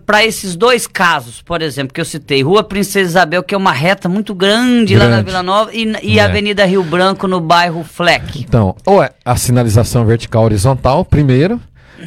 para 0.07 0.25
esses 0.25 0.57
dois 0.57 0.87
casos, 0.87 1.43
por 1.43 1.61
exemplo, 1.61 1.93
que 1.93 2.01
eu 2.01 2.07
citei? 2.07 2.43
Rua 2.43 2.65
Princesa 2.65 3.11
Isabel, 3.11 3.43
que 3.43 3.55
é 3.55 3.59
uma 3.59 3.73
reta 3.73 4.09
muito 4.09 4.35
grande, 4.35 4.95
grande. 4.95 5.11
lá 5.11 5.17
na 5.17 5.23
Vila 5.23 5.43
Nova, 5.43 5.71
e, 5.75 5.93
e 6.03 6.19
é. 6.19 6.23
Avenida 6.23 6.65
Rio 6.65 6.83
Branco, 6.83 7.29
no 7.29 7.39
bairro 7.39 7.85
Fleck. 7.85 8.41
Então, 8.41 8.75
ou 8.87 9.03
é 9.03 9.11
a 9.25 9.37
sinalização 9.37 10.07
vertical 10.07 10.43
horizontal, 10.43 11.05
primeiro. 11.05 11.61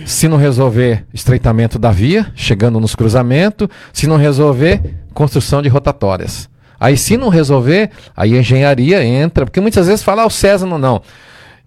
Se 0.06 0.28
não 0.28 0.38
resolver 0.38 1.04
estreitamento 1.12 1.80
da 1.80 1.92
via, 1.92 2.32
chegando 2.36 2.80
nos 2.80 2.94
cruzamentos, 2.94 3.68
se 3.92 4.06
não 4.06 4.18
resolver, 4.18 4.82
construção 5.14 5.64
de 5.64 5.70
rotatórias. 5.70 6.48
Aí, 6.80 6.96
se 6.96 7.18
não 7.18 7.28
resolver, 7.28 7.90
aí 8.16 8.36
a 8.36 8.40
engenharia 8.40 9.04
entra, 9.04 9.46
porque 9.46 9.60
muitas 9.60 9.88
vezes 9.88 10.04
fala, 10.04 10.22
ah, 10.24 10.28
o 10.28 10.30
César 10.30 10.66
não, 10.66 10.78
não 10.78 11.02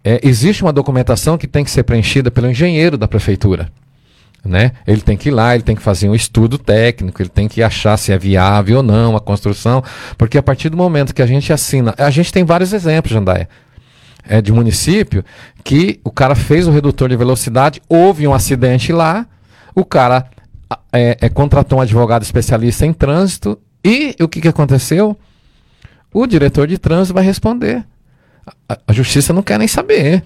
é, 0.05 0.21
existe 0.23 0.63
uma 0.63 0.73
documentação 0.73 1.39
que 1.39 1.47
tem 1.47 1.65
que 1.65 1.71
ser 1.71 1.85
preenchida 1.85 2.31
pelo 2.31 2.51
engenheiro 2.51 2.99
da 2.99 3.07
prefeitura. 3.07 3.71
Né? 4.45 4.73
Ele 4.87 5.01
tem 5.01 5.17
que 5.17 5.29
ir 5.29 5.33
lá, 5.33 5.55
ele 5.55 5.63
tem 5.63 5.77
que 5.77 5.83
fazer 5.83 6.09
um 6.09 6.15
estudo 6.15 6.59
técnico, 6.59 7.23
ele 7.23 7.29
tem 7.29 7.47
que 7.47 7.63
achar 7.63 7.97
se 7.97 8.11
é 8.11 8.19
viável 8.19 8.79
ou 8.79 8.83
não 8.83 9.17
a 9.17 9.21
construção, 9.21 9.85
porque 10.19 10.37
a 10.37 10.43
partir 10.43 10.69
do 10.69 10.77
momento 10.77 11.15
que 11.15 11.23
a 11.23 11.27
gente 11.27 11.53
assina, 11.53 11.95
a 11.97 12.11
gente 12.11 12.33
tem 12.33 12.45
vários 12.45 12.73
exemplos, 12.73 13.13
Jandaia, 13.13 13.49
é, 14.29 14.43
de 14.43 14.53
município 14.53 15.25
que 15.63 16.01
o 16.03 16.11
cara 16.11 16.35
fez 16.35 16.67
o 16.67 16.73
redutor 16.73 17.09
de 17.09 17.17
velocidade, 17.17 17.81
houve 17.89 18.27
um 18.27 18.35
acidente 18.35 18.93
lá, 18.93 19.27
o 19.77 19.85
cara 19.85 20.27
é, 20.93 21.17
é, 21.21 21.29
contratou 21.29 21.79
um 21.79 21.83
advogado 21.83 22.23
especialista 22.23 22.85
em 22.85 22.93
trânsito 22.93 23.57
e 23.85 24.17
o 24.21 24.27
que, 24.27 24.41
que 24.41 24.49
aconteceu? 24.49 25.17
O 26.13 26.27
diretor 26.27 26.67
de 26.67 26.79
trânsito 26.79 27.15
vai 27.15 27.25
responder 27.25 27.85
a, 28.69 28.79
a 28.87 28.93
justiça 28.93 29.33
não 29.33 29.43
quer 29.43 29.59
nem 29.59 29.69
saber. 29.69 30.23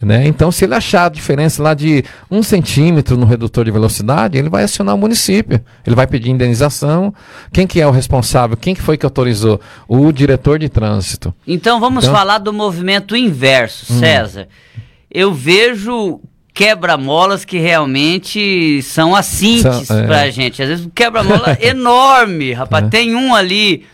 Né? 0.00 0.28
Então, 0.28 0.52
se 0.52 0.64
ele 0.64 0.74
achar 0.74 1.06
a 1.06 1.08
diferença 1.08 1.60
lá 1.60 1.74
de 1.74 2.04
um 2.30 2.40
centímetro 2.40 3.16
no 3.16 3.26
redutor 3.26 3.64
de 3.64 3.70
velocidade, 3.72 4.38
ele 4.38 4.48
vai 4.48 4.62
acionar 4.62 4.94
o 4.94 4.98
município. 4.98 5.60
Ele 5.84 5.96
vai 5.96 6.06
pedir 6.06 6.30
indenização. 6.30 7.12
Quem 7.52 7.66
que 7.66 7.80
é 7.80 7.86
o 7.86 7.90
responsável? 7.90 8.56
Quem 8.56 8.76
que 8.76 8.82
foi 8.82 8.96
que 8.96 9.04
autorizou? 9.04 9.60
O 9.88 10.12
diretor 10.12 10.60
de 10.60 10.68
trânsito. 10.68 11.34
Então, 11.44 11.80
vamos 11.80 12.04
então... 12.04 12.14
falar 12.14 12.38
do 12.38 12.52
movimento 12.52 13.16
inverso, 13.16 13.92
hum. 13.92 13.98
César. 13.98 14.46
Eu 15.10 15.34
vejo 15.34 16.20
quebra-molas 16.54 17.44
que 17.44 17.58
realmente 17.58 18.80
são 18.82 19.16
assintes 19.16 19.90
é... 19.90 20.06
pra 20.06 20.30
gente. 20.30 20.62
Às 20.62 20.68
vezes 20.68 20.88
quebra-mola 20.94 21.58
enorme, 21.62 22.52
rapaz. 22.52 22.84
É. 22.84 22.88
Tem 22.88 23.16
um 23.16 23.34
ali 23.34 23.84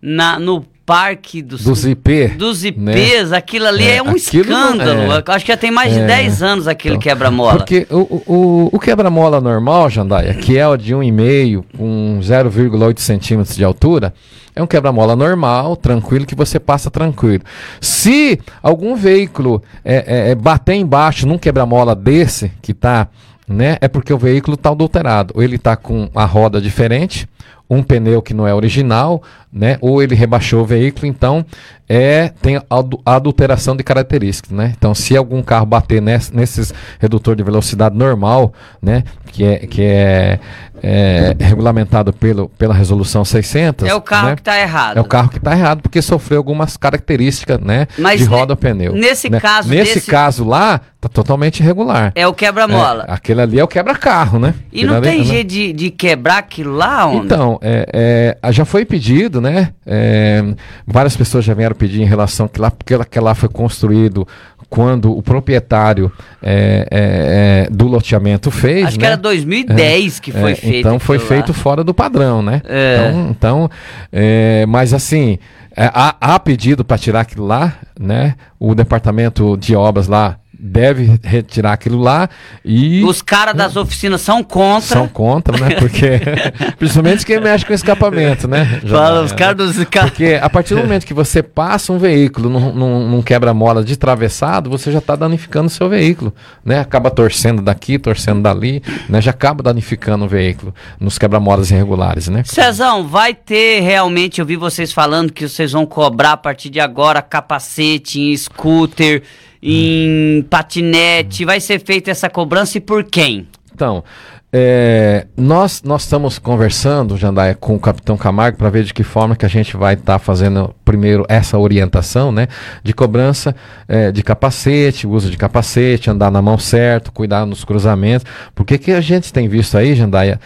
na, 0.00 0.38
no 0.38 0.66
parque 0.88 1.42
dos, 1.42 1.64
dos 1.64 1.84
IP. 1.84 2.28
Dos 2.28 2.64
IPs, 2.64 3.28
né? 3.28 3.36
aquilo 3.36 3.66
ali 3.66 3.84
é, 3.84 3.96
é 3.98 4.02
um 4.02 4.16
escândalo. 4.16 5.12
É, 5.12 5.22
acho 5.26 5.44
que 5.44 5.52
já 5.52 5.56
tem 5.58 5.70
mais 5.70 5.92
de 5.92 6.00
10 6.00 6.40
é. 6.40 6.46
anos 6.46 6.66
aquele 6.66 6.94
então, 6.94 7.02
quebra-mola. 7.02 7.58
Porque 7.58 7.86
o, 7.90 8.22
o, 8.26 8.70
o 8.72 8.78
quebra-mola 8.78 9.38
normal, 9.38 9.90
Jandaia, 9.90 10.32
que 10.32 10.56
é 10.56 10.66
o 10.66 10.78
de 10.78 10.94
1,5 10.94 11.62
com 11.76 12.18
0,8 12.22 13.00
centímetros 13.00 13.54
de 13.54 13.62
altura, 13.62 14.14
é 14.56 14.62
um 14.62 14.66
quebra-mola 14.66 15.14
normal, 15.14 15.76
tranquilo, 15.76 16.24
que 16.24 16.34
você 16.34 16.58
passa 16.58 16.90
tranquilo. 16.90 17.44
Se 17.82 18.40
algum 18.62 18.96
veículo 18.96 19.62
é, 19.84 20.28
é, 20.28 20.30
é 20.30 20.34
bater 20.34 20.74
embaixo 20.74 21.26
num 21.26 21.36
quebra-mola 21.36 21.94
desse, 21.94 22.50
que 22.62 22.72
está 22.72 23.08
né, 23.46 23.76
é 23.80 23.88
porque 23.88 24.12
o 24.12 24.18
veículo 24.18 24.54
está 24.54 24.70
adulterado. 24.70 25.34
Ou 25.36 25.42
ele 25.42 25.56
está 25.56 25.76
com 25.76 26.08
a 26.14 26.24
roda 26.24 26.60
diferente, 26.62 27.28
um 27.68 27.82
pneu 27.82 28.22
que 28.22 28.32
não 28.32 28.46
é 28.46 28.54
original, 28.54 29.22
né? 29.52 29.78
Ou 29.80 30.02
ele 30.02 30.14
rebaixou 30.14 30.62
o 30.62 30.66
veículo, 30.66 31.06
então 31.06 31.44
é 31.88 32.28
tem 32.42 32.60
adulteração 33.04 33.74
de 33.74 33.82
características, 33.82 34.52
né? 34.52 34.74
Então, 34.76 34.94
se 34.94 35.16
algum 35.16 35.42
carro 35.42 35.64
bater 35.64 36.02
ness, 36.02 36.30
nesses 36.30 36.72
redutor 36.98 37.34
de 37.34 37.42
velocidade 37.42 37.96
normal, 37.96 38.52
né? 38.80 39.04
Que 39.32 39.44
é, 39.44 39.58
que 39.66 39.82
é, 39.82 40.38
é 40.82 41.36
regulamentado 41.38 42.12
pelo, 42.12 42.48
pela 42.50 42.74
resolução 42.74 43.24
600. 43.24 43.88
É 43.88 43.94
o 43.94 44.00
carro 44.00 44.28
né? 44.28 44.34
que 44.34 44.40
está 44.42 44.58
errado. 44.58 44.98
É 44.98 45.00
o 45.00 45.04
carro 45.04 45.28
que 45.28 45.38
está 45.38 45.52
errado 45.52 45.80
porque 45.80 46.02
sofreu 46.02 46.38
algumas 46.38 46.76
características, 46.76 47.58
né? 47.60 47.86
Mas 47.98 48.20
de 48.20 48.26
roda 48.26 48.54
pneu. 48.54 48.92
Nesse 48.92 49.30
né? 49.30 49.40
caso, 49.40 49.68
nesse 49.68 49.94
desse... 49.94 50.10
caso 50.10 50.44
lá, 50.44 50.80
tá 51.00 51.08
totalmente 51.08 51.60
irregular. 51.60 52.12
É 52.14 52.26
o 52.26 52.34
quebra-mola. 52.34 53.06
É, 53.08 53.12
aquele 53.12 53.40
ali 53.40 53.58
é 53.58 53.64
o 53.64 53.68
quebra-carro, 53.68 54.38
né? 54.38 54.54
E 54.72 54.84
não 54.84 55.00
tem 55.00 55.24
jeito 55.24 55.48
de, 55.48 55.72
de 55.72 55.90
quebrar 55.90 56.38
aquilo 56.38 56.74
lá? 56.74 57.12
Então, 57.14 57.58
é, 57.62 58.36
é, 58.42 58.52
já 58.52 58.64
foi 58.64 58.84
pedido, 58.84 59.37
né? 59.40 59.72
É, 59.86 60.42
várias 60.86 61.16
pessoas 61.16 61.44
já 61.44 61.54
vieram 61.54 61.74
pedir 61.74 62.02
em 62.02 62.06
relação 62.06 62.48
que 62.48 62.60
lá, 62.60 62.70
porque 62.70 62.96
que 63.04 63.20
lá 63.20 63.34
foi 63.34 63.48
construído 63.48 64.26
quando 64.68 65.16
o 65.16 65.22
proprietário 65.22 66.12
é, 66.42 66.86
é, 66.90 67.66
é, 67.66 67.70
do 67.70 67.86
loteamento 67.86 68.50
fez. 68.50 68.86
Acho 68.86 68.96
né? 68.96 69.00
que 69.00 69.06
era 69.06 69.16
2010 69.16 70.20
que 70.20 70.32
foi 70.32 70.52
é, 70.52 70.54
feito. 70.54 70.76
Então 70.76 70.98
foi 70.98 71.18
feito 71.18 71.48
lá. 71.48 71.54
fora 71.54 71.84
do 71.84 71.94
padrão, 71.94 72.42
né? 72.42 72.60
É. 72.66 73.08
Então, 73.08 73.30
então 73.30 73.70
é, 74.12 74.66
mas 74.66 74.92
assim, 74.92 75.38
há, 75.76 76.16
há 76.20 76.38
pedido 76.38 76.84
para 76.84 76.98
tirar 76.98 77.20
aquilo 77.20 77.46
lá, 77.46 77.74
né? 77.98 78.34
O 78.58 78.74
departamento 78.74 79.56
de 79.56 79.74
obras 79.74 80.08
lá 80.08 80.38
deve 80.58 81.20
retirar 81.22 81.72
aquilo 81.72 81.98
lá 81.98 82.28
e. 82.64 83.04
Os 83.04 83.22
caras 83.22 83.54
das 83.54 83.76
oficinas 83.76 84.20
são 84.20 84.42
contra. 84.42 84.96
São 84.96 85.06
contra, 85.06 85.56
né? 85.56 85.76
Porque. 85.76 86.20
principalmente 86.76 87.24
quem 87.24 87.40
mexe 87.40 87.64
com 87.64 87.72
escapamento, 87.72 88.48
né? 88.48 88.80
Fala, 88.88 89.22
os 89.22 89.32
caras 89.32 89.56
dos. 89.56 89.84
Porque 89.84 90.38
a 90.40 90.50
partir 90.50 90.74
do 90.74 90.80
momento 90.80 91.06
que 91.06 91.14
você 91.14 91.42
passa 91.42 91.92
um 91.92 91.98
veículo 91.98 92.50
num, 92.50 92.72
num, 92.72 93.08
num 93.08 93.22
quebra-mola 93.22 93.84
de 93.84 93.96
travessado, 93.96 94.68
você 94.68 94.90
já 94.90 94.98
está 94.98 95.14
danificando 95.14 95.66
o 95.66 95.70
seu 95.70 95.88
veículo, 95.88 96.34
né? 96.64 96.80
Acaba 96.80 97.10
torcendo 97.10 97.62
daqui, 97.62 97.98
torcendo 97.98 98.42
dali, 98.42 98.82
né? 99.08 99.20
Já 99.20 99.30
acaba 99.30 99.62
danificando 99.62 100.24
o 100.24 100.28
veículo 100.28 100.74
nos 100.98 101.18
quebra-molas 101.18 101.70
irregulares, 101.70 102.28
né? 102.28 102.42
Cezão, 102.44 103.06
vai 103.06 103.34
ter 103.34 103.80
realmente, 103.80 104.40
eu 104.40 104.46
vi 104.46 104.56
vocês 104.56 104.92
falando 104.92 105.32
que 105.32 105.48
vocês 105.48 105.72
vão 105.72 105.86
cobrar 105.86 106.32
a 106.32 106.36
partir 106.36 106.70
de 106.70 106.80
agora 106.80 107.22
capacete 107.22 108.20
em 108.20 108.36
scooter 108.36 109.22
em 109.62 110.44
patinete? 110.48 111.44
Vai 111.44 111.60
ser 111.60 111.80
feita 111.84 112.10
essa 112.10 112.28
cobrança 112.28 112.78
e 112.78 112.80
por 112.80 113.04
quem? 113.04 113.46
Então, 113.74 114.02
é, 114.50 115.26
nós, 115.36 115.82
nós 115.82 116.04
estamos 116.04 116.38
conversando, 116.38 117.18
Jandaia, 117.18 117.54
com 117.54 117.74
o 117.74 117.78
Capitão 117.78 118.16
Camargo 118.16 118.56
para 118.56 118.70
ver 118.70 118.82
de 118.82 118.94
que 118.94 119.02
forma 119.02 119.36
que 119.36 119.44
a 119.44 119.48
gente 119.48 119.76
vai 119.76 119.92
estar 119.92 120.14
tá 120.14 120.18
fazendo 120.18 120.74
primeiro 120.86 121.26
essa 121.28 121.58
orientação, 121.58 122.32
né? 122.32 122.48
De 122.82 122.94
cobrança 122.94 123.54
é, 123.86 124.10
de 124.10 124.22
capacete, 124.22 125.06
uso 125.06 125.30
de 125.30 125.36
capacete, 125.36 126.08
andar 126.08 126.30
na 126.30 126.40
mão 126.40 126.56
certo, 126.56 127.12
cuidar 127.12 127.44
nos 127.44 127.62
cruzamentos. 127.62 128.26
Porque 128.54 128.78
que 128.78 128.92
a 128.92 129.02
gente 129.02 129.32
tem 129.32 129.48
visto 129.48 129.76
aí, 129.76 129.94
Jandaia, 129.94 130.40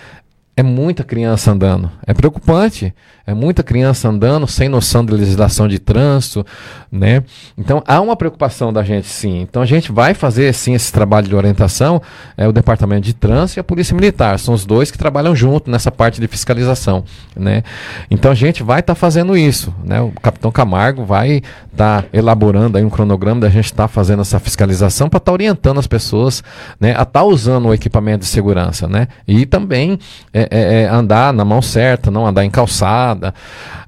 é 0.56 0.62
muita 0.62 1.02
criança 1.02 1.50
andando. 1.50 1.90
É 2.06 2.12
preocupante. 2.12 2.94
É 3.24 3.32
muita 3.32 3.62
criança 3.62 4.08
andando 4.08 4.48
sem 4.48 4.68
noção 4.68 5.04
de 5.04 5.12
legislação 5.12 5.68
de 5.68 5.78
trânsito, 5.78 6.44
né? 6.90 7.22
Então 7.56 7.82
há 7.86 8.00
uma 8.00 8.16
preocupação 8.16 8.72
da 8.72 8.82
gente, 8.82 9.06
sim. 9.06 9.40
Então 9.40 9.62
a 9.62 9.66
gente 9.66 9.92
vai 9.92 10.12
fazer 10.12 10.52
sim 10.52 10.74
esse 10.74 10.92
trabalho 10.92 11.28
de 11.28 11.34
orientação. 11.34 12.02
É 12.36 12.48
o 12.48 12.52
Departamento 12.52 13.02
de 13.02 13.14
Trânsito 13.14 13.58
e 13.58 13.60
a 13.60 13.64
Polícia 13.64 13.94
Militar 13.94 14.38
são 14.40 14.52
os 14.52 14.66
dois 14.66 14.90
que 14.90 14.98
trabalham 14.98 15.36
junto 15.36 15.70
nessa 15.70 15.90
parte 15.90 16.20
de 16.20 16.26
fiscalização, 16.26 17.04
né? 17.36 17.62
Então 18.10 18.32
a 18.32 18.34
gente 18.34 18.62
vai 18.64 18.80
estar 18.80 18.94
tá 18.94 18.98
fazendo 18.98 19.36
isso, 19.36 19.72
né? 19.84 20.00
O 20.00 20.10
Capitão 20.10 20.50
Camargo 20.50 21.04
vai 21.04 21.42
estar 21.70 22.02
tá 22.02 22.08
elaborando 22.12 22.76
aí 22.76 22.84
um 22.84 22.90
cronograma 22.90 23.40
da 23.40 23.48
gente 23.48 23.66
estar 23.66 23.84
tá 23.84 23.88
fazendo 23.88 24.22
essa 24.22 24.40
fiscalização 24.40 25.08
para 25.08 25.18
estar 25.18 25.30
tá 25.30 25.32
orientando 25.32 25.78
as 25.78 25.86
pessoas, 25.86 26.42
né? 26.80 26.90
A 26.90 27.02
estar 27.02 27.06
tá 27.06 27.22
usando 27.22 27.68
o 27.68 27.74
equipamento 27.74 28.20
de 28.20 28.26
segurança, 28.26 28.88
né? 28.88 29.06
E 29.28 29.46
também 29.46 29.96
é, 30.32 30.41
é, 30.50 30.82
é 30.82 30.88
andar 30.88 31.32
na 31.32 31.44
mão 31.44 31.60
certa, 31.62 32.10
não 32.10 32.26
andar 32.26 32.44
em 32.44 32.50
calçada. 32.50 33.34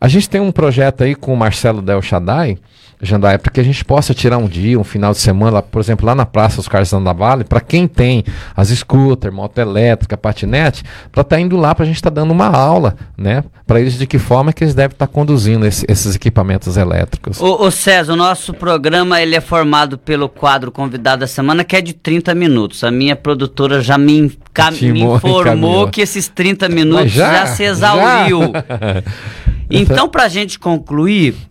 A 0.01 0.09
gente 0.09 0.29
tem 0.29 0.41
um 0.41 0.53
projeto 0.53 1.05
aí 1.05 1.15
com 1.15 1.33
o 1.33 1.37
Marcelo 1.37 1.81
Del 1.81 2.03
Shaddai, 2.03 2.59
Jandaia, 3.05 3.39
para 3.39 3.53
que 3.53 3.61
a 3.61 3.65
gente 3.65 3.85
possa 3.85 4.15
tirar 4.15 4.39
um 4.39 4.49
dia, 4.49 4.79
um 4.79 4.85
final 4.85 5.13
de 5.13 5.19
semana, 5.19 5.63
por 5.63 5.81
exemplo, 5.81 6.07
lá 6.07 6.15
na 6.15 6.27
Praça 6.27 6.57
dos 6.57 6.69
Carlos 6.69 6.91
da 6.91 7.13
Vale, 7.13 7.45
para 7.45 7.61
quem 7.61 7.87
tem 7.87 8.25
as 8.57 8.69
scooter, 8.69 9.33
moto 9.33 9.59
elétrica, 9.59 10.17
patinete, 10.17 10.83
para 11.11 11.23
estar 11.23 11.37
tá 11.37 11.41
indo 11.41 11.57
lá 11.57 11.75
para 11.75 11.85
a 11.85 11.87
gente 11.87 11.97
estar 11.97 12.11
tá 12.11 12.15
dando 12.15 12.31
uma 12.31 12.47
aula, 12.47 12.97
né? 13.17 13.45
Para 13.67 13.81
eles 13.81 13.99
de 13.99 14.07
que 14.07 14.19
forma 14.19 14.53
que 14.53 14.65
eles 14.65 14.75
devem 14.75 14.95
estar 14.95 15.07
tá 15.07 15.13
conduzindo 15.13 15.67
esse, 15.67 15.85
esses 15.89 16.15
equipamentos 16.15 16.77
elétricos. 16.77 17.41
Ô, 17.41 17.65
ô, 17.65 17.71
César, 17.71 18.13
o 18.13 18.17
nosso 18.17 18.53
programa 18.53 19.21
ele 19.21 19.35
é 19.35 19.41
formado 19.41 19.97
pelo 19.97 20.29
quadro 20.29 20.71
Convidado 20.71 21.21
da 21.21 21.27
Semana, 21.27 21.65
que 21.65 21.77
é 21.77 21.81
de 21.81 21.93
30 21.93 22.35
minutos. 22.35 22.85
A 22.85 22.91
minha 22.91 23.17
produtora 23.17 23.81
já 23.81 23.97
me, 23.97 24.21
me 24.83 25.01
informou 25.01 25.89
que 25.89 26.01
esses 26.01 26.29
30 26.29 26.69
minutos 26.69 27.13
já, 27.13 27.33
já, 27.33 27.47
se 27.47 27.63
exauriu. 27.63 28.41
Já. 28.41 29.03
então, 29.71 30.09
para 30.09 30.25
a 30.25 30.29
gente 30.29 30.59
concluir 30.59 31.35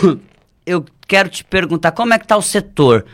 eu 0.66 0.84
quero 1.06 1.28
te 1.28 1.44
perguntar, 1.44 1.92
como 1.92 2.14
é 2.14 2.18
que 2.18 2.24
está 2.24 2.36
o 2.36 2.42
setor? 2.42 3.04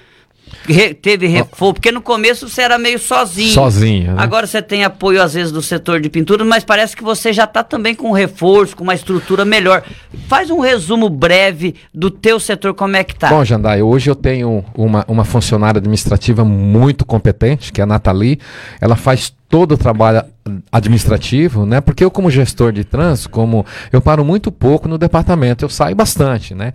Re, 0.69 0.95
teve 0.95 1.27
reforço, 1.27 1.75
porque 1.75 1.91
no 1.91 2.01
começo 2.01 2.49
você 2.49 2.63
era 2.63 2.79
meio 2.79 2.99
sozinho. 2.99 3.53
Sozinho. 3.53 4.15
Né? 4.15 4.23
Agora 4.23 4.47
você 4.47 4.63
tem 4.63 4.85
apoio 4.85 5.21
às 5.21 5.35
vezes 5.35 5.53
do 5.53 5.61
setor 5.61 6.01
de 6.01 6.09
pintura, 6.09 6.45
mas 6.45 6.65
parece 6.65 6.97
que 6.97 7.03
você 7.03 7.33
já 7.33 7.45
está 7.45 7.65
também 7.65 7.95
com 7.95 8.11
um 8.11 8.13
reforço, 8.13 8.77
com 8.77 8.85
uma 8.85 8.95
estrutura 8.95 9.45
melhor. 9.45 9.83
Faz 10.29 10.51
um 10.51 10.61
resumo 10.61 11.09
breve 11.09 11.75
do 11.93 12.11
teu 12.11 12.39
setor, 12.39 12.75
como 12.75 12.97
é 12.97 13.03
que 13.03 13.15
tá? 13.15 13.29
Bom, 13.29 13.45
Jandai, 13.45 13.83
hoje 13.83 14.09
eu 14.09 14.15
tenho 14.15 14.65
uma, 14.75 15.05
uma 15.09 15.25
funcionária 15.25 15.79
administrativa 15.79 16.45
muito 16.45 17.05
competente, 17.05 17.73
que 17.73 17.81
é 17.81 17.85
a 17.85 17.87
Nathalie. 17.87 18.39
Ela 18.81 18.97
faz 18.97 19.33
todo 19.49 19.73
o 19.73 19.79
trabalho 19.79 20.25
administrativo, 20.71 21.67
né? 21.67 21.81
Porque 21.81 22.05
eu 22.05 22.11
como 22.11 22.31
gestor 22.31 22.73
de 22.73 22.85
trânsito, 22.85 23.31
como 23.31 23.65
eu 23.93 24.01
paro 24.01 24.25
muito 24.25 24.51
pouco 24.51 24.89
no 24.89 24.99
departamento, 24.99 25.65
eu 25.65 25.69
saio 25.69 25.95
bastante, 25.95 26.55
né? 26.55 26.73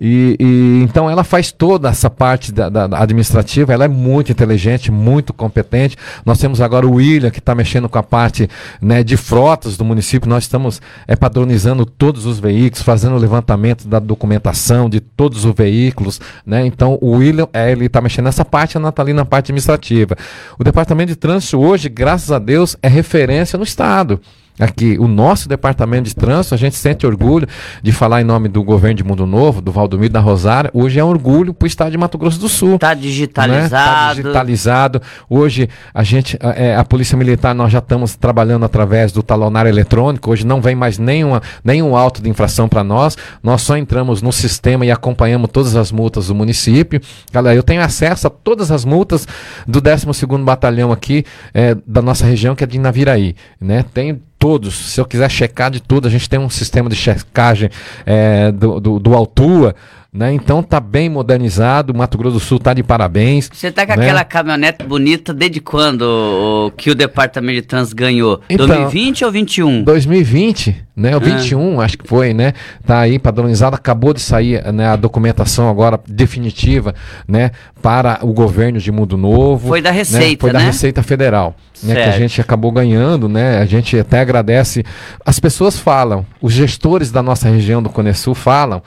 E, 0.00 0.36
e 0.38 0.82
então 0.82 1.10
ela 1.10 1.24
faz 1.24 1.52
toda 1.52 1.88
essa 1.88 2.08
parte 2.08 2.52
da, 2.52 2.68
da, 2.68 3.02
administrativa, 3.02 3.72
ela 3.72 3.84
é 3.84 3.88
muito 3.88 4.32
inteligente, 4.32 4.90
muito 4.90 5.32
competente. 5.32 5.96
Nós 6.24 6.38
temos 6.38 6.60
agora 6.60 6.86
o 6.86 6.94
William 6.94 7.30
que 7.30 7.38
está 7.38 7.54
mexendo 7.54 7.88
com 7.88 7.98
a 7.98 8.02
parte 8.02 8.48
né, 8.80 9.02
de 9.02 9.16
frotas 9.16 9.76
do 9.76 9.84
município. 9.84 10.28
Nós 10.28 10.44
estamos 10.44 10.80
é, 11.06 11.14
padronizando 11.14 11.84
todos 11.84 12.26
os 12.26 12.38
veículos, 12.38 12.82
fazendo 12.82 13.16
o 13.16 13.18
levantamento 13.18 13.86
da 13.86 13.98
documentação 13.98 14.88
de 14.88 15.00
todos 15.00 15.44
os 15.44 15.54
veículos, 15.54 16.20
né? 16.46 16.64
Então 16.64 16.98
o 17.00 17.16
William 17.16 17.48
é, 17.52 17.70
ele 17.72 17.86
está 17.86 18.00
mexendo 18.00 18.26
nessa 18.26 18.44
parte, 18.44 18.76
a 18.76 18.80
Natalina 18.80 19.18
na 19.18 19.24
parte 19.24 19.46
administrativa. 19.46 20.16
O 20.58 20.64
departamento 20.64 21.08
de 21.08 21.16
trânsito 21.16 21.58
hoje, 21.58 21.88
graças 21.88 22.30
a 22.30 22.38
Deus, 22.38 22.76
é 22.82 22.88
referência 22.88 23.56
no 23.56 23.64
Estado. 23.64 24.20
Aqui, 24.58 24.96
o 24.98 25.06
nosso 25.06 25.48
departamento 25.48 26.08
de 26.08 26.14
trânsito, 26.14 26.54
a 26.54 26.58
gente 26.58 26.74
sente 26.74 27.06
orgulho 27.06 27.46
de 27.82 27.92
falar 27.92 28.20
em 28.20 28.24
nome 28.24 28.48
do 28.48 28.62
governo 28.64 28.96
de 28.96 29.04
Mundo 29.04 29.26
Novo, 29.26 29.60
do 29.60 29.70
Valdomiro 29.70 30.12
da 30.12 30.20
Rosária. 30.20 30.70
Hoje 30.74 30.98
é 30.98 31.04
um 31.04 31.08
orgulho 31.08 31.54
para 31.54 31.64
o 31.64 31.68
estado 31.68 31.90
de 31.92 31.98
Mato 31.98 32.18
Grosso 32.18 32.40
do 32.40 32.48
Sul. 32.48 32.74
Está 32.74 32.92
digitalizado. 32.94 33.64
Está 33.64 33.78
né? 33.78 33.92
Tá 33.92 34.14
digitalizado. 34.14 35.02
Hoje, 35.30 35.68
a 35.94 36.02
gente, 36.02 36.36
é, 36.40 36.74
a 36.74 36.84
Polícia 36.84 37.16
Militar, 37.16 37.54
nós 37.54 37.70
já 37.70 37.78
estamos 37.78 38.16
trabalhando 38.16 38.64
através 38.64 39.12
do 39.12 39.22
talonário 39.22 39.68
eletrônico. 39.68 40.30
Hoje 40.30 40.44
não 40.44 40.60
vem 40.60 40.74
mais 40.74 40.98
nenhuma, 40.98 41.40
nenhum 41.62 41.96
auto 41.96 42.20
de 42.20 42.28
infração 42.28 42.68
para 42.68 42.82
nós. 42.82 43.16
Nós 43.42 43.62
só 43.62 43.76
entramos 43.76 44.22
no 44.22 44.32
sistema 44.32 44.84
e 44.84 44.90
acompanhamos 44.90 45.50
todas 45.52 45.76
as 45.76 45.92
multas 45.92 46.26
do 46.26 46.34
município. 46.34 47.00
Galera, 47.32 47.54
eu 47.54 47.62
tenho 47.62 47.82
acesso 47.82 48.26
a 48.26 48.30
todas 48.30 48.72
as 48.72 48.84
multas 48.84 49.26
do 49.66 49.80
12º 49.80 50.44
Batalhão 50.44 50.90
aqui 50.90 51.24
é, 51.54 51.76
da 51.86 52.02
nossa 52.02 52.26
região, 52.26 52.56
que 52.56 52.64
é 52.64 52.66
de 52.66 52.78
Naviraí. 52.78 53.34
Né? 53.60 53.84
Tenho 53.92 54.20
todos. 54.38 54.92
Se 54.92 55.00
eu 55.00 55.04
quiser 55.04 55.30
checar 55.30 55.70
de 55.70 55.80
tudo, 55.80 56.06
a 56.06 56.10
gente 56.10 56.28
tem 56.28 56.38
um 56.38 56.48
sistema 56.50 56.88
de 56.88 56.96
checagem 56.96 57.70
é, 58.06 58.52
do, 58.52 58.80
do, 58.80 58.98
do 58.98 59.14
Altua. 59.14 59.74
Né? 60.10 60.32
Então 60.32 60.62
tá 60.62 60.80
bem 60.80 61.10
modernizado, 61.10 61.94
Mato 61.94 62.16
Grosso 62.16 62.38
do 62.38 62.40
Sul 62.40 62.58
tá 62.58 62.72
de 62.72 62.82
parabéns. 62.82 63.50
Você 63.52 63.70
tá 63.70 63.84
com 63.86 63.94
né? 63.94 64.06
aquela 64.06 64.24
caminhonete 64.24 64.82
bonita 64.82 65.34
desde 65.34 65.60
quando 65.60 66.00
o, 66.00 66.70
que 66.70 66.90
o 66.90 66.94
Departamento 66.94 67.60
de 67.60 67.62
Trans 67.62 67.92
ganhou? 67.92 68.40
Então, 68.48 68.66
2020 68.66 69.26
ou 69.26 69.30
21? 69.30 69.84
2020, 69.84 70.76
né? 70.96 71.14
O 71.14 71.18
ah. 71.18 71.20
21, 71.20 71.80
acho 71.82 71.98
que 71.98 72.08
foi, 72.08 72.32
né? 72.32 72.54
Tá 72.86 73.00
aí 73.00 73.18
padronizado, 73.18 73.76
acabou 73.76 74.14
de 74.14 74.20
sair 74.22 74.64
né, 74.72 74.86
a 74.86 74.96
documentação 74.96 75.68
agora 75.68 76.00
definitiva, 76.08 76.94
né, 77.28 77.50
para 77.82 78.20
o 78.22 78.32
governo 78.32 78.78
de 78.78 78.90
Mundo 78.90 79.18
Novo. 79.18 79.68
Foi 79.68 79.82
da 79.82 79.90
né? 79.90 79.98
Receita, 79.98 80.26
né? 80.26 80.36
Foi 80.40 80.52
da 80.52 80.58
né? 80.58 80.64
Receita 80.64 81.02
Federal, 81.02 81.54
né, 81.82 81.94
que 81.94 82.00
a 82.00 82.18
gente 82.18 82.40
acabou 82.40 82.72
ganhando, 82.72 83.28
né? 83.28 83.58
A 83.58 83.66
gente 83.66 83.98
até 83.98 84.20
agradece. 84.20 84.82
As 85.22 85.38
pessoas 85.38 85.78
falam, 85.78 86.24
os 86.40 86.54
gestores 86.54 87.12
da 87.12 87.22
nossa 87.22 87.46
região 87.50 87.82
do 87.82 87.90
Cone 87.90 88.14
Sul 88.14 88.34
falam 88.34 88.82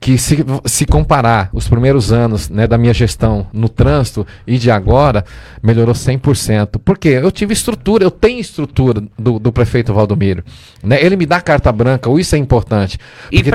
que 0.00 0.16
se, 0.16 0.38
se 0.64 0.86
comparar 0.86 1.50
os 1.52 1.68
primeiros 1.68 2.10
anos 2.10 2.48
né, 2.48 2.66
da 2.66 2.78
minha 2.78 2.94
gestão 2.94 3.46
no 3.52 3.68
trânsito 3.68 4.26
e 4.46 4.56
de 4.56 4.70
agora, 4.70 5.24
melhorou 5.62 5.94
100%. 5.94 6.78
Por 6.82 6.96
quê? 6.96 7.20
Eu 7.22 7.30
tive 7.30 7.52
estrutura, 7.52 8.02
eu 8.02 8.10
tenho 8.10 8.40
estrutura 8.40 9.02
do, 9.18 9.38
do 9.38 9.52
prefeito 9.52 9.92
Valdomiro. 9.92 10.42
Né? 10.82 11.04
Ele 11.04 11.16
me 11.16 11.26
dá 11.26 11.40
carta 11.40 11.70
branca, 11.70 12.08
isso 12.18 12.34
é 12.34 12.38
importante. 12.38 12.98
Porque, 13.30 13.50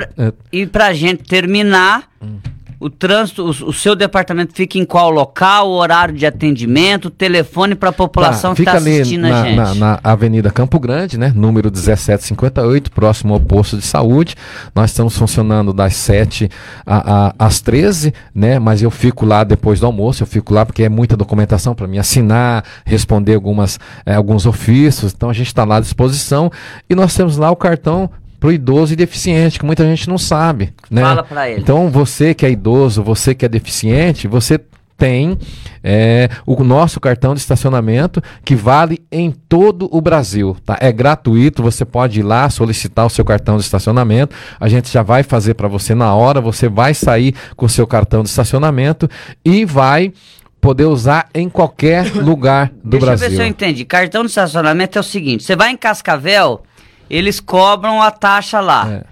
e 0.52 0.68
para 0.68 0.88
a 0.88 0.94
gente 0.94 1.24
terminar, 1.24 2.10
hum 2.22 2.55
o 2.80 2.90
trânsito, 2.90 3.44
o, 3.44 3.50
o, 3.50 3.74
seu 3.74 3.96
departamento 3.96 4.54
fica 4.54 4.78
em 4.78 4.86
qual 4.86 5.10
local, 5.10 5.70
horário 5.70 6.14
de 6.14 6.26
atendimento, 6.26 7.10
telefone 7.10 7.76
para 7.76 7.90
a 7.90 7.94
população 7.94 8.52
tá, 8.52 8.56
que 8.56 8.62
está 8.62 8.78
assistindo 8.78 9.22
na, 9.22 9.42
a 9.42 9.44
gente? 9.46 9.56
Na, 9.56 9.76
na 9.76 10.00
Avenida 10.04 10.52
Campo 10.52 10.80
Grande, 10.80 11.18
né? 11.18 11.32
Número 11.36 11.72
1758, 11.72 12.92
próximo 12.92 13.34
ao 13.34 13.40
posto 13.40 13.78
de 13.78 13.84
saúde. 13.84 14.36
Nós 14.74 14.92
estamos 14.92 15.18
funcionando 15.18 15.74
das 15.74 15.96
7 15.96 16.50
a, 16.86 17.28
a, 17.28 17.36
às 17.40 17.62
13, 17.62 18.14
né? 18.34 18.60
Mas 18.60 18.82
eu 18.82 18.92
fico 18.92 19.26
lá 19.26 19.44
depois 19.44 19.80
do 19.80 19.86
almoço, 19.86 20.24
eu 20.24 20.28
fico 20.28 20.54
lá 20.54 20.66
porque 20.66 20.84
é 20.84 20.90
muita 20.90 21.16
documentação 21.16 21.74
para 21.74 21.88
me 21.88 21.98
assinar, 21.98 22.64
responder 22.86 23.36
algumas, 23.36 23.80
é, 24.06 24.16
alguns 24.16 24.46
ofícios. 24.46 25.14
Então 25.16 25.30
a 25.30 25.34
gente 25.34 25.48
está 25.48 25.64
lá 25.64 25.78
à 25.78 25.80
disposição 25.80 26.52
e 26.90 26.96
nós 26.96 27.16
temos 27.16 27.38
lá 27.38 27.50
o 27.50 27.56
cartão 27.56 28.10
pro 28.46 28.54
idoso 28.54 28.94
e 28.94 28.96
deficiente, 28.96 29.58
que 29.58 29.66
muita 29.66 29.84
gente 29.84 30.08
não 30.08 30.20
sabe. 30.20 30.72
Né? 30.92 31.02
Fala 31.02 31.24
para 31.24 31.50
ele. 31.50 31.62
Então, 31.62 31.90
você 31.90 32.32
que 32.36 32.46
é 32.46 32.52
idoso, 32.52 33.02
você 33.02 33.34
que 33.34 33.44
é 33.44 33.50
deficiente, 33.50 34.28
você 34.28 34.60
tem 34.96 35.36
é, 35.84 36.30
o 36.46 36.64
nosso 36.64 37.00
cartão 37.00 37.34
de 37.34 37.40
estacionamento 37.40 38.22
que 38.46 38.56
vale 38.56 39.04
em 39.12 39.32
todo 39.32 39.90
o 39.92 40.00
Brasil. 40.00 40.56
Tá? 40.64 40.78
É 40.80 40.92
gratuito, 40.92 41.64
você 41.64 41.84
pode 41.84 42.20
ir 42.20 42.24
lá 42.24 42.48
solicitar 42.48 43.08
o 43.08 43.10
seu 43.10 43.26
cartão 43.26 43.58
de 43.58 43.64
estacionamento. 43.64 44.36
A 44.60 44.70
gente 44.70 44.94
já 44.94 45.02
vai 45.02 45.24
fazer 45.24 45.56
para 45.56 45.68
você 45.68 45.96
na 45.96 46.14
hora. 46.14 46.40
Você 46.40 46.70
vai 46.70 46.94
sair 46.94 47.34
com 47.56 47.66
o 47.66 47.70
seu 47.70 47.88
cartão 47.88 48.22
de 48.22 48.30
estacionamento 48.30 49.10
e 49.44 49.66
vai 49.66 50.14
poder 50.62 50.86
usar 50.86 51.30
em 51.34 51.50
qualquer 51.50 52.14
lugar 52.14 52.72
do 52.84 52.92
Deixa 52.92 53.06
Brasil. 53.08 53.26
eu 53.26 53.32
ver 53.32 53.36
se 53.38 53.42
eu 53.42 53.48
entendi. 53.48 53.86
Cartão 53.86 54.22
de 54.22 54.30
estacionamento 54.30 55.00
é 55.00 55.02
o 55.02 55.04
seguinte: 55.04 55.44
você 55.44 55.56
vai 55.56 55.72
em 55.72 55.78
Cascavel, 55.78 56.62
eles 57.10 57.40
cobram 57.40 58.02
a 58.02 58.12
taxa 58.12 58.60
lá. 58.60 58.88
É. 58.90 59.04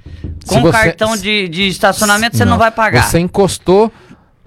Com 0.47 0.61
você- 0.61 0.71
cartão 0.71 1.15
de, 1.17 1.47
de 1.49 1.67
estacionamento 1.67 2.37
você 2.37 2.45
não, 2.45 2.57
vai 2.57 2.71
pagar. 2.71 3.03
Você 3.03 3.19
encostou 3.19 3.91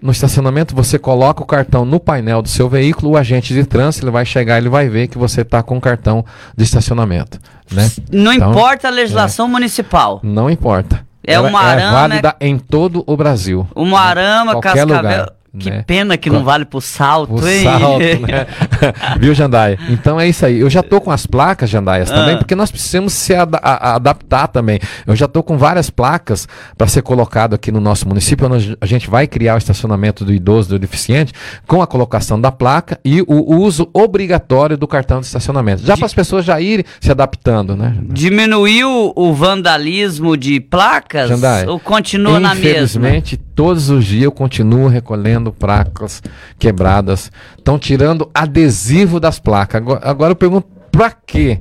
no 0.01 0.13
estacionamento, 0.13 0.75
você 0.75 0.99
coloca 0.99 1.43
o 1.43 1.47
cartão 1.47 1.85
no 1.85 1.99
painel 1.99 2.43
do 2.43 2.49
seu 2.49 2.69
veículo, 2.69 3.13
o 3.13 3.17
agente 3.17 3.53
de 3.55 3.65
trânsito 3.65 4.05
ele 4.05 4.11
vai 4.13 4.25
chegar, 4.27 4.59
ele 4.59 4.69
vai 4.69 4.89
ver 4.89 5.09
que 5.09 5.17
você 5.19 5.41
está 5.41 5.63
com 5.63 5.81
cartão 5.81 6.25
de 6.57 6.65
estacionamento, 6.65 7.39
né? 7.73 7.91
Não 8.13 8.33
Então, 8.33 8.51
importa 8.51 8.89
a 8.89 8.91
legislação 8.91 9.49
municipal. 9.49 10.21
Não 10.23 10.51
importa. 10.51 11.05
É 11.27 11.33
Ela 11.33 11.49
uma 11.49 11.61
arame- 11.61 11.83
é 11.83 11.91
válida 11.91 12.37
em 12.41 12.59
todo 12.59 13.03
o 13.07 13.17
Brasil. 13.17 13.67
O 13.75 13.85
Moarama, 13.85 14.53
Qualquer 14.53 14.75
Cascavel. 14.75 14.97
lugar, 14.97 15.33
que 15.59 15.71
né? 15.71 15.85
pena 15.87 16.17
que 16.17 16.29
não 16.31 16.45
vale 16.45 16.65
pro 16.65 16.81
salto, 16.81 17.35
O 17.43 17.49
hein? 17.49 17.63
salto, 17.65 17.99
né? 17.99 18.47
Viu, 19.21 19.35
Jandaia? 19.35 19.79
Então 19.89 20.19
é 20.21 20.29
isso 20.29 20.45
aí. 20.45 20.61
Eu 20.61 20.69
já 20.71 20.83
tô 20.83 21.01
com 21.01 21.11
as 21.11 21.27
placas, 21.27 21.69
Jandaias, 21.71 22.11
também, 22.11 22.35
Ah. 22.35 22.39
porque 22.39 22.55
nós 22.55 22.71
precisamos 22.71 23.13
se 23.13 23.35
ada- 23.35 23.59
a- 23.63 23.91
a- 23.91 23.95
adaptar 23.97 24.47
também. 24.49 24.79
Eu 25.07 25.17
já 25.17 25.27
tô 25.29 25.43
com 25.43 25.57
várias 25.57 25.91
placas 25.91 26.47
para 26.77 26.87
ser 26.87 27.03
colocado 27.03 27.55
aqui 27.55 27.71
no 27.73 27.81
nosso 27.81 28.07
município. 28.09 28.47
onde 28.51 28.77
A 28.81 28.87
gente 28.87 29.09
vai 29.11 29.27
criar 29.27 29.55
o 29.55 29.59
estacionamento 29.59 30.25
do 30.25 30.33
idoso, 30.33 30.69
do 30.71 30.79
deficiente, 30.79 31.33
com 31.67 31.81
a 31.83 31.87
colocação 31.87 32.41
da 32.41 32.53
placa 32.53 32.99
e 33.05 33.23
o 33.23 33.57
uso 33.57 33.89
obrigatório 33.93 34.77
do 34.77 34.87
cartão 34.87 35.21
de 35.21 35.27
estacionamento. 35.27 35.83
Já 35.85 35.97
para 35.97 36.07
as 36.07 36.15
pessoas 36.15 36.45
já 36.45 36.61
irem 36.61 36.85
se 37.01 37.11
adaptando, 37.11 37.75
né? 37.77 37.95
Diminuiu 38.03 39.13
o 39.17 39.33
vandalismo 39.33 40.37
de 40.37 40.61
placas 40.61 41.29
Jandaia, 41.29 41.71
ou 41.71 41.79
continua 41.81 42.39
na 42.39 42.55
mesma? 42.55 42.69
Infelizmente, 42.71 43.37
todos 43.37 43.89
os 43.91 44.05
dias 44.05 44.25
eu 44.25 44.33
continuo 44.33 44.89
recolhendo 44.89 45.46
placas 45.53 46.23
quebradas. 46.59 47.31
Estão 47.57 47.79
tirando 47.79 48.31
adesivo 48.35 49.19
das 49.21 49.39
placas. 49.39 49.81
Agora, 49.81 50.01
agora 50.03 50.31
eu 50.33 50.37
pergunto, 50.37 50.69
pra 50.91 51.11
quê, 51.11 51.61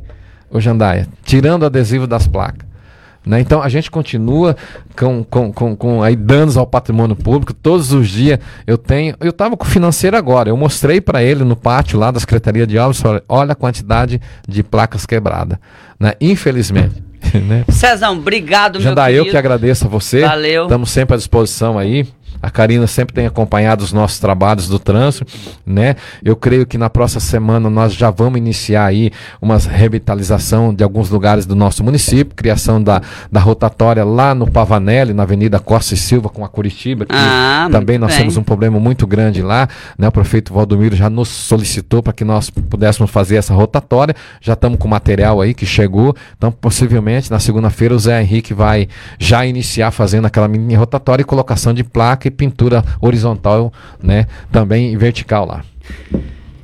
ô 0.50 0.60
Jandaia? 0.60 1.08
Tirando 1.24 1.64
o 1.64 1.66
adesivo 1.66 2.08
das 2.08 2.28
placas. 2.28 2.66
Né? 3.26 3.40
Então 3.40 3.62
a 3.62 3.68
gente 3.70 3.90
continua 3.90 4.56
com, 4.96 5.24
com, 5.24 5.52
com, 5.52 5.76
com 5.76 6.04
aí 6.04 6.16
danos 6.16 6.58
ao 6.58 6.68
patrimônio 6.68 7.16
público. 7.16 7.54
Todos 7.54 7.92
os 7.92 8.08
dias 8.08 8.40
eu 8.68 8.78
tenho. 8.78 9.16
Eu 9.20 9.32
estava 9.32 9.58
com 9.58 9.66
o 9.66 9.68
financeiro 9.68 10.16
agora. 10.16 10.50
Eu 10.50 10.58
mostrei 10.58 11.02
para 11.02 11.24
ele 11.24 11.44
no 11.44 11.56
pátio 11.56 11.98
lá 11.98 12.12
da 12.12 12.20
Secretaria 12.20 12.68
de 12.68 12.78
Obras. 12.78 13.02
olha- 13.28 13.52
a 13.52 13.56
quantidade 13.56 14.22
de 14.48 14.62
placas 14.64 15.06
quebradas. 15.06 15.58
Né? 16.00 16.14
Infelizmente. 16.22 17.04
né? 17.34 17.66
Cezão, 17.70 18.14
obrigado, 18.18 18.74
meu 18.74 18.82
Jandai, 18.84 19.14
eu 19.14 19.24
querido. 19.24 19.32
que 19.32 19.38
agradeço 19.38 19.86
a 19.86 19.90
você. 19.90 20.22
Valeu. 20.22 20.64
Estamos 20.64 20.92
sempre 20.92 21.16
à 21.16 21.18
disposição 21.18 21.80
aí. 21.80 22.08
A 22.46 22.50
Karina 22.52 22.86
sempre 22.86 23.16
tem 23.16 23.26
acompanhado 23.26 23.84
os 23.84 23.92
nossos 23.92 24.20
trabalhos 24.20 24.68
do 24.68 24.78
trânsito, 24.78 25.26
né? 25.66 25.96
Eu 26.24 26.36
creio 26.36 26.64
que 26.66 26.78
na 26.78 26.92
próxima 26.92 27.20
semana 27.20 27.72
nós 27.72 27.92
já 27.94 28.12
vamos 28.12 28.38
iniciar 28.38 28.86
aí 28.86 29.12
uma 29.42 29.58
revitalização 29.58 30.74
de 30.74 30.84
alguns 30.84 31.10
lugares 31.10 31.46
do 31.48 31.56
nosso 31.56 31.84
município, 31.84 32.36
criação 32.36 32.82
da, 32.84 33.02
da 33.32 33.40
rotatória 33.40 34.04
lá 34.04 34.36
no 34.36 34.46
Pavanelli, 34.50 35.12
na 35.14 35.24
Avenida 35.24 35.60
Costa 35.60 35.96
e 35.96 35.98
Silva 35.98 36.30
com 36.30 36.46
a 36.46 36.48
Curitiba, 36.50 37.06
que 37.06 37.16
Ah, 37.16 37.68
também 37.72 37.98
nós 37.98 38.12
bem. 38.12 38.20
temos 38.20 38.38
um 38.38 38.44
problema 38.44 38.80
muito 38.80 39.08
grande 39.08 39.42
lá, 39.42 39.68
né? 39.98 40.08
O 40.08 40.12
prefeito 40.12 40.54
Valdomiro 40.54 40.96
já 40.96 41.10
nos 41.10 41.30
solicitou 41.30 42.04
para 42.04 42.14
que 42.14 42.24
nós 42.24 42.50
pudéssemos 42.52 43.10
fazer 43.10 43.38
essa 43.38 43.54
rotatória. 43.56 44.16
Já 44.40 44.54
estamos 44.54 44.78
com 44.78 44.88
material 44.88 45.42
aí 45.42 45.54
que 45.56 45.66
chegou. 45.66 46.16
Então, 46.38 46.52
possivelmente, 46.52 47.32
na 47.32 47.40
segunda-feira, 47.40 47.96
o 47.96 48.00
Zé 48.00 48.22
Henrique 48.22 48.54
vai 48.54 48.88
já 49.18 49.46
iniciar 49.46 49.90
fazendo 49.90 50.26
aquela 50.26 50.48
mini 50.48 50.76
rotatória 50.76 51.22
e 51.24 51.26
colocação 51.26 51.74
de 51.74 51.84
placa 51.84 52.28
e 52.28 52.32
pintura 52.36 52.84
horizontal, 53.02 53.74
né? 54.02 54.28
Também 54.52 54.96
vertical 54.98 55.46
lá. 55.46 55.64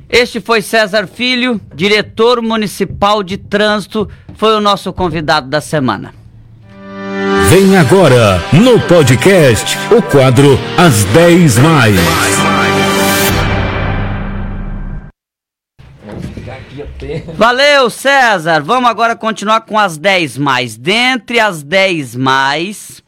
Este 0.08 0.40
foi 0.40 0.60
César 0.60 1.06
Filho, 1.06 1.60
diretor 1.74 2.42
municipal 2.42 3.22
de 3.22 3.38
trânsito, 3.38 4.08
foi 4.34 4.54
o 4.54 4.60
nosso 4.60 4.92
convidado 4.92 5.48
da 5.48 5.60
semana. 5.60 6.12
Vem 7.48 7.76
agora 7.76 8.42
no 8.52 8.80
podcast 8.80 9.76
o 9.90 10.02
quadro 10.02 10.58
As 10.76 11.04
10 11.04 11.58
Mais. 11.58 11.96
Valeu, 17.34 17.90
César. 17.90 18.62
Vamos 18.62 18.88
agora 18.88 19.16
continuar 19.16 19.62
com 19.62 19.78
as 19.78 19.98
10 19.98 20.38
mais. 20.38 20.76
Dentre 20.76 21.40
as 21.40 21.62
10 21.62 22.16
mais, 22.16 23.01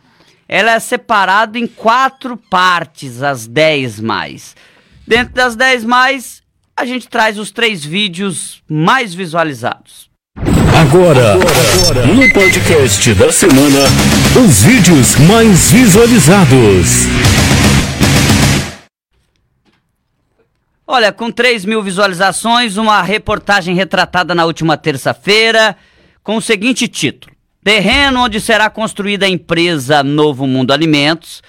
ela 0.48 0.72
é 0.72 0.80
separada 0.80 1.58
em 1.58 1.66
quatro 1.66 2.36
partes, 2.36 3.22
as 3.22 3.46
10 3.46 4.00
mais. 4.00 4.54
Dentro 5.06 5.34
das 5.34 5.56
10 5.56 5.84
mais, 5.84 6.42
a 6.76 6.84
gente 6.84 7.08
traz 7.08 7.38
os 7.38 7.50
três 7.50 7.84
vídeos 7.84 8.62
mais 8.68 9.14
visualizados. 9.14 10.10
Agora, 10.80 11.36
no 12.06 12.32
podcast 12.32 13.14
da 13.14 13.30
semana, 13.30 13.80
os 14.44 14.62
vídeos 14.62 15.16
mais 15.20 15.70
visualizados. 15.70 17.06
Olha, 20.86 21.12
com 21.12 21.30
3 21.30 21.64
mil 21.64 21.82
visualizações, 21.82 22.76
uma 22.76 23.00
reportagem 23.02 23.74
retratada 23.74 24.34
na 24.34 24.44
última 24.44 24.76
terça-feira 24.76 25.76
com 26.22 26.36
o 26.36 26.42
seguinte 26.42 26.88
título: 26.88 27.33
Terreno 27.64 28.24
onde 28.24 28.42
será 28.42 28.68
construída 28.68 29.24
a 29.24 29.28
empresa 29.28 30.02
Novo 30.02 30.46
Mundo 30.46 30.70
Alimentos 30.70 31.42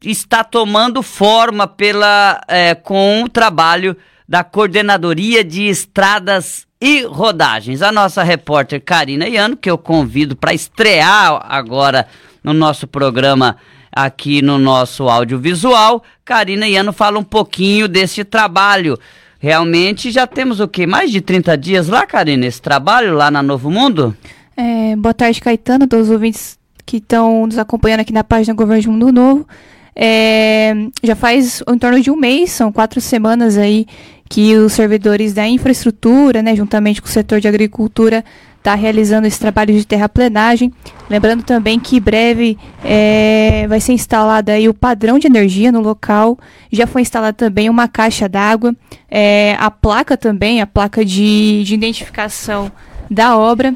está 0.00 0.44
tomando 0.44 1.02
forma 1.02 1.66
pela, 1.66 2.40
eh, 2.46 2.76
com 2.76 3.24
o 3.24 3.28
trabalho 3.28 3.96
da 4.28 4.44
Coordenadoria 4.44 5.42
de 5.42 5.64
Estradas 5.64 6.68
e 6.80 7.02
Rodagens. 7.02 7.82
A 7.82 7.90
nossa 7.90 8.22
repórter 8.22 8.80
Karina 8.80 9.26
Iano, 9.26 9.56
que 9.56 9.68
eu 9.68 9.76
convido 9.76 10.36
para 10.36 10.54
estrear 10.54 11.44
agora 11.48 12.06
no 12.44 12.52
nosso 12.52 12.86
programa 12.86 13.56
aqui 13.90 14.40
no 14.40 14.58
nosso 14.58 15.08
audiovisual. 15.08 16.00
Karina 16.24 16.68
Iano 16.68 16.92
fala 16.92 17.18
um 17.18 17.24
pouquinho 17.24 17.88
desse 17.88 18.22
trabalho. 18.22 18.96
Realmente 19.40 20.12
já 20.12 20.28
temos 20.28 20.60
o 20.60 20.68
quê? 20.68 20.86
Mais 20.86 21.10
de 21.10 21.20
30 21.20 21.58
dias 21.58 21.88
lá, 21.88 22.06
Karina, 22.06 22.46
esse 22.46 22.62
trabalho 22.62 23.14
lá 23.14 23.32
na 23.32 23.42
Novo 23.42 23.68
Mundo? 23.68 24.16
É, 24.56 24.96
boa 24.96 25.12
tarde, 25.12 25.38
Caetano, 25.38 25.86
todos 25.86 26.06
os 26.06 26.12
ouvintes 26.12 26.58
que 26.86 26.96
estão 26.96 27.46
nos 27.46 27.58
acompanhando 27.58 28.00
aqui 28.00 28.12
na 28.12 28.24
página 28.24 28.54
Governo 28.54 28.80
de 28.80 28.88
Mundo 28.88 29.12
Novo. 29.12 29.46
É, 29.94 30.74
já 31.02 31.14
faz 31.14 31.62
em 31.68 31.78
torno 31.78 32.00
de 32.00 32.10
um 32.10 32.16
mês, 32.16 32.52
são 32.52 32.72
quatro 32.72 32.98
semanas 32.98 33.58
aí 33.58 33.86
que 34.30 34.56
os 34.56 34.72
servidores 34.72 35.34
da 35.34 35.46
infraestrutura, 35.46 36.42
né, 36.42 36.56
juntamente 36.56 37.02
com 37.02 37.08
o 37.08 37.10
setor 37.10 37.38
de 37.38 37.46
agricultura, 37.46 38.24
está 38.56 38.74
realizando 38.74 39.26
esse 39.26 39.38
trabalho 39.38 39.74
de 39.74 39.86
terraplenagem. 39.86 40.72
Lembrando 41.08 41.42
também 41.42 41.78
que 41.78 42.00
breve 42.00 42.58
é, 42.82 43.66
vai 43.68 43.78
ser 43.78 43.92
instalado 43.92 44.50
aí 44.50 44.70
o 44.70 44.74
padrão 44.74 45.18
de 45.18 45.26
energia 45.26 45.70
no 45.70 45.80
local. 45.80 46.38
Já 46.72 46.86
foi 46.86 47.02
instalada 47.02 47.34
também 47.34 47.68
uma 47.68 47.88
caixa 47.88 48.26
d'água, 48.26 48.74
é, 49.10 49.54
a 49.58 49.70
placa 49.70 50.16
também, 50.16 50.62
a 50.62 50.66
placa 50.66 51.04
de, 51.04 51.62
de 51.62 51.74
identificação 51.74 52.72
da 53.10 53.36
obra 53.36 53.74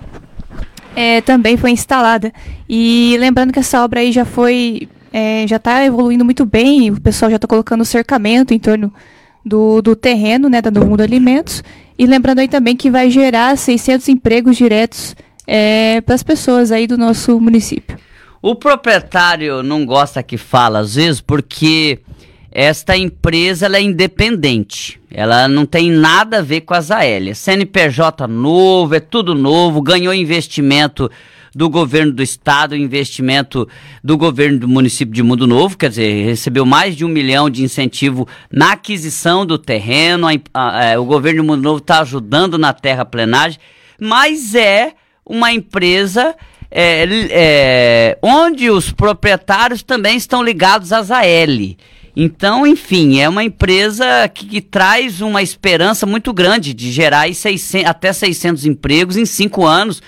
é, 1.00 1.22
também 1.22 1.56
foi 1.56 1.70
instalada. 1.70 2.30
E 2.68 3.16
lembrando 3.18 3.54
que 3.54 3.58
essa 3.58 3.82
obra 3.82 4.00
aí 4.00 4.12
já 4.12 4.26
foi, 4.26 4.86
é, 5.10 5.46
já 5.48 5.56
está 5.56 5.82
evoluindo 5.82 6.26
muito 6.26 6.44
bem, 6.44 6.90
o 6.90 7.00
pessoal 7.00 7.30
já 7.30 7.36
está 7.36 7.48
colocando 7.48 7.84
cercamento 7.86 8.52
em 8.52 8.58
torno 8.58 8.92
do, 9.44 9.80
do 9.80 9.96
terreno, 9.96 10.50
né, 10.50 10.60
da 10.60 10.70
Novo 10.70 10.90
Mundo 10.90 11.00
Alimentos. 11.00 11.64
E 11.98 12.04
lembrando 12.04 12.40
aí 12.40 12.48
também 12.48 12.76
que 12.76 12.90
vai 12.90 13.10
gerar 13.10 13.56
600 13.56 14.08
empregos 14.10 14.58
diretos 14.58 15.16
é, 15.46 16.02
para 16.02 16.14
as 16.14 16.22
pessoas 16.22 16.70
aí 16.70 16.86
do 16.86 16.98
nosso 16.98 17.40
município. 17.40 17.96
O 18.42 18.54
proprietário 18.54 19.62
não 19.62 19.86
gosta 19.86 20.22
que 20.22 20.36
fala 20.36 20.80
às 20.80 20.96
vezes 20.96 21.22
porque 21.22 22.00
esta 22.52 22.96
empresa 22.96 23.66
é 23.76 23.80
independente. 23.80 25.00
Ela 25.10 25.46
não 25.46 25.64
tem 25.64 25.90
nada 25.90 26.38
a 26.38 26.42
ver 26.42 26.62
com 26.62 26.74
a 26.74 26.80
Zaélia. 26.80 27.34
CNPJ 27.34 28.26
novo, 28.26 28.94
é 28.94 29.00
tudo 29.00 29.34
novo, 29.34 29.80
ganhou 29.80 30.12
investimento 30.12 31.10
do 31.54 31.68
governo 31.68 32.12
do 32.12 32.22
estado, 32.22 32.76
investimento 32.76 33.68
do 34.02 34.16
governo 34.16 34.60
do 34.60 34.68
município 34.68 35.12
de 35.12 35.22
Mundo 35.22 35.46
Novo, 35.46 35.76
quer 35.76 35.88
dizer, 35.88 36.24
recebeu 36.24 36.64
mais 36.64 36.96
de 36.96 37.04
um 37.04 37.08
milhão 37.08 37.50
de 37.50 37.64
incentivo 37.64 38.26
na 38.50 38.72
aquisição 38.72 39.44
do 39.44 39.58
terreno. 39.58 40.28
A, 40.28 40.32
a, 40.54 40.92
a, 40.92 41.00
o 41.00 41.04
governo 41.04 41.42
de 41.42 41.48
Mundo 41.48 41.62
Novo 41.62 41.78
está 41.78 42.00
ajudando 42.00 42.56
na 42.56 42.72
terraplenagem, 42.72 43.58
mas 43.98 44.54
é 44.54 44.92
uma 45.26 45.52
empresa 45.52 46.34
é, 46.70 47.04
é, 47.30 48.18
onde 48.22 48.70
os 48.70 48.92
proprietários 48.92 49.82
também 49.82 50.16
estão 50.16 50.42
ligados 50.42 50.92
à 50.92 51.02
Zael. 51.02 51.76
Então, 52.14 52.66
enfim, 52.66 53.20
é 53.20 53.28
uma 53.28 53.44
empresa 53.44 54.28
que, 54.28 54.46
que, 54.46 54.60
traz 54.60 55.20
uma 55.20 55.42
esperança 55.42 56.06
muito 56.06 56.32
grande 56.32 56.74
de 56.74 56.90
gerar 56.90 57.32
600, 57.32 57.88
até 57.88 58.12
600 58.12 58.66
empregos 58.66 59.16
em 59.16 59.24
cinco 59.24 59.64
anos, 59.64 60.02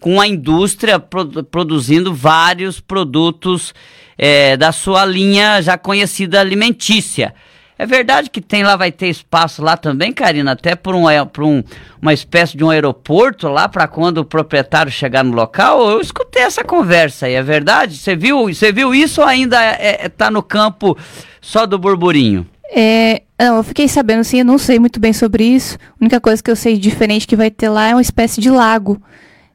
com 0.00 0.20
a 0.20 0.26
indústria 0.26 0.98
pro, 0.98 1.44
produzindo 1.44 2.14
vários 2.14 2.80
produtos 2.80 3.74
é, 4.16 4.56
da 4.56 4.70
sua 4.72 5.04
linha 5.04 5.60
já 5.60 5.76
conhecida 5.76 6.40
alimentícia. 6.40 7.34
É 7.78 7.86
verdade 7.86 8.28
que 8.28 8.40
tem 8.40 8.64
lá, 8.64 8.74
vai 8.74 8.90
ter 8.90 9.06
espaço 9.06 9.62
lá 9.62 9.76
também, 9.76 10.12
Karina, 10.12 10.50
até 10.52 10.74
por, 10.74 10.96
um, 10.96 11.04
por 11.32 11.44
um, 11.44 11.62
uma 12.02 12.12
espécie 12.12 12.56
de 12.56 12.64
um 12.64 12.70
aeroporto 12.70 13.46
lá 13.46 13.68
para 13.68 13.86
quando 13.86 14.18
o 14.18 14.24
proprietário 14.24 14.90
chegar 14.90 15.22
no 15.22 15.32
local? 15.32 15.88
Eu 15.88 16.00
escutei 16.00 16.42
essa 16.42 16.64
conversa 16.64 17.26
aí, 17.26 17.34
é 17.34 17.42
verdade? 17.42 17.96
Você 17.96 18.16
viu, 18.16 18.48
você 18.48 18.72
viu 18.72 18.92
isso 18.92 19.20
ou 19.20 19.26
ainda 19.28 19.62
é, 19.62 20.06
é, 20.06 20.08
tá 20.08 20.28
no 20.28 20.42
campo 20.42 20.98
só 21.40 21.66
do 21.66 21.78
burburinho? 21.78 22.44
É, 22.70 23.22
não, 23.38 23.58
eu 23.58 23.62
fiquei 23.62 23.86
sabendo 23.86 24.24
sim, 24.24 24.40
eu 24.40 24.44
não 24.44 24.58
sei 24.58 24.80
muito 24.80 24.98
bem 24.98 25.12
sobre 25.12 25.44
isso. 25.44 25.78
A 25.92 25.94
única 26.00 26.20
coisa 26.20 26.42
que 26.42 26.50
eu 26.50 26.56
sei 26.56 26.76
diferente 26.76 27.28
que 27.28 27.36
vai 27.36 27.50
ter 27.50 27.68
lá 27.68 27.90
é 27.90 27.94
uma 27.94 28.02
espécie 28.02 28.40
de 28.40 28.50
lago. 28.50 29.00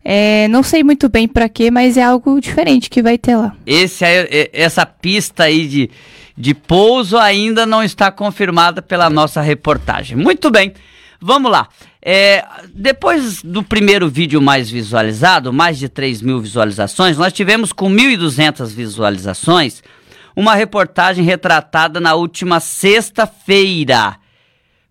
É, 0.05 0.47
não 0.47 0.63
sei 0.63 0.83
muito 0.83 1.09
bem 1.09 1.27
para 1.27 1.47
quê, 1.47 1.69
mas 1.69 1.97
é 1.97 2.03
algo 2.03 2.39
diferente 2.39 2.89
que 2.89 3.01
vai 3.01 3.17
ter 3.17 3.35
lá. 3.35 3.53
Esse, 3.65 4.03
essa 4.51 4.85
pista 4.85 5.43
aí 5.43 5.67
de, 5.67 5.89
de 6.37 6.53
pouso 6.53 7.17
ainda 7.17 7.65
não 7.65 7.83
está 7.83 8.11
confirmada 8.11 8.81
pela 8.81 9.09
nossa 9.09 9.41
reportagem. 9.41 10.17
Muito 10.17 10.49
bem, 10.49 10.73
vamos 11.19 11.51
lá. 11.51 11.67
É, 12.01 12.43
depois 12.73 13.41
do 13.41 13.63
primeiro 13.63 14.09
vídeo 14.09 14.41
mais 14.41 14.69
visualizado, 14.69 15.53
mais 15.53 15.77
de 15.77 15.87
3 15.87 16.21
mil 16.21 16.41
visualizações, 16.41 17.17
nós 17.17 17.31
tivemos 17.31 17.71
com 17.71 17.89
1.200 17.89 18.67
visualizações 18.67 19.81
uma 20.35 20.55
reportagem 20.55 21.23
retratada 21.23 21.99
na 21.99 22.15
última 22.15 22.59
sexta-feira. 22.59 24.17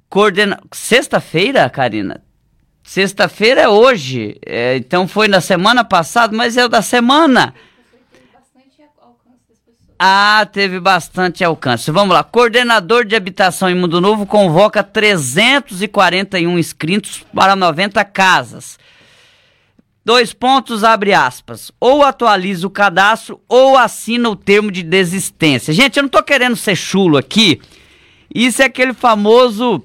Coordena... 0.08 0.60
Sexta-feira, 0.70 1.68
Karina? 1.68 2.22
Sexta-feira 2.82 3.62
é 3.62 3.68
hoje, 3.68 4.36
é, 4.44 4.76
então 4.76 5.06
foi 5.06 5.28
na 5.28 5.40
semana 5.40 5.84
passada, 5.84 6.36
mas 6.36 6.56
é 6.56 6.64
o 6.64 6.68
da 6.68 6.82
semana. 6.82 7.54
Ah, 10.04 10.44
teve 10.50 10.80
bastante 10.80 11.44
alcance. 11.44 11.88
Vamos 11.92 12.12
lá. 12.12 12.24
Coordenador 12.24 13.04
de 13.04 13.14
Habitação 13.14 13.70
em 13.70 13.74
Mundo 13.76 14.00
Novo 14.00 14.26
convoca 14.26 14.82
341 14.82 16.58
inscritos 16.58 17.24
para 17.32 17.54
90 17.54 18.04
casas. 18.06 18.80
Dois 20.04 20.32
pontos, 20.32 20.82
abre 20.82 21.14
aspas. 21.14 21.70
Ou 21.78 22.02
atualiza 22.02 22.66
o 22.66 22.70
cadastro 22.70 23.40
ou 23.48 23.78
assina 23.78 24.28
o 24.28 24.34
termo 24.34 24.72
de 24.72 24.82
desistência. 24.82 25.72
Gente, 25.72 25.98
eu 25.98 26.02
não 26.02 26.10
tô 26.10 26.20
querendo 26.20 26.56
ser 26.56 26.74
chulo 26.74 27.16
aqui. 27.16 27.60
Isso 28.34 28.60
é 28.60 28.64
aquele 28.64 28.94
famoso 28.94 29.84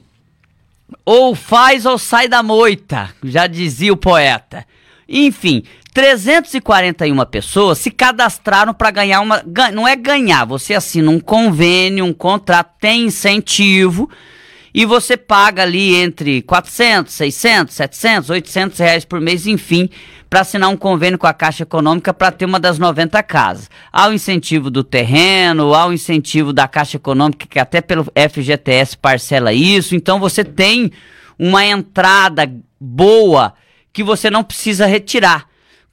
ou 1.05 1.35
faz 1.35 1.85
ou 1.85 1.99
sai 1.99 2.27
da 2.27 2.41
moita, 2.41 3.13
já 3.23 3.45
dizia 3.45 3.93
o 3.93 3.97
poeta. 3.97 4.65
Enfim, 5.07 5.61
341 5.97 7.25
pessoas 7.25 7.79
se 7.79 7.89
cadastraram 7.89 8.71
para 8.71 8.91
ganhar 8.91 9.19
uma. 9.19 9.43
Não 9.73 9.87
é 9.87 9.95
ganhar, 9.95 10.45
você 10.45 10.75
assina 10.75 11.09
um 11.09 11.19
convênio, 11.19 12.05
um 12.05 12.13
contrato, 12.13 12.75
tem 12.79 13.05
incentivo 13.05 14.07
e 14.71 14.85
você 14.85 15.17
paga 15.17 15.63
ali 15.63 15.95
entre 15.95 16.43
400, 16.43 17.11
600, 17.11 17.73
700, 17.73 18.29
800 18.29 18.77
reais 18.77 19.05
por 19.05 19.19
mês, 19.19 19.47
enfim, 19.47 19.89
para 20.29 20.41
assinar 20.41 20.69
um 20.69 20.77
convênio 20.77 21.17
com 21.17 21.25
a 21.25 21.33
Caixa 21.33 21.63
Econômica 21.63 22.13
para 22.13 22.29
ter 22.29 22.45
uma 22.45 22.59
das 22.59 22.77
90 22.77 23.23
casas. 23.23 23.67
Há 23.91 24.07
o 24.07 24.13
incentivo 24.13 24.69
do 24.69 24.83
terreno, 24.83 25.73
há 25.73 25.87
o 25.87 25.93
incentivo 25.93 26.53
da 26.53 26.67
Caixa 26.67 26.97
Econômica, 26.97 27.47
que 27.47 27.57
até 27.57 27.81
pelo 27.81 28.03
FGTS 28.03 28.95
parcela 28.95 29.51
isso, 29.51 29.95
então 29.95 30.19
você 30.19 30.43
tem 30.43 30.91
uma 31.39 31.65
entrada 31.65 32.47
boa 32.79 33.55
que 33.91 34.03
você 34.03 34.29
não 34.29 34.43
precisa 34.43 34.85
retirar. 34.85 35.46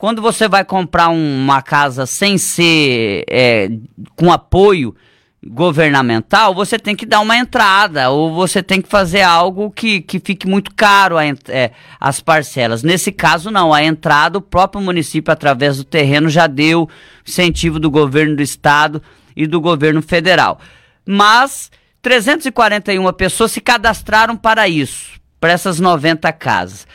Quando 0.04 0.20
você 0.20 0.46
vai 0.46 0.66
comprar 0.66 1.08
uma 1.08 1.62
casa 1.62 2.04
sem 2.04 2.36
ser 2.36 3.24
é, 3.26 3.70
com 4.14 4.30
apoio 4.30 4.94
governamental, 5.42 6.54
você 6.54 6.78
tem 6.78 6.94
que 6.94 7.06
dar 7.06 7.20
uma 7.20 7.38
entrada 7.38 8.10
ou 8.10 8.34
você 8.34 8.62
tem 8.62 8.82
que 8.82 8.88
fazer 8.90 9.22
algo 9.22 9.70
que, 9.70 10.02
que 10.02 10.20
fique 10.20 10.46
muito 10.46 10.74
caro 10.74 11.16
a, 11.16 11.24
é, 11.24 11.70
as 11.98 12.20
parcelas. 12.20 12.82
Nesse 12.82 13.10
caso, 13.10 13.50
não. 13.50 13.72
A 13.72 13.82
entrada, 13.82 14.36
o 14.36 14.42
próprio 14.42 14.84
município, 14.84 15.32
através 15.32 15.78
do 15.78 15.84
terreno, 15.84 16.28
já 16.28 16.46
deu 16.46 16.86
incentivo 17.26 17.80
do 17.80 17.90
governo 17.90 18.36
do 18.36 18.42
estado 18.42 19.02
e 19.34 19.46
do 19.46 19.58
governo 19.58 20.02
federal. 20.02 20.60
Mas 21.06 21.70
341 22.02 23.10
pessoas 23.14 23.52
se 23.52 23.60
cadastraram 23.62 24.36
para 24.36 24.68
isso, 24.68 25.18
para 25.40 25.52
essas 25.52 25.80
90 25.80 26.30
casas. 26.34 26.86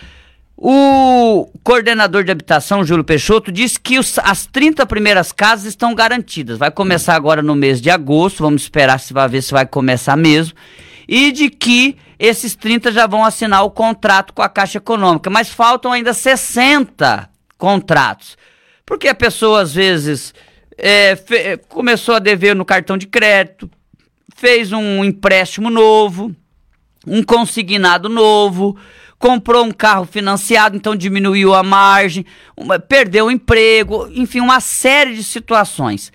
O 0.61 1.49
coordenador 1.63 2.25
de 2.25 2.31
habitação, 2.33 2.83
Júlio 2.83 3.05
Peixoto, 3.05 3.49
disse 3.49 3.79
que 3.79 3.97
os, 3.97 4.19
as 4.19 4.45
30 4.45 4.85
primeiras 4.85 5.31
casas 5.31 5.67
estão 5.67 5.95
garantidas. 5.95 6.57
Vai 6.57 6.69
começar 6.69 7.15
agora 7.15 7.41
no 7.41 7.55
mês 7.55 7.79
de 7.79 7.89
agosto, 7.89 8.43
vamos 8.43 8.63
esperar 8.63 8.99
se 8.99 9.13
vai 9.13 9.25
ver 9.29 9.41
se 9.41 9.53
vai 9.53 9.65
começar 9.65 10.17
mesmo. 10.17 10.57
E 11.07 11.31
de 11.31 11.49
que 11.49 11.95
esses 12.19 12.57
30 12.57 12.91
já 12.91 13.07
vão 13.07 13.23
assinar 13.23 13.63
o 13.63 13.71
contrato 13.71 14.33
com 14.33 14.41
a 14.41 14.49
Caixa 14.49 14.79
Econômica, 14.79 15.29
mas 15.29 15.47
faltam 15.47 15.93
ainda 15.93 16.13
60 16.13 17.29
contratos. 17.57 18.37
Porque 18.85 19.07
a 19.07 19.15
pessoa 19.15 19.61
às 19.61 19.73
vezes 19.73 20.33
é, 20.77 21.15
fe, 21.15 21.55
começou 21.69 22.15
a 22.15 22.19
dever 22.19 22.53
no 22.53 22.65
cartão 22.65 22.97
de 22.97 23.07
crédito, 23.07 23.71
fez 24.35 24.73
um 24.73 25.05
empréstimo 25.05 25.69
novo, 25.69 26.35
um 27.07 27.23
consignado 27.23 28.09
novo 28.09 28.77
comprou 29.19 29.65
um 29.65 29.71
carro 29.71 30.05
financiado, 30.05 30.77
então 30.77 30.95
diminuiu 30.95 31.53
a 31.53 31.61
margem, 31.61 32.25
uma, 32.55 32.79
perdeu 32.79 33.25
o 33.25 33.31
emprego, 33.31 34.09
enfim, 34.13 34.39
uma 34.39 34.61
série 34.61 35.13
de 35.13 35.23
situações. 35.23 36.11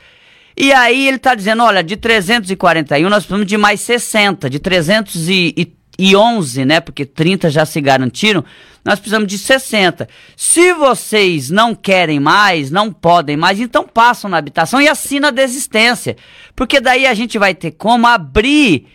E 0.57 0.72
aí 0.72 1.07
ele 1.07 1.18
está 1.18 1.34
dizendo, 1.34 1.62
olha, 1.62 1.84
de 1.84 1.96
341 1.96 3.11
nós 3.11 3.24
precisamos 3.24 3.46
de 3.46 3.59
mais 3.59 3.82
60, 3.82 4.48
de 4.48 4.59
311, 4.59 6.64
né, 6.64 6.80
porque 6.80 7.05
30 7.05 7.50
já 7.50 7.66
se 7.66 7.80
garantiram, 7.80 8.42
nós 8.82 8.98
precisamos 8.98 9.28
de 9.28 9.36
60. 9.36 10.09
Se 10.36 10.72
vocês 10.72 11.50
não 11.50 11.74
querem 11.74 12.18
mais, 12.18 12.70
não 12.70 12.90
podem 12.90 13.36
mais, 13.36 13.61
então 13.61 13.86
passam 13.86 14.30
na 14.30 14.38
habitação 14.38 14.80
e 14.80 14.88
assina 14.88 15.28
a 15.28 15.32
desistência, 15.32 16.16
porque 16.57 16.80
daí 16.80 17.07
a 17.07 17.12
gente 17.12 17.38
vai 17.38 17.55
ter 17.55 17.72
como 17.72 18.07
abrir 18.07 18.86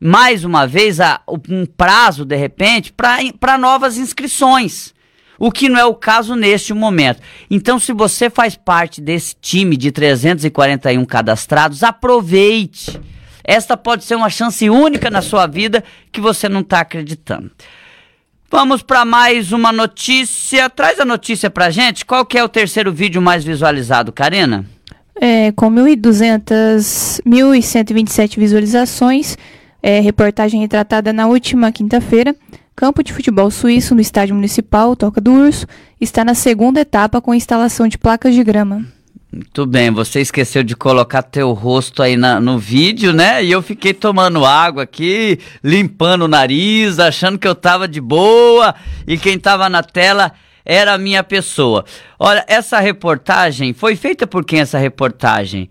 mais 0.00 0.44
uma 0.44 0.66
vez 0.66 1.00
a, 1.00 1.20
um 1.48 1.66
prazo, 1.66 2.24
de 2.24 2.36
repente, 2.36 2.92
para 2.92 3.58
novas 3.58 3.96
inscrições. 3.96 4.94
O 5.38 5.52
que 5.52 5.68
não 5.68 5.78
é 5.78 5.84
o 5.84 5.94
caso 5.94 6.34
neste 6.34 6.74
momento. 6.74 7.20
Então, 7.48 7.78
se 7.78 7.92
você 7.92 8.28
faz 8.28 8.56
parte 8.56 9.00
desse 9.00 9.36
time 9.40 9.76
de 9.76 9.92
341 9.92 11.04
cadastrados, 11.04 11.84
aproveite. 11.84 13.00
Esta 13.44 13.76
pode 13.76 14.04
ser 14.04 14.16
uma 14.16 14.28
chance 14.28 14.68
única 14.68 15.10
na 15.10 15.22
sua 15.22 15.46
vida 15.46 15.84
que 16.10 16.20
você 16.20 16.48
não 16.48 16.60
está 16.60 16.80
acreditando. 16.80 17.50
Vamos 18.50 18.82
para 18.82 19.04
mais 19.04 19.52
uma 19.52 19.70
notícia. 19.70 20.68
Traz 20.70 20.98
a 20.98 21.04
notícia 21.04 21.50
para 21.50 21.70
gente. 21.70 22.04
Qual 22.04 22.24
que 22.24 22.38
é 22.38 22.42
o 22.42 22.48
terceiro 22.48 22.92
vídeo 22.92 23.22
mais 23.22 23.44
visualizado, 23.44 24.10
Karina? 24.10 24.64
É, 25.20 25.52
com 25.52 25.70
1.200, 25.70 27.20
1.127 27.26 28.38
visualizações, 28.38 29.36
é, 29.82 30.00
reportagem 30.00 30.60
retratada 30.60 31.12
na 31.12 31.26
última 31.26 31.70
quinta-feira. 31.72 32.34
Campo 32.74 33.02
de 33.02 33.12
futebol 33.12 33.50
suíço 33.50 33.94
no 33.94 34.00
estádio 34.00 34.34
municipal 34.34 34.94
Toca 34.94 35.20
do 35.20 35.32
Urso 35.32 35.66
está 36.00 36.24
na 36.24 36.34
segunda 36.34 36.80
etapa 36.80 37.20
com 37.20 37.34
instalação 37.34 37.88
de 37.88 37.98
placas 37.98 38.34
de 38.34 38.44
grama. 38.44 38.84
Muito 39.30 39.66
bem, 39.66 39.90
você 39.90 40.20
esqueceu 40.20 40.62
de 40.62 40.74
colocar 40.74 41.22
teu 41.22 41.52
rosto 41.52 42.02
aí 42.02 42.16
na, 42.16 42.40
no 42.40 42.58
vídeo, 42.58 43.12
né? 43.12 43.44
E 43.44 43.50
eu 43.50 43.60
fiquei 43.60 43.92
tomando 43.92 44.44
água 44.44 44.84
aqui, 44.84 45.38
limpando 45.62 46.22
o 46.22 46.28
nariz, 46.28 46.98
achando 46.98 47.38
que 47.38 47.46
eu 47.46 47.54
tava 47.54 47.86
de 47.86 48.00
boa 48.00 48.74
e 49.06 49.18
quem 49.18 49.38
tava 49.38 49.68
na 49.68 49.82
tela 49.82 50.32
era 50.64 50.94
a 50.94 50.98
minha 50.98 51.22
pessoa. 51.22 51.84
Olha, 52.18 52.44
essa 52.48 52.78
reportagem 52.80 53.74
foi 53.74 53.96
feita 53.96 54.26
por 54.26 54.44
quem 54.44 54.60
essa 54.60 54.78
reportagem? 54.78 55.68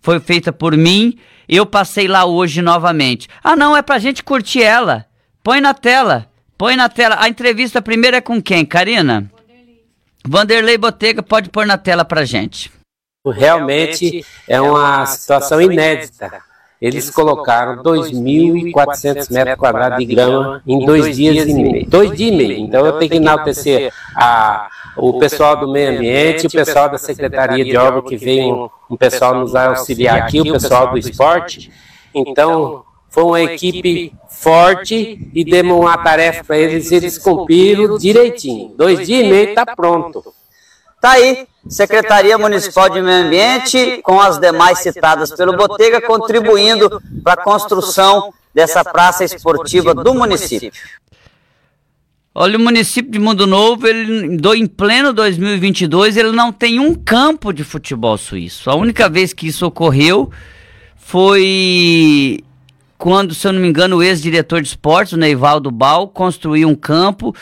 Foi, 0.00 0.18
foi 0.18 0.20
feita 0.20 0.50
por 0.52 0.74
mim 0.74 1.18
eu 1.56 1.66
passei 1.66 2.06
lá 2.06 2.24
hoje 2.24 2.62
novamente. 2.62 3.28
Ah, 3.42 3.56
não, 3.56 3.76
é 3.76 3.82
pra 3.82 3.98
gente 3.98 4.22
curtir 4.22 4.62
ela. 4.62 5.04
Põe 5.42 5.60
na 5.60 5.74
tela. 5.74 6.26
Põe 6.56 6.76
na 6.76 6.88
tela. 6.88 7.16
A 7.18 7.28
entrevista 7.28 7.82
primeiro 7.82 8.16
é 8.16 8.20
com 8.20 8.40
quem, 8.40 8.64
Karina? 8.64 9.28
Vanderlei. 9.32 9.84
Vanderlei 10.24 10.78
Botega, 10.78 11.22
pode 11.22 11.48
pôr 11.48 11.66
na 11.66 11.76
tela 11.76 12.04
pra 12.04 12.24
gente. 12.24 12.70
Realmente 13.26 14.24
é 14.48 14.60
uma 14.60 15.04
situação 15.06 15.60
inédita. 15.60 16.40
Eles 16.80 17.10
colocaram 17.10 17.82
2.400 17.82 19.30
metros 19.30 19.56
quadrados 19.56 19.98
de 19.98 20.06
grama 20.06 20.62
em 20.66 20.86
dois 20.86 21.14
dias 21.16 21.46
e 21.46 21.52
meio. 21.52 21.86
Dois 21.86 22.16
dias 22.16 22.32
e 22.32 22.36
meio. 22.36 22.52
Então 22.60 22.86
eu 22.86 22.92
tenho 22.92 23.10
que 23.10 23.16
enaltecer 23.18 23.92
a 24.16 24.68
o 25.00 25.18
pessoal 25.18 25.56
do 25.56 25.68
meio 25.68 25.96
ambiente, 25.96 26.46
o 26.46 26.50
pessoal 26.50 26.88
da 26.88 26.98
Secretaria 26.98 27.64
de 27.64 27.76
Obra, 27.76 28.02
que 28.02 28.16
veio 28.16 28.70
um, 28.88 28.96
pessoal 28.96 29.34
nos 29.34 29.54
auxiliar 29.54 30.22
aqui, 30.22 30.40
o 30.40 30.52
pessoal 30.52 30.90
do 30.90 30.98
esporte. 30.98 31.72
Então, 32.14 32.84
foi 33.08 33.24
uma 33.24 33.40
equipe 33.40 34.12
forte 34.28 35.30
e 35.34 35.44
demos 35.44 35.78
uma 35.78 35.96
tarefa 35.98 36.44
para 36.44 36.58
eles, 36.58 36.92
eles 36.92 37.18
cumpriram 37.18 37.96
direitinho. 37.96 38.74
Dois 38.76 39.06
dias 39.06 39.26
e 39.26 39.30
meio 39.30 39.48
está 39.48 39.64
pronto. 39.64 40.22
Tá 41.00 41.12
aí, 41.12 41.46
Secretaria 41.66 42.36
Municipal 42.36 42.90
de 42.90 43.00
Meio 43.00 43.24
Ambiente, 43.24 44.00
com 44.02 44.20
as 44.20 44.38
demais 44.38 44.80
citadas 44.80 45.32
pelo 45.32 45.56
Botega, 45.56 46.00
contribuindo 46.00 47.02
para 47.24 47.40
a 47.40 47.44
construção 47.44 48.32
dessa 48.54 48.84
praça 48.84 49.24
esportiva 49.24 49.94
do 49.94 50.12
município. 50.14 50.70
Olha, 52.42 52.56
o 52.56 52.62
município 52.62 53.12
de 53.12 53.18
Mundo 53.18 53.46
Novo, 53.46 53.86
ele, 53.86 54.38
em 54.56 54.66
pleno 54.66 55.12
2022, 55.12 56.16
ele 56.16 56.32
não 56.32 56.50
tem 56.50 56.80
um 56.80 56.94
campo 56.94 57.52
de 57.52 57.62
futebol 57.62 58.16
suíço. 58.16 58.70
A 58.70 58.74
única 58.74 59.10
vez 59.10 59.34
que 59.34 59.46
isso 59.46 59.66
ocorreu 59.66 60.30
foi 60.96 62.38
quando, 62.96 63.34
se 63.34 63.46
eu 63.46 63.52
não 63.52 63.60
me 63.60 63.68
engano, 63.68 63.96
o 63.96 64.02
ex-diretor 64.02 64.62
de 64.62 64.68
esportes, 64.68 65.12
o 65.12 65.18
Neivaldo 65.18 65.70
Bal, 65.70 66.08
construiu 66.08 66.66
um 66.66 66.74
campo 66.74 67.36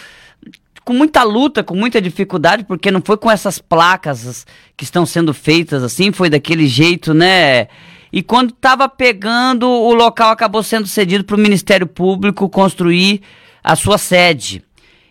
com 0.84 0.94
muita 0.94 1.22
luta, 1.22 1.62
com 1.62 1.76
muita 1.76 2.00
dificuldade, 2.00 2.64
porque 2.64 2.90
não 2.90 3.00
foi 3.00 3.16
com 3.16 3.30
essas 3.30 3.60
placas 3.60 4.44
que 4.76 4.82
estão 4.82 5.06
sendo 5.06 5.32
feitas 5.32 5.84
assim, 5.84 6.10
foi 6.10 6.28
daquele 6.28 6.66
jeito, 6.66 7.14
né? 7.14 7.68
E 8.12 8.20
quando 8.20 8.50
estava 8.50 8.88
pegando, 8.88 9.68
o 9.68 9.94
local 9.94 10.32
acabou 10.32 10.64
sendo 10.64 10.88
cedido 10.88 11.22
para 11.22 11.36
o 11.36 11.38
Ministério 11.38 11.86
Público 11.86 12.48
construir 12.48 13.22
a 13.62 13.76
sua 13.76 13.96
sede. 13.96 14.64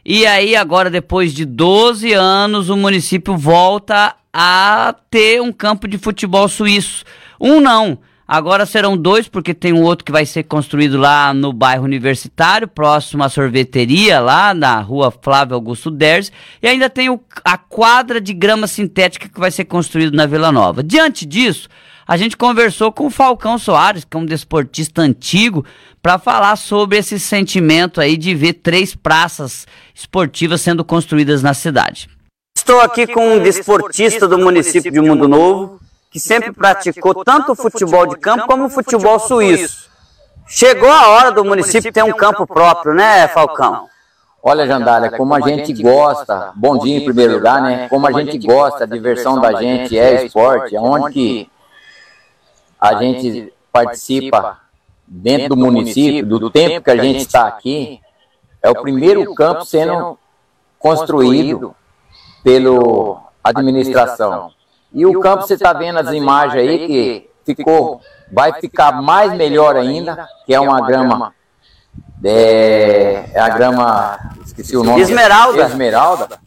E 0.09 0.25
aí, 0.25 0.55
agora, 0.55 0.89
depois 0.89 1.33
de 1.33 1.43
12 1.43 2.13
anos, 2.13 2.69
o 2.69 2.77
município 2.77 3.35
volta 3.35 4.15
a 4.31 4.95
ter 5.11 5.41
um 5.41 5.51
campo 5.51 5.85
de 5.85 5.97
futebol 5.97 6.47
suíço. 6.47 7.03
Um 7.37 7.59
não. 7.59 7.99
Agora 8.25 8.65
serão 8.65 8.95
dois, 8.95 9.27
porque 9.27 9.53
tem 9.53 9.73
um 9.73 9.83
outro 9.83 10.05
que 10.05 10.11
vai 10.11 10.25
ser 10.25 10.43
construído 10.43 10.97
lá 10.97 11.33
no 11.33 11.51
bairro 11.51 11.83
Universitário, 11.83 12.69
próximo 12.69 13.21
à 13.21 13.27
sorveteria, 13.27 14.21
lá 14.21 14.53
na 14.53 14.79
rua 14.79 15.11
Flávio 15.11 15.55
Augusto 15.55 15.91
Ders. 15.91 16.31
E 16.63 16.69
ainda 16.69 16.89
tem 16.89 17.09
o, 17.09 17.19
a 17.43 17.57
quadra 17.57 18.21
de 18.21 18.33
grama 18.33 18.65
sintética 18.65 19.27
que 19.27 19.39
vai 19.39 19.51
ser 19.51 19.65
construído 19.65 20.15
na 20.15 20.25
Vila 20.25 20.53
Nova. 20.53 20.81
Diante 20.81 21.25
disso, 21.25 21.67
a 22.07 22.15
gente 22.15 22.37
conversou 22.37 22.91
com 22.91 23.07
o 23.07 23.09
Falcão 23.09 23.57
Soares, 23.57 24.05
que 24.05 24.15
é 24.15 24.19
um 24.19 24.25
desportista 24.25 25.01
antigo, 25.01 25.65
para 26.01 26.17
falar 26.17 26.55
sobre 26.55 26.97
esse 26.97 27.19
sentimento 27.19 27.99
aí 27.99 28.15
de 28.15 28.33
ver 28.33 28.53
três 28.53 28.95
praças 28.95 29.67
esportivas 29.93 30.61
sendo 30.61 30.85
construídas 30.85 31.43
na 31.43 31.53
cidade. 31.53 32.09
Estou 32.57 32.79
aqui 32.79 33.05
com 33.05 33.35
um 33.35 33.43
desportista 33.43 34.27
do 34.27 34.37
município 34.37 34.91
de 34.91 35.01
Mundo 35.01 35.27
Novo, 35.27 35.81
que 36.09 36.19
sempre 36.19 36.53
praticou 36.53 37.25
tanto 37.25 37.51
o 37.51 37.55
futebol 37.55 38.07
de 38.07 38.15
campo 38.15 38.47
como 38.47 38.65
o 38.65 38.69
futebol 38.69 39.19
suíço. 39.19 39.89
Chegou 40.47 40.89
a 40.89 41.09
hora 41.09 41.31
do 41.31 41.43
município 41.43 41.91
ter 41.91 42.03
um 42.03 42.13
campo 42.13 42.47
próprio, 42.47 42.93
né, 42.93 43.27
Falcão? 43.27 43.87
Olha, 44.41 44.65
Jandália, 44.65 45.11
como 45.11 45.33
a 45.33 45.41
gente 45.41 45.73
gosta, 45.73 46.51
bom 46.55 46.77
dia 46.77 46.97
em 46.97 47.03
primeiro 47.03 47.33
lugar, 47.33 47.61
né? 47.61 47.89
Como 47.89 48.07
a 48.07 48.11
gente 48.13 48.37
gosta, 48.37 48.85
a 48.85 48.87
diversão 48.87 49.41
da 49.41 49.61
gente 49.61 49.97
é 49.99 50.25
esporte, 50.25 50.77
onde 50.77 51.11
que 51.11 51.49
a 52.79 52.95
gente 52.95 53.53
participa 53.71 54.59
dentro 55.07 55.49
do 55.49 55.57
município, 55.57 56.25
do 56.25 56.49
tempo 56.49 56.83
que 56.83 56.91
a 56.91 56.97
gente 56.97 57.19
está 57.19 57.47
aqui, 57.47 57.99
é 58.61 58.69
o 58.69 58.81
primeiro 58.81 59.33
campo 59.33 59.65
sendo 59.65 60.17
construído 60.77 61.75
pela 62.43 63.21
administração. 63.43 64.51
E 64.93 65.05
o 65.05 65.19
campo, 65.19 65.43
você 65.43 65.55
está 65.55 65.73
vendo 65.73 65.99
as 65.99 66.11
imagens 66.11 66.61
aí 66.61 66.87
que 66.87 67.29
ficou, 67.45 68.01
vai 68.31 68.53
ficar 68.59 69.01
mais 69.01 69.33
melhor 69.33 69.75
ainda, 69.75 70.27
que 70.45 70.53
é 70.53 70.59
uma 70.59 70.81
grama, 70.81 71.33
é, 72.23 73.29
é 73.33 73.39
a 73.39 73.49
grama, 73.49 74.17
esqueci 74.45 74.75
o 74.75 74.83
nome. 74.83 75.01
Esmeralda. 75.01 75.63
Esmeralda 75.63 76.46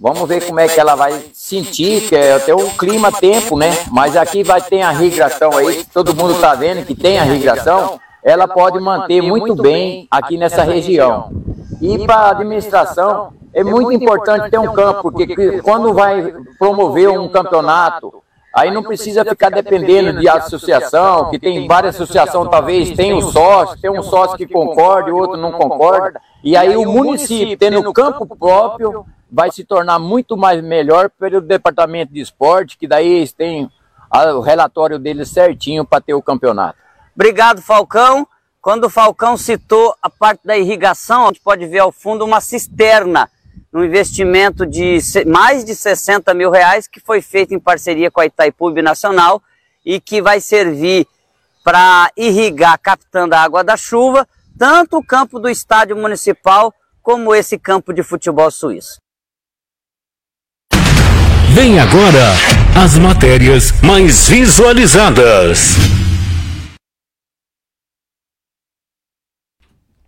Vamos 0.00 0.26
ver 0.26 0.46
como 0.46 0.58
é 0.58 0.66
que 0.66 0.80
ela 0.80 0.94
vai 0.94 1.12
sentir, 1.34 2.08
que 2.08 2.16
é 2.16 2.32
até 2.32 2.54
o 2.54 2.70
clima, 2.70 3.12
tempo, 3.12 3.54
né? 3.54 3.70
Mas 3.90 4.16
aqui 4.16 4.42
vai 4.42 4.58
ter 4.58 4.80
a 4.80 4.94
irrigação 4.94 5.54
aí, 5.54 5.84
todo 5.92 6.16
mundo 6.16 6.32
está 6.32 6.54
vendo 6.54 6.86
que 6.86 6.94
tem 6.94 7.18
a 7.18 7.26
irrigação, 7.26 8.00
ela 8.24 8.48
pode 8.48 8.80
manter 8.80 9.20
muito 9.20 9.54
bem 9.54 10.08
aqui 10.10 10.38
nessa 10.38 10.62
região. 10.62 11.30
E 11.82 11.98
para 12.06 12.14
a 12.14 12.30
administração, 12.30 13.34
é 13.52 13.62
muito 13.62 13.92
importante 13.92 14.50
ter 14.50 14.58
um 14.58 14.72
campo, 14.72 15.12
porque 15.12 15.60
quando 15.60 15.92
vai 15.92 16.32
promover 16.58 17.10
um 17.10 17.28
campeonato, 17.28 18.22
aí 18.54 18.70
não 18.70 18.82
precisa 18.82 19.22
ficar 19.22 19.50
dependendo 19.50 20.18
de 20.18 20.26
associação, 20.26 21.28
que 21.28 21.38
tem 21.38 21.68
várias 21.68 21.96
associações, 21.96 22.48
talvez 22.50 22.90
tem 22.96 23.12
um 23.12 23.20
sócio, 23.20 23.78
tem 23.78 23.90
um 23.90 24.02
sócio 24.02 24.38
que 24.38 24.46
concorda, 24.46 25.12
o 25.12 25.16
outro 25.18 25.36
não 25.36 25.52
concorda, 25.52 26.18
e 26.42 26.56
aí 26.56 26.76
o 26.76 26.84
município 26.84 27.56
tendo 27.56 27.92
campo 27.92 28.26
próprio, 28.26 29.04
vai 29.30 29.50
se 29.50 29.64
tornar 29.64 29.98
muito 29.98 30.36
mais 30.36 30.62
melhor 30.62 31.10
pelo 31.10 31.40
departamento 31.40 32.12
de 32.12 32.20
esporte, 32.20 32.76
que 32.76 32.88
daí 32.88 33.06
eles 33.06 33.32
têm 33.32 33.70
o 34.34 34.40
relatório 34.40 34.98
deles 34.98 35.28
certinho 35.28 35.84
para 35.84 36.00
ter 36.00 36.14
o 36.14 36.22
campeonato. 36.22 36.78
Obrigado, 37.14 37.62
Falcão. 37.62 38.26
Quando 38.60 38.84
o 38.84 38.90
Falcão 38.90 39.36
citou 39.36 39.94
a 40.02 40.10
parte 40.10 40.44
da 40.44 40.58
irrigação, 40.58 41.24
a 41.24 41.26
gente 41.28 41.40
pode 41.40 41.64
ver 41.66 41.78
ao 41.78 41.92
fundo 41.92 42.24
uma 42.24 42.40
cisterna, 42.40 43.30
um 43.72 43.84
investimento 43.84 44.66
de 44.66 44.98
mais 45.26 45.64
de 45.64 45.74
60 45.74 46.34
mil 46.34 46.50
reais, 46.50 46.88
que 46.88 46.98
foi 47.00 47.22
feito 47.22 47.54
em 47.54 47.58
parceria 47.58 48.10
com 48.10 48.20
a 48.20 48.26
Itaipu 48.26 48.70
Nacional 48.82 49.40
e 49.86 50.00
que 50.00 50.20
vai 50.20 50.40
servir 50.40 51.06
para 51.64 52.10
irrigar, 52.16 52.78
captando 52.78 53.34
a 53.34 53.40
água 53.40 53.62
da 53.62 53.76
chuva, 53.76 54.26
tanto 54.58 54.98
o 54.98 55.04
campo 55.04 55.38
do 55.38 55.48
estádio 55.48 55.96
municipal 55.96 56.72
como 57.02 57.34
esse 57.34 57.58
campo 57.58 57.92
de 57.92 58.02
futebol 58.02 58.50
suíço. 58.50 58.98
Vem 61.52 61.80
agora 61.80 62.32
as 62.80 62.96
matérias 62.96 63.72
mais 63.82 64.28
visualizadas. 64.28 65.76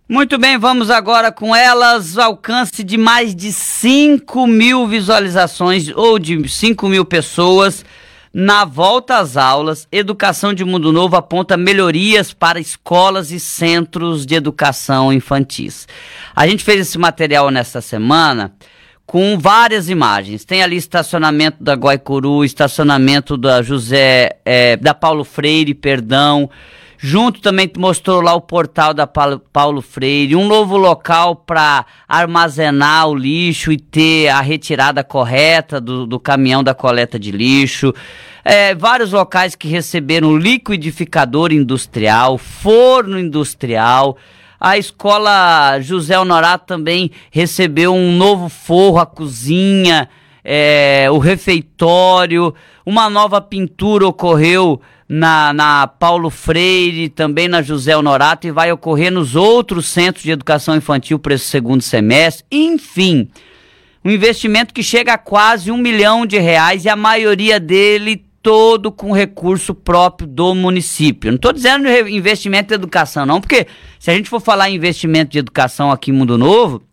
Muito 0.07 0.37
bem, 0.37 0.57
vamos 0.57 0.89
agora 0.89 1.31
com 1.31 1.55
elas. 1.55 2.17
Alcance 2.17 2.83
de 2.83 2.97
mais 2.97 3.35
de 3.35 3.51
5 3.51 4.45
mil 4.45 4.87
visualizações 4.87 5.89
ou 5.89 6.19
de 6.19 6.47
5 6.47 6.87
mil 6.87 7.03
pessoas. 7.03 7.83
Na 8.35 8.65
volta 8.65 9.19
às 9.19 9.37
aulas, 9.37 9.87
Educação 9.91 10.55
de 10.55 10.65
Mundo 10.65 10.91
Novo 10.91 11.15
aponta 11.15 11.55
melhorias 11.55 12.33
para 12.33 12.59
escolas 12.59 13.29
e 13.29 13.39
centros 13.39 14.25
de 14.25 14.33
educação 14.33 15.13
infantis. 15.13 15.87
A 16.35 16.47
gente 16.47 16.63
fez 16.63 16.79
esse 16.79 16.97
material 16.97 17.51
nesta 17.51 17.79
semana 17.79 18.51
com 19.05 19.37
várias 19.37 19.87
imagens. 19.87 20.45
Tem 20.45 20.63
ali 20.63 20.77
estacionamento 20.77 21.63
da 21.63 21.75
Guaicuru, 21.75 22.43
estacionamento 22.43 23.37
da 23.37 23.61
José, 23.61 24.37
é, 24.43 24.77
da 24.77 24.95
Paulo 24.95 25.23
Freire, 25.23 25.75
perdão. 25.75 26.49
Junto 27.05 27.41
também 27.41 27.69
mostrou 27.77 28.21
lá 28.21 28.33
o 28.33 28.39
portal 28.39 28.93
da 28.93 29.05
Paulo 29.05 29.81
Freire, 29.81 30.37
um 30.37 30.47
novo 30.47 30.77
local 30.77 31.35
para 31.35 31.85
armazenar 32.07 33.09
o 33.09 33.13
lixo 33.13 33.73
e 33.73 33.77
ter 33.77 34.29
a 34.29 34.39
retirada 34.39 35.03
correta 35.03 35.81
do, 35.81 36.07
do 36.07 36.17
caminhão 36.17 36.63
da 36.63 36.73
coleta 36.73 37.19
de 37.19 37.29
lixo. 37.29 37.93
É, 38.41 38.73
vários 38.73 39.11
locais 39.11 39.53
que 39.53 39.67
receberam 39.67 40.37
liquidificador 40.37 41.51
industrial, 41.51 42.37
forno 42.37 43.19
industrial. 43.19 44.15
A 44.57 44.77
escola 44.77 45.81
José 45.81 46.17
Honorato 46.17 46.67
também 46.67 47.11
recebeu 47.29 47.93
um 47.93 48.15
novo 48.15 48.47
forro, 48.47 48.99
a 48.99 49.05
cozinha, 49.05 50.07
é, 50.41 51.07
o 51.11 51.17
refeitório, 51.17 52.55
uma 52.85 53.09
nova 53.09 53.41
pintura 53.41 54.07
ocorreu 54.07 54.81
na, 55.07 55.53
na 55.53 55.87
Paulo 55.87 56.29
Freire, 56.29 57.09
também 57.09 57.47
na 57.47 57.61
José 57.61 57.95
Honorato, 57.95 58.47
e 58.47 58.51
vai 58.51 58.71
ocorrer 58.71 59.11
nos 59.11 59.35
outros 59.35 59.87
centros 59.87 60.23
de 60.23 60.31
educação 60.31 60.75
infantil 60.75 61.19
para 61.19 61.33
esse 61.33 61.45
segundo 61.45 61.81
semestre. 61.81 62.45
Enfim, 62.51 63.29
um 64.03 64.09
investimento 64.09 64.73
que 64.73 64.83
chega 64.83 65.13
a 65.13 65.17
quase 65.17 65.71
um 65.71 65.77
milhão 65.77 66.25
de 66.25 66.37
reais 66.37 66.85
e 66.85 66.89
a 66.89 66.95
maioria 66.95 67.59
dele 67.59 68.25
todo 68.41 68.91
com 68.91 69.13
recurso 69.13 69.73
próprio 69.73 70.27
do 70.27 70.53
município. 70.53 71.31
Não 71.31 71.37
estou 71.37 71.53
dizendo 71.53 71.87
investimento 72.09 72.73
em 72.73 72.75
educação, 72.75 73.25
não, 73.25 73.39
porque 73.39 73.65
se 73.97 74.11
a 74.11 74.13
gente 74.13 74.29
for 74.29 74.41
falar 74.41 74.69
em 74.69 74.75
investimento 74.75 75.31
de 75.31 75.39
educação 75.39 75.89
aqui 75.89 76.11
em 76.11 76.13
Mundo 76.13 76.37
Novo, 76.37 76.83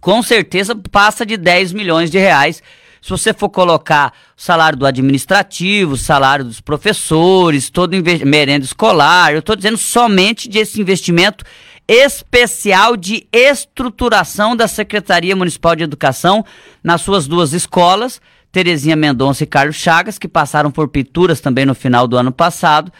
com 0.00 0.20
certeza 0.20 0.74
passa 0.90 1.24
de 1.24 1.36
10 1.36 1.72
milhões 1.72 2.10
de 2.10 2.18
reais. 2.18 2.60
Se 3.02 3.10
você 3.10 3.34
for 3.34 3.48
colocar 3.48 4.12
o 4.38 4.40
salário 4.40 4.78
do 4.78 4.86
administrativo, 4.86 5.94
o 5.94 5.98
salário 5.98 6.44
dos 6.44 6.60
professores, 6.60 7.68
todo 7.68 7.96
merenda 8.24 8.64
escolar, 8.64 9.32
eu 9.32 9.40
estou 9.40 9.56
dizendo 9.56 9.76
somente 9.76 10.48
desse 10.48 10.80
investimento 10.80 11.44
especial 11.88 12.96
de 12.96 13.26
estruturação 13.32 14.54
da 14.54 14.68
Secretaria 14.68 15.34
Municipal 15.34 15.74
de 15.74 15.82
Educação 15.82 16.44
nas 16.82 17.00
suas 17.00 17.26
duas 17.26 17.52
escolas, 17.52 18.20
Terezinha 18.52 18.94
Mendonça 18.94 19.42
e 19.42 19.48
Carlos 19.48 19.74
Chagas, 19.74 20.16
que 20.16 20.28
passaram 20.28 20.70
por 20.70 20.86
pinturas 20.86 21.40
também 21.40 21.66
no 21.66 21.74
final 21.74 22.06
do 22.06 22.16
ano 22.16 22.30
passado. 22.30 22.92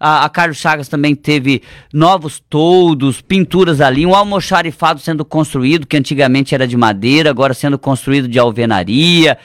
A, 0.00 0.24
a 0.24 0.28
Carlos 0.30 0.56
Chagas 0.56 0.88
também 0.88 1.14
teve 1.14 1.62
novos 1.92 2.42
toldos, 2.48 3.20
pinturas 3.20 3.82
ali, 3.82 4.06
um 4.06 4.14
almoxarifado 4.14 4.98
sendo 4.98 5.26
construído, 5.26 5.86
que 5.86 5.98
antigamente 5.98 6.54
era 6.54 6.66
de 6.66 6.76
madeira, 6.76 7.28
agora 7.28 7.52
sendo 7.52 7.78
construído 7.78 8.26
de 8.26 8.38
alvenaria. 8.38 9.36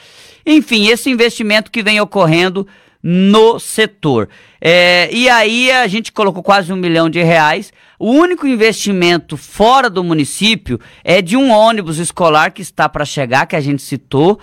Enfim, 0.46 0.88
esse 0.88 1.10
investimento 1.10 1.70
que 1.70 1.82
vem 1.82 2.00
ocorrendo 2.00 2.66
no 3.02 3.60
setor. 3.60 4.28
É, 4.60 5.08
e 5.12 5.28
aí 5.28 5.70
a 5.70 5.86
gente 5.86 6.10
colocou 6.10 6.42
quase 6.42 6.72
um 6.72 6.76
milhão 6.76 7.10
de 7.10 7.22
reais. 7.22 7.72
O 7.98 8.10
único 8.10 8.46
investimento 8.46 9.36
fora 9.36 9.88
do 9.90 10.02
município 10.02 10.80
é 11.04 11.22
de 11.22 11.36
um 11.36 11.50
ônibus 11.50 11.98
escolar 11.98 12.50
que 12.50 12.62
está 12.62 12.88
para 12.88 13.04
chegar, 13.04 13.46
que 13.46 13.54
a 13.54 13.60
gente 13.60 13.82
citou, 13.82 14.40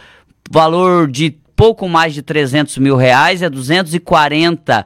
valor 0.49 1.09
de 1.09 1.35
pouco 1.55 1.89
mais 1.89 2.13
de 2.13 2.21
300 2.21 2.77
mil 2.77 2.95
reais, 2.95 3.41
é 3.41 3.49
240 3.49 4.85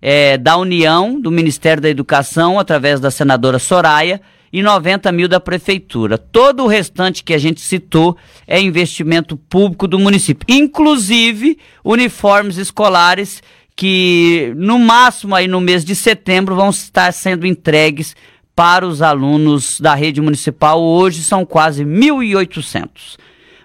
é, 0.00 0.38
da 0.38 0.56
União, 0.56 1.20
do 1.20 1.30
Ministério 1.30 1.82
da 1.82 1.88
Educação, 1.88 2.58
através 2.58 3.00
da 3.00 3.10
senadora 3.10 3.58
Soraya, 3.58 4.20
e 4.52 4.62
90 4.62 5.12
mil 5.12 5.28
da 5.28 5.38
prefeitura. 5.38 6.16
Todo 6.16 6.64
o 6.64 6.66
restante 6.66 7.22
que 7.22 7.34
a 7.34 7.38
gente 7.38 7.60
citou 7.60 8.16
é 8.46 8.60
investimento 8.60 9.36
público 9.36 9.86
do 9.86 9.98
município, 9.98 10.46
inclusive 10.48 11.58
uniformes 11.84 12.56
escolares 12.56 13.42
que 13.76 14.52
no 14.56 14.78
máximo 14.78 15.34
aí 15.36 15.46
no 15.46 15.60
mês 15.60 15.84
de 15.84 15.94
setembro 15.94 16.56
vão 16.56 16.70
estar 16.70 17.12
sendo 17.12 17.46
entregues 17.46 18.16
para 18.52 18.84
os 18.84 19.02
alunos 19.02 19.80
da 19.80 19.94
rede 19.94 20.20
municipal. 20.20 20.82
Hoje 20.82 21.22
são 21.22 21.46
quase 21.46 21.84
1.800. 21.84 23.16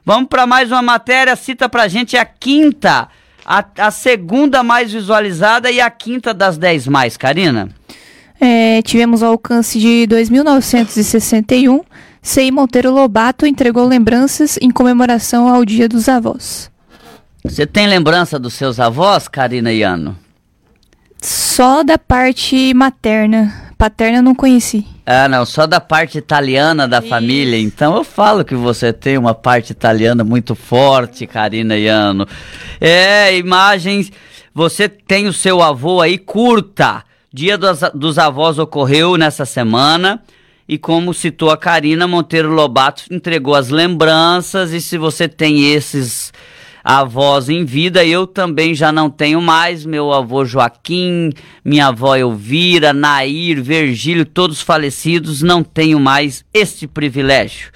Vamos 0.05 0.29
para 0.29 0.45
mais 0.45 0.71
uma 0.71 0.83
matéria, 0.83 1.35
cita 1.35 1.67
para 1.67 1.83
a 1.83 1.87
gente 1.87 2.15
a 2.15 2.23
quinta, 2.25 3.09
a, 3.45 3.65
a 3.77 3.91
segunda 3.91 4.63
mais 4.63 4.91
visualizada 4.91 5.69
e 5.71 5.79
a 5.79 5.89
quinta 5.89 6.33
das 6.33 6.57
dez 6.57 6.87
mais, 6.87 7.17
Karina. 7.17 7.69
É, 8.39 8.81
tivemos 8.81 9.21
o 9.21 9.25
alcance 9.25 9.79
de 9.79 10.05
2.961. 10.09 11.81
Sei 12.21 12.51
Monteiro 12.51 12.91
Lobato 12.91 13.45
entregou 13.45 13.85
lembranças 13.85 14.57
em 14.61 14.71
comemoração 14.71 15.47
ao 15.47 15.63
Dia 15.63 15.87
dos 15.87 16.07
Avós. 16.09 16.71
Você 17.43 17.65
tem 17.65 17.87
lembrança 17.87 18.39
dos 18.39 18.53
seus 18.53 18.79
avós, 18.79 19.27
Karina 19.27 19.71
e 19.71 19.83
Ano? 19.83 20.17
Só 21.21 21.83
da 21.83 21.97
parte 21.97 22.73
materna. 22.73 23.62
Paterna 23.83 24.19
eu 24.19 24.23
não 24.23 24.33
conheci. 24.33 24.85
Ah, 25.05 25.27
não, 25.27 25.45
só 25.45 25.67
da 25.67 25.81
parte 25.81 26.17
italiana 26.17 26.87
da 26.87 26.99
Isso. 26.99 27.09
família. 27.09 27.59
Então 27.59 27.97
eu 27.97 28.05
falo 28.05 28.45
que 28.45 28.55
você 28.55 28.93
tem 28.93 29.17
uma 29.17 29.35
parte 29.35 29.71
italiana 29.71 30.23
muito 30.23 30.55
forte, 30.55 31.27
Karina 31.27 31.75
e 31.75 31.89
Ano. 31.89 32.25
É, 32.79 33.35
imagens. 33.35 34.09
Você 34.53 34.87
tem 34.87 35.27
o 35.27 35.33
seu 35.33 35.61
avô 35.61 35.99
aí, 35.99 36.17
curta. 36.17 37.03
Dia 37.29 37.57
dos, 37.57 37.81
dos 37.93 38.17
Avós 38.17 38.57
ocorreu 38.57 39.17
nessa 39.17 39.43
semana 39.43 40.23
e 40.65 40.77
como 40.77 41.13
citou 41.13 41.49
a 41.49 41.57
Karina, 41.57 42.07
Monteiro 42.07 42.53
Lobato 42.53 43.03
entregou 43.11 43.53
as 43.53 43.67
lembranças 43.67 44.71
e 44.71 44.79
se 44.79 44.97
você 44.97 45.27
tem 45.27 45.73
esses 45.73 46.31
avós 46.83 47.49
em 47.49 47.63
vida, 47.63 48.03
eu 48.03 48.27
também 48.27 48.75
já 48.75 48.91
não 48.91 49.09
tenho 49.09 49.41
mais, 49.41 49.85
meu 49.85 50.11
avô 50.11 50.43
Joaquim, 50.43 51.29
minha 51.63 51.87
avó 51.87 52.13
Elvira, 52.15 52.91
Nair, 52.91 53.63
Virgílio, 53.63 54.25
todos 54.25 54.61
falecidos, 54.61 55.41
não 55.41 55.63
tenho 55.63 55.97
mais 55.99 56.43
este 56.53 56.85
privilégio. 56.87 57.71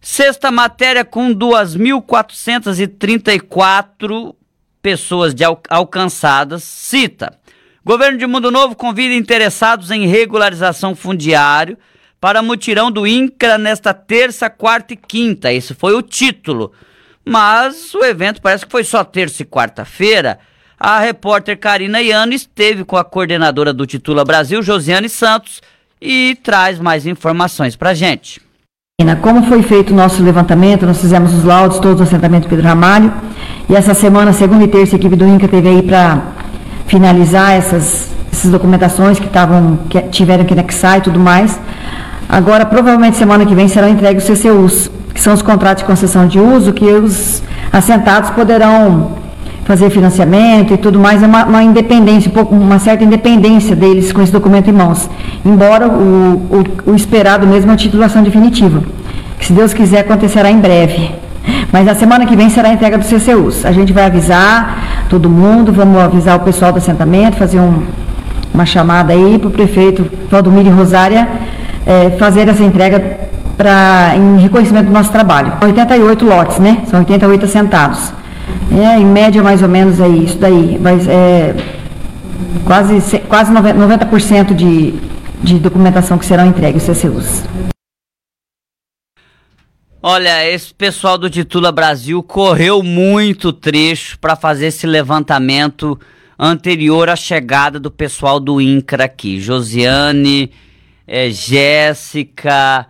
Sexta 0.00 0.50
matéria 0.50 1.04
com 1.04 1.32
2.434 1.34 4.34
pessoas 4.82 5.32
de 5.34 5.44
al 5.44 5.62
alcançadas, 5.70 6.64
cita 6.64 7.38
Governo 7.86 8.16
de 8.16 8.26
Mundo 8.26 8.50
Novo 8.50 8.74
convida 8.74 9.12
interessados 9.12 9.90
em 9.90 10.06
regularização 10.06 10.96
fundiário 10.96 11.76
para 12.18 12.40
mutirão 12.40 12.90
do 12.90 13.06
INCRA 13.06 13.58
nesta 13.58 13.92
terça, 13.92 14.48
quarta 14.48 14.94
e 14.94 14.96
quinta. 14.96 15.52
Esse 15.52 15.74
foi 15.74 15.92
o 15.92 16.00
título. 16.00 16.72
Mas 17.24 17.94
o 17.94 18.04
evento 18.04 18.42
parece 18.42 18.66
que 18.66 18.72
foi 18.72 18.84
só 18.84 19.02
terça 19.02 19.42
e 19.42 19.46
quarta-feira. 19.46 20.38
A 20.78 21.00
repórter 21.00 21.58
Karina 21.58 22.02
Iano 22.02 22.34
esteve 22.34 22.84
com 22.84 22.96
a 22.96 23.04
coordenadora 23.04 23.72
do 23.72 23.86
Titula 23.86 24.24
Brasil, 24.24 24.62
Josiane 24.62 25.08
Santos, 25.08 25.62
e 26.00 26.36
traz 26.42 26.78
mais 26.78 27.06
informações 27.06 27.76
para 27.76 27.94
gente. 27.94 28.40
Como 29.22 29.42
foi 29.46 29.62
feito 29.62 29.92
o 29.92 29.96
nosso 29.96 30.22
levantamento, 30.22 30.86
nós 30.86 31.00
fizemos 31.00 31.32
os 31.34 31.42
laudos 31.42 31.78
todos 31.78 31.96
do 31.96 32.02
assentamento 32.04 32.48
Pedro 32.48 32.66
Ramalho, 32.66 33.12
e 33.68 33.74
essa 33.74 33.94
semana, 33.94 34.32
segunda 34.32 34.64
e 34.64 34.68
terça, 34.68 34.94
a 34.94 34.98
equipe 34.98 35.16
do 35.16 35.26
INCRA 35.26 35.48
teve 35.48 35.68
aí 35.68 35.82
para 35.82 36.22
finalizar 36.86 37.52
essas, 37.52 38.10
essas 38.30 38.50
documentações 38.50 39.18
que, 39.18 39.28
tavam, 39.28 39.78
que 39.88 40.00
tiveram 40.02 40.44
que 40.44 40.52
anexar 40.52 40.98
e 40.98 41.00
tudo 41.00 41.18
mais. 41.18 41.58
Agora, 42.34 42.66
provavelmente 42.66 43.16
semana 43.16 43.46
que 43.46 43.54
vem 43.54 43.68
serão 43.68 43.88
entregues 43.88 44.28
os 44.28 44.40
CCUs, 44.40 44.90
que 45.14 45.20
são 45.20 45.32
os 45.32 45.40
contratos 45.40 45.84
de 45.84 45.88
concessão 45.88 46.26
de 46.26 46.40
uso, 46.40 46.72
que 46.72 46.84
os 46.84 47.40
assentados 47.72 48.30
poderão 48.30 49.12
fazer 49.64 49.88
financiamento 49.88 50.74
e 50.74 50.76
tudo 50.76 50.98
mais, 50.98 51.22
é 51.22 51.26
uma, 51.28 51.44
uma 51.44 51.62
independência, 51.62 52.32
um 52.50 52.56
uma 52.56 52.80
certa 52.80 53.04
independência 53.04 53.76
deles 53.76 54.12
com 54.12 54.20
esse 54.20 54.32
documento 54.32 54.68
em 54.68 54.72
mãos. 54.72 55.08
Embora 55.46 55.86
o, 55.86 56.64
o, 56.86 56.90
o 56.90 56.94
esperado 56.96 57.46
mesmo 57.46 57.70
é 57.70 57.74
a 57.74 57.76
titulação 57.76 58.20
definitiva, 58.20 58.82
que 59.38 59.46
se 59.46 59.52
Deus 59.52 59.72
quiser 59.72 60.00
acontecerá 60.00 60.50
em 60.50 60.58
breve. 60.58 61.12
Mas 61.70 61.86
na 61.86 61.94
semana 61.94 62.26
que 62.26 62.34
vem 62.34 62.50
será 62.50 62.68
a 62.68 62.72
entrega 62.72 62.98
dos 62.98 63.06
CCUs. 63.06 63.64
A 63.64 63.70
gente 63.70 63.92
vai 63.92 64.06
avisar 64.06 65.06
todo 65.08 65.30
mundo, 65.30 65.72
vamos 65.72 66.02
avisar 66.02 66.34
o 66.34 66.40
pessoal 66.40 66.72
do 66.72 66.78
assentamento, 66.78 67.36
fazer 67.36 67.60
um, 67.60 67.84
uma 68.52 68.66
chamada 68.66 69.12
aí 69.12 69.38
para 69.38 69.46
o 69.46 69.52
prefeito 69.52 70.10
Valdomiro 70.28 70.70
Rosária 70.70 71.28
é, 71.86 72.10
fazer 72.18 72.48
essa 72.48 72.62
entrega 72.62 73.28
pra, 73.56 74.14
em 74.16 74.38
reconhecimento 74.38 74.86
do 74.86 74.92
nosso 74.92 75.10
trabalho. 75.10 75.52
88 75.62 76.24
lotes, 76.24 76.58
né? 76.58 76.82
São 76.88 77.00
88 77.00 77.44
assentados. 77.44 78.12
É, 78.72 78.98
em 78.98 79.06
média, 79.06 79.42
mais 79.42 79.62
ou 79.62 79.68
menos, 79.68 80.00
é 80.00 80.08
isso 80.08 80.38
daí. 80.38 80.78
Mas, 80.80 81.06
é, 81.06 81.54
quase, 82.64 83.20
quase 83.20 83.52
90% 83.52 84.54
de, 84.54 84.94
de 85.42 85.58
documentação 85.58 86.18
que 86.18 86.26
serão 86.26 86.46
entregues, 86.46 86.84
CCUs. 86.84 87.44
Olha, 90.02 90.46
esse 90.46 90.74
pessoal 90.74 91.16
do 91.16 91.30
Titula 91.30 91.72
Brasil 91.72 92.22
correu 92.22 92.82
muito 92.82 93.52
trecho 93.52 94.18
para 94.18 94.36
fazer 94.36 94.66
esse 94.66 94.86
levantamento 94.86 95.98
anterior 96.38 97.08
à 97.08 97.16
chegada 97.16 97.80
do 97.80 97.90
pessoal 97.90 98.38
do 98.38 98.60
INCRA 98.60 99.04
aqui. 99.04 99.40
Josiane, 99.40 100.50
é, 101.06 101.30
Jéssica, 101.30 102.86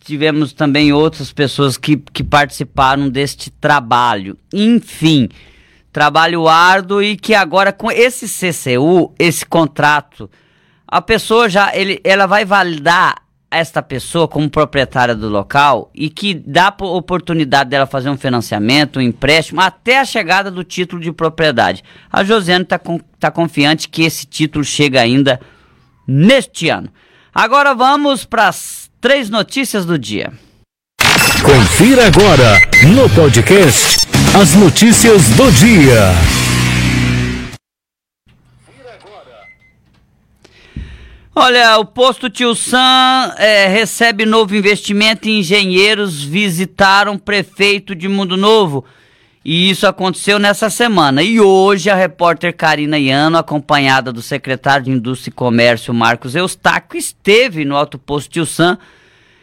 tivemos 0.00 0.52
também 0.52 0.92
outras 0.92 1.32
pessoas 1.32 1.76
que, 1.76 1.96
que 1.96 2.24
participaram 2.24 3.08
deste 3.08 3.50
trabalho. 3.50 4.36
Enfim, 4.52 5.28
trabalho 5.92 6.48
árduo 6.48 7.02
e 7.02 7.16
que 7.16 7.34
agora 7.34 7.72
com 7.72 7.90
esse 7.90 8.26
CCU, 8.26 9.14
esse 9.18 9.46
contrato, 9.46 10.28
a 10.86 11.00
pessoa 11.00 11.48
já 11.48 11.74
ele, 11.74 12.00
ela 12.02 12.26
vai 12.26 12.44
validar 12.44 13.22
esta 13.50 13.82
pessoa 13.82 14.26
como 14.26 14.48
proprietária 14.48 15.14
do 15.14 15.28
local 15.28 15.90
e 15.94 16.08
que 16.08 16.32
dá 16.32 16.74
oportunidade 16.80 17.68
dela 17.68 17.86
fazer 17.86 18.08
um 18.08 18.16
financiamento, 18.16 18.98
um 18.98 19.02
empréstimo, 19.02 19.60
até 19.60 20.00
a 20.00 20.06
chegada 20.06 20.50
do 20.50 20.64
título 20.64 21.02
de 21.02 21.12
propriedade. 21.12 21.84
A 22.10 22.24
Josiane 22.24 22.64
está 22.64 22.80
tá 23.20 23.30
confiante 23.30 23.90
que 23.90 24.02
esse 24.02 24.26
título 24.26 24.64
chega 24.64 25.02
ainda 25.02 25.38
neste 26.08 26.70
ano. 26.70 26.88
Agora 27.34 27.74
vamos 27.74 28.26
para 28.26 28.48
as 28.48 28.90
três 29.00 29.30
notícias 29.30 29.86
do 29.86 29.98
dia. 29.98 30.30
Confira 31.42 32.06
agora 32.06 32.60
no 32.94 33.08
podcast 33.08 34.06
as 34.38 34.54
notícias 34.54 35.30
do 35.30 35.50
dia. 35.50 36.12
Olha, 41.34 41.78
o 41.78 41.86
posto 41.86 42.28
Tio 42.28 42.54
Sam 42.54 43.34
é, 43.38 43.66
recebe 43.66 44.26
novo 44.26 44.54
investimento 44.54 45.26
e 45.26 45.38
engenheiros 45.38 46.22
visitaram 46.22 47.16
prefeito 47.16 47.94
de 47.94 48.08
Mundo 48.08 48.36
Novo. 48.36 48.84
E 49.44 49.70
isso 49.70 49.86
aconteceu 49.86 50.38
nessa 50.38 50.70
semana. 50.70 51.22
E 51.22 51.40
hoje 51.40 51.90
a 51.90 51.94
repórter 51.94 52.56
Karina 52.56 52.98
Iano, 52.98 53.36
acompanhada 53.36 54.12
do 54.12 54.22
secretário 54.22 54.84
de 54.84 54.90
Indústria 54.90 55.30
e 55.30 55.34
Comércio 55.34 55.92
Marcos 55.92 56.34
Eustáquio, 56.34 56.98
esteve 56.98 57.64
no 57.64 57.76
Alto 57.76 57.98
Posto 57.98 58.30
Tio 58.30 58.46
Sam 58.46 58.78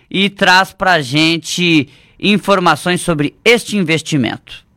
e 0.10 0.30
traz 0.30 0.72
pra 0.72 1.02
gente 1.02 1.90
informações 2.20 3.02
sobre 3.02 3.36
este 3.44 3.78
investimento. 3.78 4.68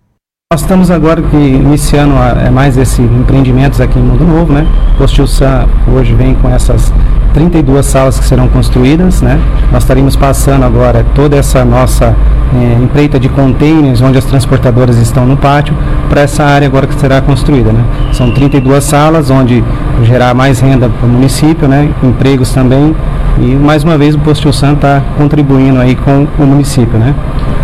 Nós 0.53 0.61
estamos 0.61 0.91
agora 0.91 1.23
que 1.23 1.37
iniciando 1.37 2.15
é 2.15 2.51
mais 2.51 2.77
esses 2.77 2.99
empreendimentos 2.99 3.81
aqui 3.81 3.99
em 3.99 4.03
Mundo 4.03 4.25
Novo, 4.25 4.53
né? 4.53 4.67
Postil 4.99 5.27
Sam 5.27 5.67
hoje 5.89 6.15
vem 6.15 6.35
com 6.35 6.49
essas 6.51 6.93
32 7.33 7.85
salas 7.85 8.19
que 8.19 8.25
serão 8.25 8.49
construídas, 8.49 9.23
né? 9.23 9.41
Nós 9.71 9.83
estaremos 9.83 10.17
passando 10.17 10.65
agora 10.65 11.05
toda 11.15 11.37
essa 11.37 11.65
nossa 11.65 12.15
é, 12.55 12.83
empreita 12.83 13.19
de 13.19 13.29
containers, 13.29 14.01
onde 14.01 14.19
as 14.19 14.25
transportadoras 14.25 14.99
estão 14.99 15.25
no 15.25 15.37
pátio, 15.37 15.75
para 16.09 16.23
essa 16.23 16.45
área 16.45 16.67
agora 16.67 16.87
que 16.87 16.95
será 16.95 17.21
construída, 17.21 17.73
né? 17.73 17.83
São 18.13 18.31
32 18.31 18.85
salas, 18.85 19.31
onde 19.31 19.65
gerar 20.05 20.35
mais 20.35 20.61
renda 20.61 20.89
para 20.89 21.07
o 21.07 21.09
município, 21.09 21.67
né? 21.67 21.91
Empregos 22.03 22.53
também, 22.53 22.95
e 23.39 23.55
mais 23.55 23.83
uma 23.83 23.97
vez 23.97 24.15
o 24.15 24.19
Postil 24.19 24.53
Sam 24.53 24.75
está 24.75 25.03
contribuindo 25.17 25.81
aí 25.81 25.95
com 25.95 26.27
o 26.39 26.47
município, 26.47 26.99
né? 26.99 27.15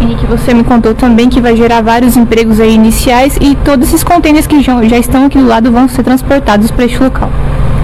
Henrique, 0.01 0.25
você 0.27 0.55
me 0.55 0.64
contou 0.64 0.95
também 0.95 1.29
que 1.29 1.41
vai 1.41 1.57
gerar 1.57 1.83
vários 1.83 2.16
empregos 2.16 2.61
aí 2.61 2.75
iniciais 2.75 3.37
e 3.41 3.55
todos 3.57 3.89
esses 3.89 4.05
contêineres 4.05 4.47
que 4.47 4.62
já, 4.62 4.83
já 4.85 4.97
estão 4.97 5.27
aqui 5.27 5.39
do 5.39 5.47
lado 5.47 5.71
vão 5.71 5.89
ser 5.89 6.03
transportados 6.03 6.71
para 6.71 6.85
este 6.85 7.03
local. 7.03 7.31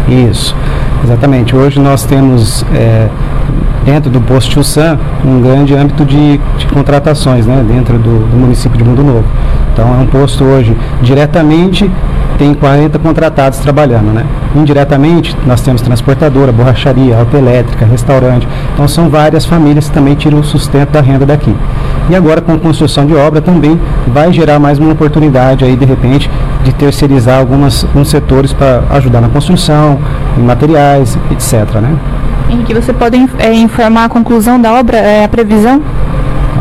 Isso, 0.09 0.55
exatamente. 1.05 1.55
Hoje 1.55 1.79
nós 1.79 2.05
temos 2.05 2.65
é, 2.75 3.09
dentro 3.85 4.11
do 4.11 4.21
posto 4.21 4.65
Sam 4.65 4.99
um 5.25 5.41
grande 5.41 5.75
âmbito 5.75 6.05
de, 6.05 6.39
de 6.59 6.67
contratações 6.67 7.47
né, 7.47 7.65
dentro 7.67 7.99
do, 7.99 8.27
do 8.31 8.37
município 8.37 8.77
de 8.77 8.85
Mundo 8.85 9.05
Novo. 9.05 9.25
Então 9.73 9.95
é 9.95 10.03
um 10.03 10.07
posto 10.07 10.45
hoje 10.45 10.77
diretamente 11.03 11.91
tem 12.39 12.53
40 12.53 12.99
contratados 12.99 13.59
trabalhando, 13.59 14.13
né? 14.13 14.25
Indiretamente, 14.55 15.37
nós 15.47 15.61
temos 15.61 15.83
transportadora, 15.83 16.53
borracharia, 16.53 17.17
autoelétrica, 17.17 17.85
restaurante. 17.85 18.47
Então, 18.73 18.89
são 18.89 19.09
várias 19.09 19.45
famílias 19.45 19.89
que 19.89 19.95
também 19.95 20.15
tiram 20.15 20.41
o 20.41 20.45
sustento 20.45 20.91
da 20.91 21.01
renda 21.01 21.25
daqui. 21.25 21.55
E 22.11 22.17
agora, 22.17 22.41
com 22.41 22.59
construção 22.59 23.07
de 23.07 23.15
obra, 23.15 23.41
também 23.41 23.81
vai 24.07 24.33
gerar 24.33 24.59
mais 24.59 24.79
uma 24.79 24.93
oportunidade 24.93 25.65
aí, 25.65 25.77
de 25.77 25.85
repente, 25.85 26.31
de 26.65 26.73
terceirizar 26.73 27.39
algumas, 27.39 27.85
alguns 27.85 28.09
setores 28.09 28.53
para 28.53 28.83
ajudar 28.91 29.21
na 29.21 29.29
construção, 29.29 29.99
em 30.37 30.43
materiais, 30.43 31.17
etc. 31.31 31.81
Né? 31.81 31.97
Henrique, 32.51 32.75
você 32.75 32.93
pode 32.93 33.17
é, 33.39 33.53
informar 33.53 34.07
a 34.07 34.09
conclusão 34.09 34.61
da 34.61 34.73
obra, 34.73 34.97
é, 34.97 35.25
a 35.25 35.29
previsão? 35.29 35.81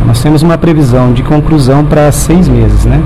Nós 0.06 0.22
temos 0.22 0.43
uma 0.43 0.58
previsão 0.58 1.14
de 1.14 1.24
conclusão 1.24 1.86
para 1.86 2.12
seis 2.12 2.47
meses, 2.47 2.86
né? 2.86 3.01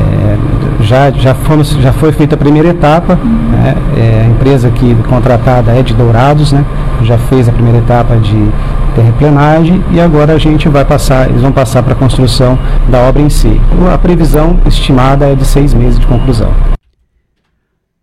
É, 0.00 0.82
já, 0.82 1.10
já, 1.10 1.34
fomos, 1.34 1.70
já 1.72 1.92
foi 1.92 2.12
feita 2.12 2.34
a 2.34 2.38
primeira 2.38 2.68
etapa, 2.68 3.16
né? 3.16 3.74
é, 3.96 4.24
a 4.26 4.30
empresa 4.30 4.68
aqui 4.68 4.96
contratada 5.08 5.72
é 5.72 5.82
de 5.82 5.92
Dourados, 5.92 6.52
né? 6.52 6.64
já 7.02 7.18
fez 7.18 7.48
a 7.48 7.52
primeira 7.52 7.78
etapa 7.78 8.16
de 8.16 8.48
terraplenagem 8.90 9.82
e 9.92 10.00
agora 10.00 10.34
a 10.34 10.38
gente 10.38 10.68
vai 10.68 10.84
passar, 10.84 11.28
eles 11.28 11.42
vão 11.42 11.52
passar 11.52 11.82
para 11.82 11.92
a 11.92 11.96
construção 11.96 12.58
da 12.88 13.00
obra 13.00 13.22
em 13.22 13.30
si. 13.30 13.60
A 13.92 13.98
previsão 13.98 14.60
estimada 14.66 15.26
é 15.26 15.34
de 15.34 15.44
seis 15.44 15.72
meses 15.74 15.98
de 15.98 16.06
conclusão. 16.06 16.54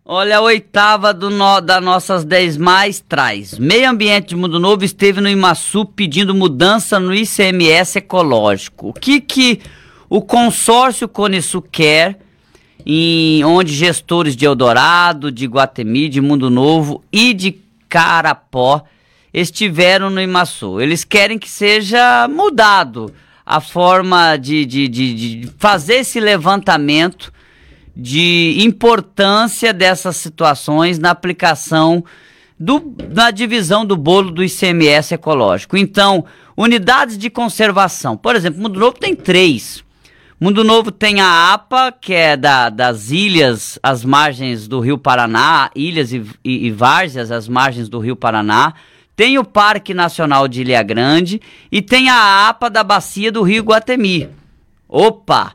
Olha, 0.10 0.38
a 0.38 0.42
oitava 0.42 1.14
do 1.14 1.30
no, 1.30 1.60
das 1.60 1.84
nossas 1.84 2.24
dez 2.24 2.56
mais 2.56 3.02
traz. 3.02 3.60
Meio 3.60 3.90
Ambiente 3.90 4.30
de 4.30 4.36
Mundo 4.38 4.58
Novo 4.58 4.86
esteve 4.86 5.20
no 5.20 5.28
Imaçu 5.28 5.84
pedindo 5.84 6.34
mudança 6.34 6.98
no 6.98 7.14
ICMS 7.14 7.98
ecológico. 7.98 8.88
O 8.88 8.94
que, 8.94 9.20
que 9.20 9.60
o 10.10 10.22
consórcio 10.22 11.10
Conesu 11.10 11.62
quer, 11.62 12.20
em, 12.86 13.44
onde 13.44 13.74
gestores 13.74 14.34
de 14.34 14.46
Eldorado, 14.46 15.30
de 15.30 15.46
Guatemi, 15.46 16.08
de 16.08 16.22
Mundo 16.22 16.50
Novo 16.50 17.04
e 17.12 17.34
de 17.34 17.58
Carapó 17.90 18.86
estiveram 19.42 20.10
no 20.10 20.22
Imaçu. 20.22 20.82
Eles 20.82 21.04
querem 21.04 21.38
que 21.38 21.50
seja 21.50 22.28
mudado 22.28 23.14
a 23.46 23.62
forma 23.62 24.36
de, 24.36 24.66
de, 24.66 24.88
de, 24.88 25.14
de 25.14 25.52
fazer 25.58 25.96
esse 25.96 26.20
levantamento 26.20 27.32
de 27.96 28.58
importância 28.60 29.74
dessas 29.74 30.18
situações 30.18 31.00
na 31.00 31.12
aplicação 31.12 32.04
do, 32.60 32.96
na 33.14 33.32
divisão 33.32 33.86
do 33.86 33.96
bolo 33.96 34.32
do 34.32 34.44
ICMS 34.44 35.14
ecológico. 35.14 35.78
Então, 35.78 36.26
unidades 36.56 37.18
de 37.18 37.30
conservação. 37.30 38.18
Por 38.18 38.36
exemplo, 38.36 38.62
Mundo 38.62 38.80
Novo 38.80 38.98
tem 38.98 39.16
três. 39.16 39.84
Mundo 40.40 40.64
Novo 40.64 40.92
tem 40.92 41.22
a 41.22 41.54
APA, 41.54 41.92
que 41.92 42.14
é 42.14 42.38
da, 42.38 42.70
das 42.70 43.10
ilhas, 43.10 43.80
as 43.82 44.04
margens 44.04 44.68
do 44.68 44.80
Rio 44.80 44.98
Paraná, 44.98 45.72
ilhas 45.76 46.12
e, 46.12 46.24
e, 46.44 46.68
e 46.68 46.72
várzeas, 46.72 47.32
as 47.32 47.48
margens 47.48 47.90
do 47.90 48.00
Rio 48.00 48.16
Paraná. 48.16 48.74
Tem 49.18 49.40
o 49.40 49.44
Parque 49.44 49.96
Nacional 49.96 50.48
de 50.48 50.62
Ilha 50.62 50.84
Grande 50.84 51.42
e 51.72 51.82
tem 51.82 52.08
a 52.08 52.48
APA 52.48 52.70
da 52.70 52.84
Bacia 52.84 53.32
do 53.32 53.42
Rio 53.42 53.64
Guatemi. 53.64 54.30
Opa! 54.88 55.54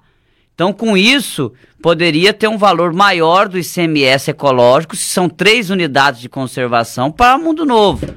Então, 0.52 0.72
com 0.72 0.96
isso, 0.96 1.52
poderia 1.80 2.32
ter 2.34 2.48
um 2.48 2.58
valor 2.58 2.92
maior 2.92 3.48
do 3.48 3.56
ICMS 3.56 4.32
ecológico, 4.32 4.96
se 4.96 5.04
são 5.04 5.28
três 5.28 5.70
unidades 5.70 6.20
de 6.20 6.28
conservação 6.28 7.08
para 7.08 7.38
Mundo 7.38 7.64
Novo. 7.64 8.12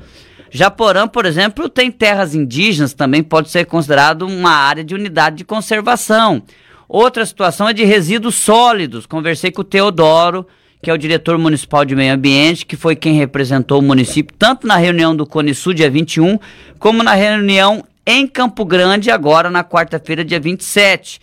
Japorã, 0.50 1.08
por 1.08 1.28
exemplo, 1.28 1.70
tem 1.70 1.91
terras 1.91 2.34
indígenas, 2.34 2.96
também 2.96 3.22
pode 3.22 3.52
ser 3.52 3.66
considerado 3.66 4.24
uma 4.24 4.50
área 4.50 4.84
de 4.84 4.96
unidade 4.96 5.36
de 5.36 5.46
conservação. 5.46 6.41
Outra 6.89 7.24
situação 7.24 7.70
é 7.70 7.74
de 7.74 7.84
resíduos 7.84 8.34
sólidos. 8.34 9.06
Conversei 9.06 9.52
com 9.52 9.62
o 9.62 9.66
Teodoro, 9.66 10.48
que 10.86 10.92
é 10.92 10.94
o 10.94 11.00
diretor 11.00 11.36
municipal 11.40 11.84
de 11.84 11.96
meio 11.96 12.14
ambiente, 12.14 12.64
que 12.64 12.78
foi 12.78 12.96
quem 12.96 13.16
representou 13.16 13.80
o 13.80 13.82
município 13.82 14.36
tanto 14.38 14.68
na 14.68 14.78
reunião 14.78 15.16
do 15.16 15.26
Cone 15.26 15.56
Sul, 15.56 15.74
dia 15.74 15.90
21, 15.90 16.38
como 16.78 17.02
na 17.02 17.16
reunião 17.16 17.84
em 18.06 18.28
Campo 18.28 18.64
Grande, 18.64 19.10
agora 19.10 19.50
na 19.50 19.64
quarta-feira, 19.64 20.24
dia 20.24 20.40
27. 20.40 21.20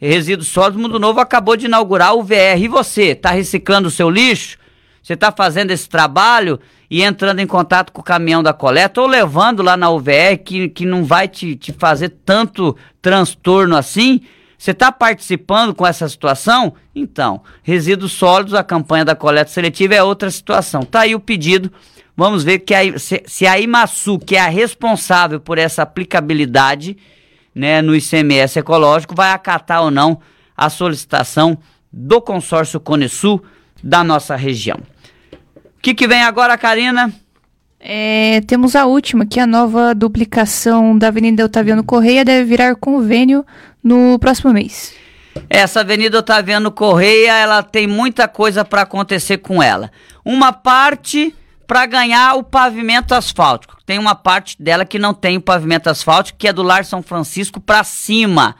Resíduos 0.00 0.46
Sólidos 0.46 0.80
Mundo 0.80 1.00
Novo 1.00 1.18
acabou 1.18 1.56
de 1.56 1.66
inaugurar 1.66 2.14
o 2.14 2.22
VR. 2.22 2.60
E 2.60 2.68
você, 2.68 3.06
está 3.06 3.32
reciclando 3.32 3.88
o 3.88 3.90
seu 3.90 4.08
lixo? 4.08 4.56
Você 5.02 5.14
está 5.14 5.32
fazendo 5.32 5.72
esse 5.72 5.88
trabalho 5.88 6.60
e 6.88 7.02
entrando 7.02 7.40
em 7.40 7.48
contato 7.48 7.90
com 7.90 8.02
o 8.02 8.04
caminhão 8.04 8.44
da 8.44 8.52
coleta 8.52 9.00
ou 9.00 9.08
levando 9.08 9.60
lá 9.60 9.76
na 9.76 9.90
UVR 9.90 10.38
que, 10.44 10.68
que 10.68 10.86
não 10.86 11.02
vai 11.02 11.26
te, 11.26 11.56
te 11.56 11.72
fazer 11.72 12.10
tanto 12.24 12.76
transtorno 13.02 13.74
assim? 13.76 14.20
Você 14.60 14.72
está 14.72 14.92
participando 14.92 15.74
com 15.74 15.86
essa 15.86 16.06
situação? 16.06 16.74
Então, 16.94 17.40
resíduos 17.62 18.12
sólidos, 18.12 18.52
a 18.52 18.62
campanha 18.62 19.06
da 19.06 19.16
coleta 19.16 19.50
seletiva 19.50 19.94
é 19.94 20.02
outra 20.02 20.30
situação. 20.30 20.82
Tá 20.82 21.00
aí 21.00 21.14
o 21.14 21.18
pedido. 21.18 21.72
Vamos 22.14 22.44
ver 22.44 22.58
que 22.58 22.74
a, 22.74 22.98
se, 22.98 23.22
se 23.24 23.46
a 23.46 23.58
Imaçu, 23.58 24.18
que 24.18 24.36
é 24.36 24.40
a 24.40 24.50
responsável 24.50 25.40
por 25.40 25.56
essa 25.56 25.80
aplicabilidade, 25.80 26.98
né, 27.54 27.80
no 27.80 27.96
ICMS 27.96 28.58
ecológico, 28.58 29.14
vai 29.14 29.32
acatar 29.32 29.82
ou 29.82 29.90
não 29.90 30.20
a 30.54 30.68
solicitação 30.68 31.56
do 31.90 32.20
consórcio 32.20 32.78
Conesul 32.78 33.42
da 33.82 34.04
nossa 34.04 34.36
região. 34.36 34.78
O 35.32 35.80
que, 35.80 35.94
que 35.94 36.06
vem 36.06 36.22
agora, 36.22 36.58
Karina? 36.58 37.10
É, 37.82 38.42
temos 38.42 38.76
a 38.76 38.84
última, 38.84 39.24
que 39.24 39.40
a 39.40 39.46
nova 39.46 39.94
duplicação 39.94 40.98
da 40.98 41.08
Avenida 41.08 41.46
Otaviano 41.46 41.82
Correia 41.82 42.22
deve 42.22 42.44
virar 42.44 42.76
convênio 42.76 43.44
no 43.82 44.18
próximo 44.18 44.52
mês. 44.52 44.92
Essa 45.48 45.80
Avenida 45.80 46.18
Otaviano 46.18 46.70
Correia, 46.70 47.32
ela 47.32 47.62
tem 47.62 47.86
muita 47.86 48.28
coisa 48.28 48.66
para 48.66 48.82
acontecer 48.82 49.38
com 49.38 49.62
ela. 49.62 49.90
Uma 50.22 50.52
parte 50.52 51.34
para 51.66 51.86
ganhar 51.86 52.34
o 52.34 52.42
pavimento 52.42 53.14
asfáltico. 53.14 53.78
Tem 53.86 53.98
uma 53.98 54.14
parte 54.14 54.60
dela 54.60 54.84
que 54.84 54.98
não 54.98 55.14
tem 55.14 55.38
o 55.38 55.40
pavimento 55.40 55.88
asfáltico, 55.88 56.38
que 56.38 56.48
é 56.48 56.52
do 56.52 56.62
Lar 56.62 56.84
São 56.84 57.02
Francisco 57.02 57.60
para 57.60 57.82
cima, 57.82 58.56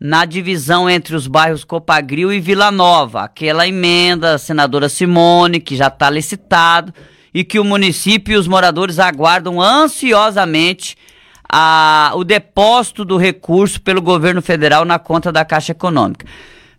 na 0.00 0.24
divisão 0.24 0.88
entre 0.88 1.14
os 1.14 1.26
bairros 1.26 1.64
Copagril 1.64 2.32
e 2.32 2.40
Vila 2.40 2.70
Nova. 2.70 3.24
Aquela 3.24 3.68
emenda, 3.68 4.38
senadora 4.38 4.88
Simone, 4.88 5.60
que 5.60 5.76
já 5.76 5.88
está 5.88 6.08
licitado 6.08 6.94
e 7.34 7.44
que 7.44 7.58
o 7.58 7.64
município 7.64 8.34
e 8.34 8.36
os 8.36 8.46
moradores 8.46 8.98
aguardam 8.98 9.60
ansiosamente 9.60 10.96
a, 11.50 12.12
o 12.14 12.24
depósito 12.24 13.04
do 13.04 13.16
recurso 13.16 13.80
pelo 13.80 14.00
governo 14.00 14.40
federal 14.40 14.84
na 14.84 14.98
conta 14.98 15.30
da 15.30 15.44
Caixa 15.44 15.72
Econômica. 15.72 16.26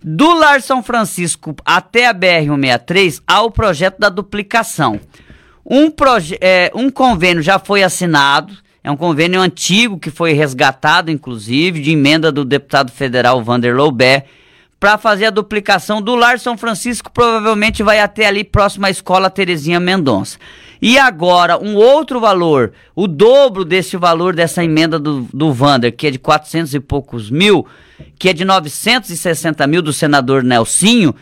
Do 0.03 0.33
Lar 0.33 0.61
São 0.61 0.83
Francisco 0.83 1.55
até 1.63 2.07
a 2.07 2.13
BR-163 2.13 3.21
há 3.25 3.41
o 3.41 3.51
projeto 3.51 3.99
da 3.99 4.09
duplicação. 4.09 4.99
Um, 5.65 5.89
é, 6.41 6.71
um 6.75 6.89
convênio 6.89 7.41
já 7.41 7.57
foi 7.57 7.83
assinado, 7.83 8.53
é 8.83 8.91
um 8.91 8.97
convênio 8.97 9.39
antigo 9.39 9.97
que 9.97 10.11
foi 10.11 10.33
resgatado, 10.33 11.09
inclusive, 11.09 11.79
de 11.79 11.91
emenda 11.91 12.31
do 12.31 12.43
deputado 12.43 12.91
federal 12.91 13.41
Vander 13.41 13.73
Loubert, 13.73 14.25
para 14.83 14.97
fazer 14.97 15.27
a 15.27 15.29
duplicação 15.29 16.01
do 16.01 16.13
Lar 16.13 16.37
São 16.37 16.57
Francisco, 16.57 17.09
provavelmente 17.09 17.81
vai 17.81 18.01
até 18.01 18.25
ali 18.25 18.43
próximo 18.43 18.85
à 18.85 18.89
escola 18.89 19.29
Terezinha 19.29 19.79
Mendonça. 19.79 20.37
E 20.81 20.99
agora, 20.99 21.57
um 21.57 21.77
outro 21.77 22.19
valor, 22.19 22.73
o 22.93 23.07
dobro 23.07 23.63
desse 23.63 23.95
valor 23.95 24.35
dessa 24.35 24.61
emenda 24.61 24.99
do, 24.99 25.21
do 25.33 25.53
Vander, 25.53 25.95
que 25.95 26.07
é 26.07 26.11
de 26.11 26.19
400 26.19 26.73
e 26.73 26.81
poucos 26.81 27.31
mil, 27.31 27.65
que 28.19 28.27
é 28.27 28.33
de 28.33 28.43
960 28.43 29.65
mil 29.67 29.81
do 29.81 29.93
senador 29.93 30.43
Nelsinho, 30.43 31.15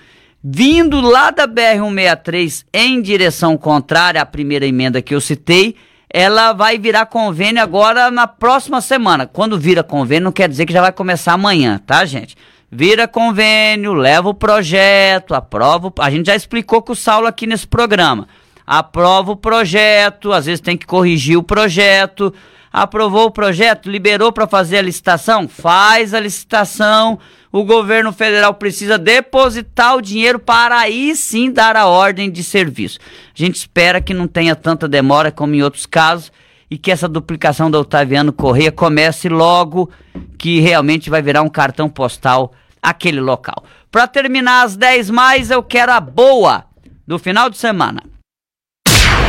vindo 0.44 1.00
lá 1.00 1.30
da 1.30 1.48
BR-163 1.48 2.66
em 2.74 3.00
direção 3.00 3.56
contrária 3.58 4.24
à 4.24 4.26
primeira 4.26 4.66
emenda 4.66 5.04
que 5.04 5.14
eu 5.14 5.22
citei, 5.22 5.76
ela 6.10 6.52
vai 6.52 6.80
virar 6.80 7.06
convênio 7.06 7.62
agora 7.62 8.10
na 8.10 8.26
próxima 8.26 8.82
semana. 8.82 9.28
Quando 9.28 9.60
vira 9.60 9.84
convênio, 9.84 10.24
não 10.24 10.32
quer 10.32 10.50
dizer 10.50 10.66
que 10.66 10.74
já 10.74 10.82
vai 10.82 10.92
começar 10.92 11.34
amanhã, 11.34 11.80
tá, 11.86 12.04
gente? 12.06 12.36
Vira 12.72 13.08
convênio, 13.08 13.94
leva 13.94 14.30
o 14.30 14.34
projeto, 14.34 15.34
aprova. 15.34 15.92
A 16.00 16.10
gente 16.10 16.28
já 16.28 16.36
explicou 16.36 16.82
com 16.82 16.94
o 16.94 16.96
Saulo 16.96 17.28
aqui 17.28 17.46
nesse 17.46 17.68
programa. 17.68 18.28
Aprova 18.66 19.34
o 19.34 19.36
projeto, 19.36 20.32
às 20.32 20.46
vezes 20.46 20.62
tem 20.62 20.78
que 20.78 20.86
corrigir 20.86 21.38
o 21.38 21.44
projeto. 21.44 22.34
Aprovou 22.72 23.26
o 23.26 23.32
projeto, 23.32 23.90
liberou 23.90 24.32
para 24.32 24.48
fazer 24.48 24.78
a 24.78 24.82
licitação? 24.82 25.48
Faz 25.50 26.14
a 26.14 26.20
licitação 26.20 27.20
o 27.52 27.66
governo 27.66 28.14
federal 28.14 28.54
precisa 28.54 28.98
depositar 28.98 29.98
o 29.98 30.02
dinheiro 30.02 30.40
para 30.40 30.80
aí 30.80 31.14
sim 31.16 31.52
dar 31.52 31.76
a 31.76 31.86
ordem 31.86 32.32
de 32.32 32.44
serviço. 32.44 32.98
A 33.38 33.44
gente 33.44 33.56
espera 33.56 34.00
que 34.00 34.14
não 34.14 34.26
tenha 34.26 34.56
tanta 34.56 34.88
demora 34.88 35.32
como 35.32 35.54
em 35.54 35.62
outros 35.62 35.86
casos 35.86 36.32
e 36.72 36.78
que 36.78 36.90
essa 36.90 37.10
duplicação 37.10 37.70
da 37.70 37.78
Otaviano 37.78 38.32
Correia 38.32 38.72
comece 38.72 39.28
logo 39.28 39.92
que 40.38 40.62
realmente 40.62 41.10
vai 41.10 41.22
virar 41.22 41.42
um 41.42 41.50
cartão 41.50 41.90
postal 41.90 42.54
aquele 42.82 43.20
local. 43.20 43.66
Para 43.92 44.08
terminar 44.08 44.64
as 44.64 44.78
10 44.78 45.10
mais, 45.10 45.52
eu 45.52 45.62
quero 45.62 45.92
a 45.92 46.00
boa 46.00 46.64
do 47.06 47.20
final 47.20 47.50
de 47.50 47.58
semana. 47.58 48.02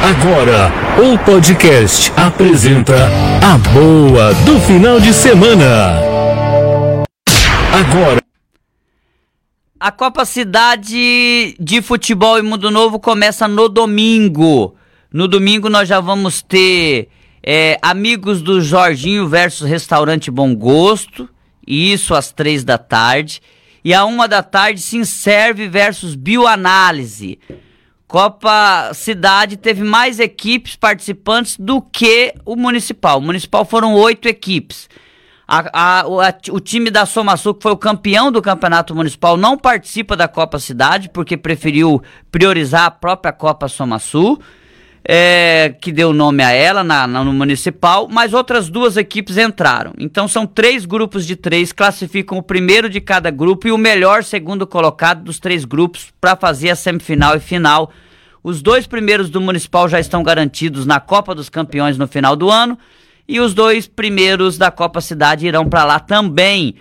Agora, 0.01 0.70
o 1.03 1.18
podcast 1.24 2.12
apresenta 2.16 2.95
a 3.43 3.59
boa 3.59 4.32
do 4.45 4.61
final 4.61 5.01
de 5.01 5.12
semana. 5.12 6.01
Agora. 7.72 8.22
A 9.80 9.90
Copa 9.90 10.24
Cidade 10.24 11.57
de 11.59 11.82
Futebol 11.82 12.38
e 12.38 12.43
Mundo 12.43 12.70
Novo 12.70 13.01
começa 13.01 13.49
no 13.49 13.68
domingo. 13.68 14.76
No 15.12 15.26
domingo 15.26 15.68
nós 15.68 15.88
já 15.88 15.99
vamos 15.99 16.40
ter 16.40 17.09
é, 17.43 17.76
Amigos 17.82 18.40
do 18.40 18.61
Jorginho 18.61 19.26
versus 19.26 19.68
Restaurante 19.68 20.30
Bom 20.30 20.55
Gosto. 20.55 21.28
Isso 21.66 22.14
às 22.14 22.30
três 22.30 22.62
da 22.62 22.78
tarde. 22.78 23.43
E 23.84 23.93
a 23.93 24.05
uma 24.05 24.28
da 24.28 24.43
tarde, 24.43 24.80
Sinserve 24.80 25.68
versus 25.68 26.14
Bioanálise. 26.14 27.38
Copa 28.07 28.93
Cidade 28.95 29.57
teve 29.57 29.82
mais 29.82 30.20
equipes 30.20 30.76
participantes 30.76 31.57
do 31.59 31.80
que 31.80 32.34
o 32.45 32.55
Municipal. 32.55 33.18
O 33.18 33.22
Municipal 33.22 33.64
foram 33.64 33.95
oito 33.95 34.28
equipes. 34.28 34.88
A, 35.49 36.01
a, 36.01 36.07
o, 36.07 36.20
a, 36.20 36.32
o, 36.51 36.61
time 36.61 36.90
da 36.90 37.05
Soma 37.05 37.36
Sul, 37.36 37.55
que 37.55 37.62
foi 37.62 37.72
o 37.72 37.76
campeão 37.76 38.30
do 38.30 38.40
campeonato 38.40 38.95
municipal, 38.95 39.36
não 39.36 39.59
participa 39.59 40.16
da 40.16 40.28
Copa 40.28 40.59
Cidade, 40.59 41.09
porque 41.09 41.36
preferiu 41.36 42.01
priorizar 42.30 42.84
a 42.84 42.90
própria 42.90 43.32
Copa 43.32 43.66
Soma 43.66 43.99
Sul 43.99 44.40
é, 45.05 45.74
que 45.80 45.90
deu 45.90 46.12
nome 46.12 46.42
a 46.42 46.50
ela 46.50 46.84
na, 46.84 47.07
na, 47.07 47.24
no 47.24 47.32
municipal, 47.32 48.09
mas 48.11 48.32
outras 48.32 48.68
duas 48.68 48.96
equipes 48.96 49.36
entraram. 49.36 49.92
Então 49.98 50.28
são 50.28 50.46
três 50.46 50.84
grupos 50.84 51.26
de 51.26 51.34
três, 51.34 51.72
classificam 51.72 52.38
o 52.38 52.42
primeiro 52.42 52.88
de 52.88 53.00
cada 53.00 53.30
grupo 53.30 53.66
e 53.66 53.72
o 53.72 53.78
melhor 53.78 54.22
segundo 54.22 54.66
colocado 54.66 55.24
dos 55.24 55.38
três 55.38 55.64
grupos 55.64 56.12
para 56.20 56.36
fazer 56.36 56.70
a 56.70 56.76
semifinal 56.76 57.36
e 57.36 57.40
final. 57.40 57.90
Os 58.44 58.62
dois 58.62 58.86
primeiros 58.86 59.30
do 59.30 59.40
municipal 59.40 59.88
já 59.88 60.00
estão 60.00 60.22
garantidos 60.22 60.86
na 60.86 61.00
Copa 61.00 61.34
dos 61.34 61.48
Campeões 61.48 61.96
no 61.98 62.07
final 62.07 62.34
do 62.34 62.50
ano 62.50 62.78
e 63.28 63.40
os 63.40 63.55
dois 63.55 63.86
primeiros 63.86 64.59
da 64.59 64.70
Copa 64.70 65.00
Cidade 65.00 65.46
irão 65.46 65.68
para 65.68 65.84
lá 65.84 66.00
também. 66.00 66.74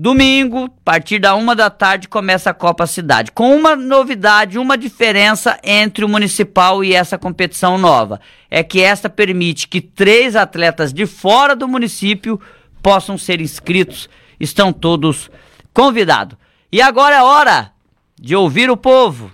Domingo, 0.00 0.66
a 0.66 0.70
partir 0.84 1.18
da 1.18 1.34
uma 1.34 1.56
da 1.56 1.68
tarde, 1.68 2.06
começa 2.06 2.50
a 2.50 2.54
Copa 2.54 2.86
Cidade. 2.86 3.32
Com 3.32 3.56
uma 3.56 3.74
novidade, 3.74 4.56
uma 4.56 4.78
diferença 4.78 5.58
entre 5.60 6.04
o 6.04 6.08
municipal 6.08 6.84
e 6.84 6.94
essa 6.94 7.18
competição 7.18 7.76
nova. 7.76 8.20
É 8.48 8.62
que 8.62 8.80
esta 8.80 9.10
permite 9.10 9.66
que 9.66 9.80
três 9.80 10.36
atletas 10.36 10.92
de 10.92 11.04
fora 11.04 11.56
do 11.56 11.66
município 11.66 12.40
possam 12.80 13.18
ser 13.18 13.40
inscritos. 13.40 14.08
Estão 14.38 14.72
todos 14.72 15.28
convidados. 15.74 16.38
E 16.70 16.80
agora 16.80 17.16
é 17.16 17.22
hora 17.24 17.72
de 18.16 18.36
ouvir 18.36 18.70
o 18.70 18.76
povo. 18.76 19.32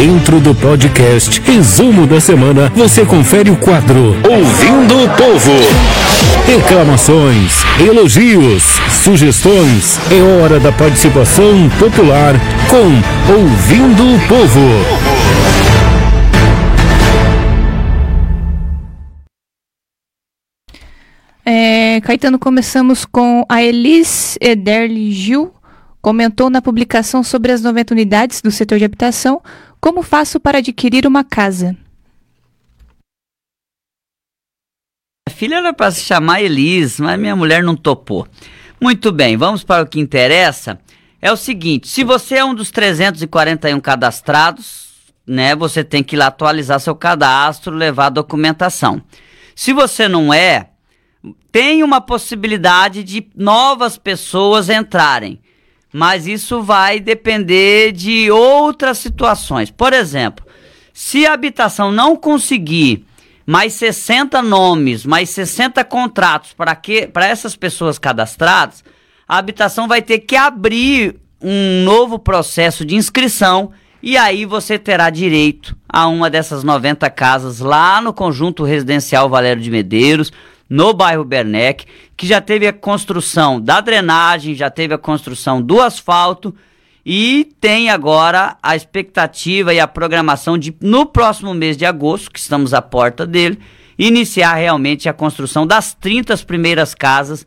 Dentro 0.00 0.40
do 0.40 0.54
podcast 0.54 1.42
Resumo 1.42 2.06
da 2.06 2.18
Semana, 2.22 2.70
você 2.70 3.04
confere 3.04 3.50
o 3.50 3.56
quadro 3.58 4.14
Ouvindo 4.26 5.04
o 5.04 5.08
Povo. 5.10 5.52
Reclamações, 6.46 7.62
elogios, 7.78 8.62
sugestões. 9.04 9.98
É 10.10 10.22
hora 10.22 10.58
da 10.58 10.72
participação 10.72 11.68
popular 11.78 12.32
com 12.70 13.30
Ouvindo 13.30 14.02
o 14.02 14.18
Povo. 14.26 14.60
É, 21.44 22.00
Caetano, 22.00 22.38
começamos 22.38 23.04
com 23.04 23.44
a 23.46 23.62
Elis 23.62 24.38
Ederli 24.40 25.12
Gil. 25.12 25.52
Comentou 26.00 26.48
na 26.48 26.62
publicação 26.62 27.22
sobre 27.22 27.52
as 27.52 27.60
90 27.60 27.92
unidades 27.92 28.40
do 28.40 28.50
setor 28.50 28.78
de 28.78 28.86
habitação 28.86 29.42
como 29.80 30.02
faço 30.02 30.38
para 30.38 30.58
adquirir 30.58 31.06
uma 31.06 31.24
casa? 31.24 31.76
A 35.26 35.30
filha 35.30 35.56
era 35.56 35.72
para 35.72 35.90
se 35.90 36.02
chamar 36.02 36.42
Elis, 36.42 37.00
mas 37.00 37.18
minha 37.18 37.34
mulher 37.34 37.62
não 37.62 37.74
topou. 37.74 38.28
Muito 38.80 39.10
bem, 39.10 39.36
vamos 39.36 39.64
para 39.64 39.82
o 39.82 39.86
que 39.86 39.98
interessa. 39.98 40.78
É 41.20 41.32
o 41.32 41.36
seguinte, 41.36 41.88
se 41.88 42.04
você 42.04 42.36
é 42.36 42.44
um 42.44 42.54
dos 42.54 42.70
341 42.70 43.80
cadastrados, 43.80 45.12
né, 45.26 45.54
você 45.54 45.82
tem 45.82 46.02
que 46.02 46.16
ir 46.16 46.18
lá 46.18 46.26
atualizar 46.26 46.80
seu 46.80 46.94
cadastro, 46.94 47.74
levar 47.74 48.06
a 48.06 48.10
documentação. 48.10 49.02
Se 49.54 49.72
você 49.72 50.08
não 50.08 50.32
é, 50.32 50.70
tem 51.52 51.82
uma 51.82 52.00
possibilidade 52.00 53.02
de 53.04 53.26
novas 53.34 53.96
pessoas 53.98 54.68
entrarem 54.68 55.40
mas 55.92 56.26
isso 56.26 56.62
vai 56.62 57.00
depender 57.00 57.92
de 57.92 58.30
outras 58.30 58.98
situações. 58.98 59.70
Por 59.70 59.92
exemplo, 59.92 60.46
se 60.92 61.26
a 61.26 61.32
habitação 61.32 61.90
não 61.90 62.16
conseguir 62.16 63.04
mais 63.46 63.72
60 63.74 64.40
nomes, 64.42 65.04
mais 65.04 65.30
60 65.30 65.82
contratos 65.84 66.52
para 66.52 67.26
essas 67.26 67.56
pessoas 67.56 67.98
cadastradas, 67.98 68.84
a 69.26 69.38
habitação 69.38 69.88
vai 69.88 70.02
ter 70.02 70.20
que 70.20 70.36
abrir 70.36 71.16
um 71.40 71.82
novo 71.84 72.18
processo 72.18 72.84
de 72.84 72.94
inscrição 72.94 73.72
e 74.02 74.16
aí 74.16 74.44
você 74.44 74.78
terá 74.78 75.10
direito 75.10 75.76
a 75.88 76.06
uma 76.06 76.30
dessas 76.30 76.64
90 76.64 77.08
casas 77.10 77.60
lá 77.60 78.00
no 78.00 78.12
conjunto 78.12 78.64
residencial 78.64 79.28
Valério 79.28 79.62
de 79.62 79.70
Medeiros 79.70 80.32
no 80.70 80.94
bairro 80.94 81.24
Bernec, 81.24 81.84
que 82.16 82.28
já 82.28 82.40
teve 82.40 82.68
a 82.68 82.72
construção 82.72 83.60
da 83.60 83.80
drenagem, 83.80 84.54
já 84.54 84.70
teve 84.70 84.94
a 84.94 84.98
construção 84.98 85.60
do 85.60 85.80
asfalto 85.80 86.54
e 87.04 87.52
tem 87.60 87.90
agora 87.90 88.56
a 88.62 88.76
expectativa 88.76 89.74
e 89.74 89.80
a 89.80 89.88
programação 89.88 90.56
de, 90.56 90.72
no 90.80 91.06
próximo 91.06 91.52
mês 91.52 91.76
de 91.76 91.84
agosto, 91.84 92.30
que 92.30 92.38
estamos 92.38 92.72
à 92.72 92.80
porta 92.80 93.26
dele, 93.26 93.58
iniciar 93.98 94.54
realmente 94.54 95.08
a 95.08 95.12
construção 95.12 95.66
das 95.66 95.92
30 95.92 96.36
primeiras 96.38 96.94
casas 96.94 97.44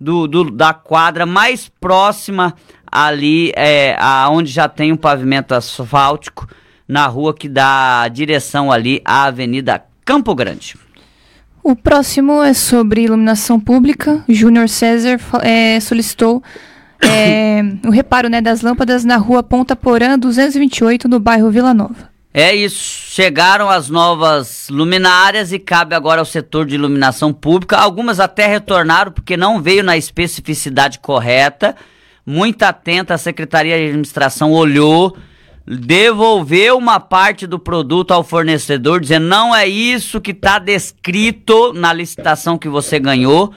do, 0.00 0.26
do 0.26 0.50
da 0.50 0.74
quadra 0.74 1.24
mais 1.24 1.68
próxima 1.80 2.54
ali, 2.90 3.52
é, 3.54 3.96
aonde 4.00 4.50
já 4.50 4.68
tem 4.68 4.92
um 4.92 4.96
pavimento 4.96 5.54
asfáltico, 5.54 6.48
na 6.86 7.06
rua 7.06 7.32
que 7.32 7.48
dá 7.48 8.06
direção 8.08 8.70
ali 8.70 9.00
à 9.04 9.24
Avenida 9.24 9.82
Campo 10.04 10.34
Grande. 10.34 10.74
O 11.64 11.74
próximo 11.74 12.42
é 12.42 12.52
sobre 12.52 13.04
iluminação 13.04 13.58
pública. 13.58 14.22
Júnior 14.28 14.68
César 14.68 15.18
é, 15.42 15.80
solicitou 15.80 16.42
é, 17.00 17.62
o 17.86 17.90
reparo 17.90 18.28
né, 18.28 18.42
das 18.42 18.60
lâmpadas 18.60 19.02
na 19.02 19.16
rua 19.16 19.42
Ponta 19.42 19.74
Porã 19.74 20.18
228, 20.18 21.08
no 21.08 21.18
bairro 21.18 21.50
Vila 21.50 21.72
Nova. 21.72 22.12
É 22.34 22.54
isso. 22.54 23.10
Chegaram 23.10 23.70
as 23.70 23.88
novas 23.88 24.68
luminárias 24.68 25.54
e 25.54 25.58
cabe 25.58 25.94
agora 25.94 26.20
ao 26.20 26.26
setor 26.26 26.66
de 26.66 26.74
iluminação 26.74 27.32
pública. 27.32 27.78
Algumas 27.78 28.20
até 28.20 28.46
retornaram 28.46 29.10
porque 29.10 29.34
não 29.34 29.62
veio 29.62 29.82
na 29.82 29.96
especificidade 29.96 30.98
correta. 30.98 31.74
Muito 32.26 32.62
atenta, 32.62 33.14
a 33.14 33.18
Secretaria 33.18 33.78
de 33.78 33.84
Administração 33.84 34.52
olhou 34.52 35.16
devolver 35.66 36.74
uma 36.74 37.00
parte 37.00 37.46
do 37.46 37.58
produto 37.58 38.12
ao 38.12 38.22
fornecedor, 38.22 39.00
dizendo 39.00 39.26
não 39.26 39.54
é 39.54 39.66
isso 39.66 40.20
que 40.20 40.32
está 40.32 40.58
descrito 40.58 41.72
na 41.72 41.92
licitação 41.92 42.58
que 42.58 42.68
você 42.68 42.98
ganhou, 42.98 43.52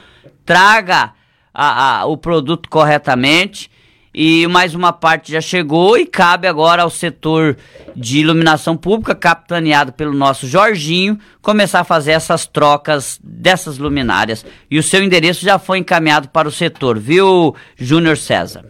traga 0.46 1.14
a, 1.54 2.00
a, 2.00 2.06
o 2.06 2.18
produto 2.18 2.70
corretamente. 2.70 3.70
E 4.20 4.48
mais 4.48 4.74
uma 4.74 4.92
parte 4.92 5.32
já 5.32 5.40
chegou 5.40 5.96
e 5.96 6.04
cabe 6.04 6.48
agora 6.48 6.82
ao 6.82 6.90
setor 6.90 7.56
de 7.96 8.18
iluminação 8.18 8.76
pública, 8.76 9.14
capitaneado 9.14 9.94
pelo 9.94 10.12
nosso 10.12 10.48
Jorginho, 10.48 11.20
começar 11.40 11.82
a 11.82 11.84
fazer 11.84 12.14
essas 12.14 12.48
trocas 12.48 13.20
dessas 13.24 13.78
luminárias. 13.78 14.44
E 14.72 14.80
o 14.80 14.84
seu 14.84 15.04
endereço 15.04 15.46
já 15.46 15.60
foi 15.60 15.78
encaminhado 15.78 16.30
para 16.30 16.48
o 16.48 16.52
setor, 16.52 16.98
viu, 16.98 17.54
Júnior 17.76 18.18
César? 18.18 18.66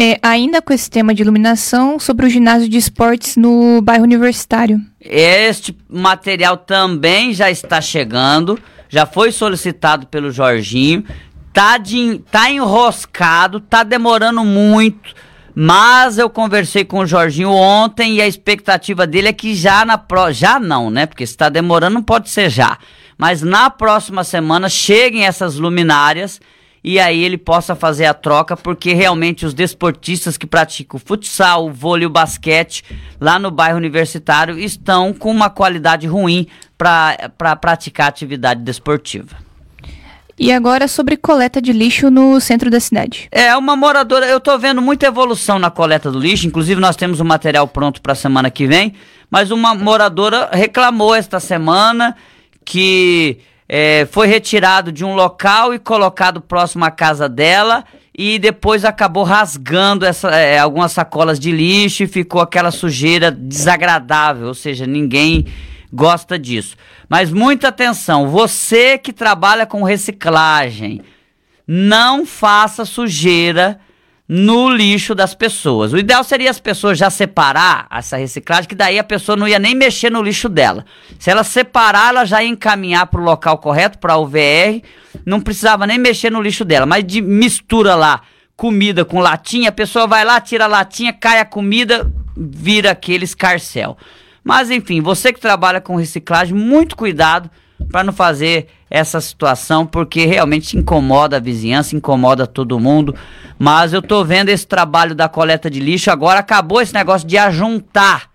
É, 0.00 0.16
ainda 0.22 0.62
com 0.62 0.72
esse 0.72 0.88
tema 0.88 1.12
de 1.12 1.22
iluminação, 1.22 1.98
sobre 1.98 2.24
o 2.24 2.30
ginásio 2.30 2.68
de 2.68 2.78
esportes 2.78 3.34
no 3.34 3.82
bairro 3.82 4.04
universitário. 4.04 4.80
Este 5.00 5.76
material 5.88 6.56
também 6.56 7.34
já 7.34 7.50
está 7.50 7.80
chegando, 7.80 8.56
já 8.88 9.04
foi 9.04 9.32
solicitado 9.32 10.06
pelo 10.06 10.30
Jorginho, 10.30 11.02
tá, 11.52 11.78
de, 11.78 12.22
tá 12.30 12.48
enroscado, 12.48 13.58
tá 13.58 13.82
demorando 13.82 14.44
muito, 14.44 15.12
mas 15.52 16.16
eu 16.16 16.30
conversei 16.30 16.84
com 16.84 17.00
o 17.00 17.06
Jorginho 17.06 17.50
ontem 17.50 18.14
e 18.14 18.22
a 18.22 18.28
expectativa 18.28 19.04
dele 19.04 19.26
é 19.26 19.32
que 19.32 19.52
já 19.52 19.84
na 19.84 19.98
pro, 19.98 20.30
já 20.30 20.60
não, 20.60 20.90
né? 20.90 21.06
Porque 21.06 21.26
se 21.26 21.32
está 21.32 21.48
demorando 21.48 21.94
não 21.94 22.04
pode 22.04 22.30
ser 22.30 22.48
já, 22.48 22.78
mas 23.18 23.42
na 23.42 23.68
próxima 23.68 24.22
semana 24.22 24.68
cheguem 24.68 25.26
essas 25.26 25.56
luminárias 25.56 26.40
e 26.88 26.98
aí 26.98 27.22
ele 27.22 27.36
possa 27.36 27.76
fazer 27.76 28.06
a 28.06 28.14
troca, 28.14 28.56
porque 28.56 28.94
realmente 28.94 29.44
os 29.44 29.52
desportistas 29.52 30.38
que 30.38 30.46
praticam 30.46 30.98
futsal, 30.98 31.70
vôlei, 31.70 32.06
o 32.06 32.10
basquete 32.10 32.82
lá 33.20 33.38
no 33.38 33.50
bairro 33.50 33.76
universitário 33.76 34.58
estão 34.58 35.12
com 35.12 35.30
uma 35.30 35.50
qualidade 35.50 36.06
ruim 36.06 36.46
para 36.78 37.30
pra 37.36 37.54
praticar 37.54 38.08
atividade 38.08 38.62
desportiva. 38.62 39.36
E 40.38 40.50
agora 40.50 40.88
sobre 40.88 41.18
coleta 41.18 41.60
de 41.60 41.74
lixo 41.74 42.10
no 42.10 42.40
centro 42.40 42.70
da 42.70 42.80
cidade. 42.80 43.28
É, 43.30 43.54
uma 43.54 43.76
moradora, 43.76 44.24
eu 44.24 44.40
tô 44.40 44.56
vendo 44.56 44.80
muita 44.80 45.08
evolução 45.08 45.58
na 45.58 45.70
coleta 45.70 46.10
do 46.10 46.18
lixo, 46.18 46.46
inclusive 46.46 46.80
nós 46.80 46.96
temos 46.96 47.20
o 47.20 47.24
material 47.24 47.68
pronto 47.68 48.00
para 48.00 48.14
a 48.14 48.16
semana 48.16 48.50
que 48.50 48.66
vem, 48.66 48.94
mas 49.30 49.50
uma 49.50 49.74
moradora 49.74 50.48
reclamou 50.54 51.14
esta 51.14 51.38
semana 51.38 52.16
que 52.64 53.40
é, 53.68 54.08
foi 54.10 54.26
retirado 54.26 54.90
de 54.90 55.04
um 55.04 55.14
local 55.14 55.74
e 55.74 55.78
colocado 55.78 56.40
próximo 56.40 56.84
à 56.84 56.90
casa 56.90 57.28
dela 57.28 57.84
e 58.16 58.38
depois 58.38 58.84
acabou 58.84 59.22
rasgando 59.22 60.06
essa, 60.06 60.30
é, 60.30 60.58
algumas 60.58 60.92
sacolas 60.92 61.38
de 61.38 61.52
lixo 61.52 62.02
e 62.02 62.08
ficou 62.08 62.40
aquela 62.40 62.70
sujeira 62.70 63.30
desagradável, 63.30 64.48
ou 64.48 64.54
seja, 64.54 64.86
ninguém 64.86 65.46
gosta 65.92 66.38
disso. 66.38 66.76
Mas 67.08 67.30
muita 67.30 67.68
atenção, 67.68 68.28
você 68.28 68.98
que 68.98 69.12
trabalha 69.12 69.66
com 69.66 69.82
reciclagem, 69.82 71.02
não 71.66 72.24
faça 72.24 72.84
sujeira 72.84 73.78
no 74.28 74.68
lixo 74.68 75.14
das 75.14 75.34
pessoas. 75.34 75.92
O 75.92 75.98
ideal 75.98 76.22
seria 76.22 76.50
as 76.50 76.60
pessoas 76.60 76.98
já 76.98 77.08
separar 77.08 77.86
essa 77.90 78.18
reciclagem, 78.18 78.68
que 78.68 78.74
daí 78.74 78.98
a 78.98 79.04
pessoa 79.04 79.36
não 79.36 79.48
ia 79.48 79.58
nem 79.58 79.74
mexer 79.74 80.10
no 80.10 80.22
lixo 80.22 80.50
dela. 80.50 80.84
Se 81.18 81.30
ela 81.30 81.42
separar, 81.42 82.10
ela 82.10 82.24
já 82.26 82.42
ia 82.42 82.48
encaminhar 82.50 83.06
para 83.06 83.20
o 83.20 83.24
local 83.24 83.56
correto, 83.56 83.98
para 83.98 84.16
o 84.18 84.26
VR, 84.26 84.82
não 85.24 85.40
precisava 85.40 85.86
nem 85.86 85.96
mexer 85.96 86.30
no 86.30 86.42
lixo 86.42 86.64
dela. 86.64 86.84
Mas 86.84 87.04
de 87.04 87.22
mistura 87.22 87.94
lá 87.94 88.20
comida 88.54 89.04
com 89.04 89.20
latinha, 89.20 89.70
a 89.70 89.72
pessoa 89.72 90.06
vai 90.06 90.24
lá, 90.24 90.40
tira 90.40 90.64
a 90.64 90.68
latinha, 90.68 91.12
cai 91.12 91.40
a 91.40 91.44
comida, 91.44 92.12
vira 92.36 92.90
aquele 92.90 93.24
escarcel. 93.24 93.96
Mas 94.44 94.70
enfim, 94.70 95.00
você 95.00 95.32
que 95.32 95.40
trabalha 95.40 95.80
com 95.80 95.96
reciclagem, 95.96 96.54
muito 96.54 96.96
cuidado 96.96 97.50
para 97.90 98.02
não 98.02 98.12
fazer 98.12 98.68
essa 98.90 99.20
situação, 99.20 99.86
porque 99.86 100.24
realmente 100.24 100.76
incomoda 100.76 101.36
a 101.36 101.40
vizinhança, 101.40 101.94
incomoda 101.94 102.46
todo 102.46 102.80
mundo. 102.80 103.14
Mas 103.58 103.92
eu 103.92 104.02
tô 104.02 104.24
vendo 104.24 104.48
esse 104.48 104.66
trabalho 104.66 105.14
da 105.14 105.28
coleta 105.28 105.70
de 105.70 105.80
lixo, 105.80 106.10
agora 106.10 106.40
acabou 106.40 106.80
esse 106.80 106.94
negócio 106.94 107.26
de 107.26 107.36
ajuntar 107.36 108.30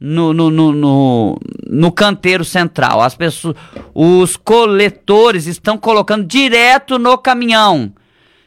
no, 0.00 0.32
no, 0.32 0.50
no, 0.50 0.72
no, 0.72 1.40
no 1.66 1.92
canteiro 1.92 2.44
central. 2.44 3.00
As 3.00 3.14
pessoas, 3.14 3.56
os 3.94 4.36
coletores 4.36 5.46
estão 5.46 5.76
colocando 5.76 6.24
direto 6.24 6.98
no 6.98 7.16
caminhão. 7.18 7.92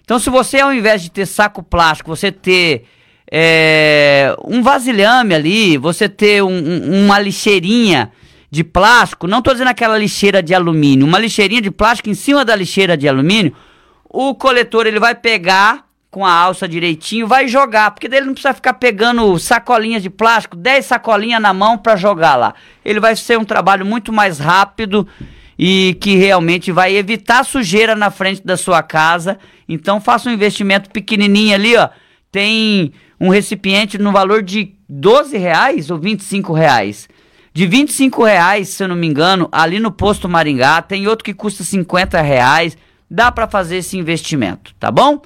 Então, 0.04 0.20
se 0.20 0.30
você, 0.30 0.60
ao 0.60 0.74
invés 0.74 1.02
de 1.02 1.12
ter 1.12 1.26
saco 1.26 1.64
plástico, 1.64 2.16
você 2.16 2.32
ter 2.32 2.86
é, 3.32 4.36
um 4.46 4.62
vasilhame 4.62 5.34
ali, 5.34 5.78
você 5.78 6.10
ter 6.10 6.44
um, 6.44 6.50
um, 6.50 7.06
uma 7.06 7.20
lixeirinha 7.20 8.12
de 8.52 8.66
plástico, 8.66 9.28
não 9.28 9.40
estou 9.40 9.54
dizendo 9.54 9.70
aquela 9.70 9.98
lixeira 9.98 10.44
de 10.44 10.54
alumínio, 10.54 11.08
uma 11.08 11.18
lixeirinha 11.18 11.62
de 11.62 11.72
plástico 11.72 12.10
em 12.10 12.14
cima 12.14 12.44
da 12.44 12.54
lixeira 12.54 12.98
de 12.98 13.08
alumínio, 13.08 13.56
o 14.04 14.36
coletor 14.36 14.86
ele 14.86 15.00
vai 15.00 15.16
pegar 15.16 15.86
com 16.12 16.26
a 16.26 16.34
alça 16.34 16.68
direitinho, 16.68 17.26
vai 17.26 17.48
jogar, 17.48 17.92
porque 17.92 18.10
dele 18.10 18.26
não 18.26 18.34
precisa 18.34 18.54
ficar 18.54 18.74
pegando 18.74 19.40
sacolinhas 19.40 20.04
de 20.04 20.10
plástico, 20.10 20.58
10 20.58 20.86
sacolinhas 20.86 21.42
na 21.42 21.54
mão 21.54 21.78
para 21.78 21.96
jogar 21.96 22.36
lá. 22.36 22.54
Ele 22.84 23.00
vai 23.00 23.16
ser 23.16 23.40
um 23.40 23.46
trabalho 23.46 23.86
muito 23.86 24.12
mais 24.12 24.38
rápido 24.38 25.08
e 25.58 25.94
que 26.02 26.18
realmente 26.18 26.70
vai 26.70 26.94
evitar 26.98 27.46
sujeira 27.46 27.96
na 27.96 28.12
frente 28.12 28.46
da 28.46 28.58
sua 28.58 28.84
casa. 28.84 29.40
Então 29.70 30.02
faça 30.02 30.30
um 30.30 30.34
investimento 30.34 30.90
pequenininho 30.90 31.56
ali, 31.56 31.78
ó. 31.78 31.88
Tem 32.30 32.92
um 33.18 33.30
recipiente 33.30 33.98
no 33.98 34.12
valor 34.12 34.44
de 34.44 34.76
12 34.90 35.38
reais 35.38 35.90
ou 35.90 35.98
25 35.98 36.52
reais. 36.52 37.08
De 37.54 37.68
25 37.68 38.24
reais, 38.24 38.70
se 38.70 38.84
eu 38.84 38.88
não 38.88 38.96
me 38.96 39.08
engano, 39.08 39.50
ali 39.52 39.80
no 39.80 39.92
posto 39.92 40.30
Maringá, 40.30 40.82
tem 40.82 41.08
outro 41.08 41.26
que 41.26 41.34
custa 41.34 41.64
50 41.64 42.22
reais. 42.22 42.78
Dá 43.10 43.30
para 43.32 43.48
fazer 43.48 43.78
esse 43.78 43.98
investimento, 43.98 44.74
tá 44.80 44.90
bom? 44.90 45.22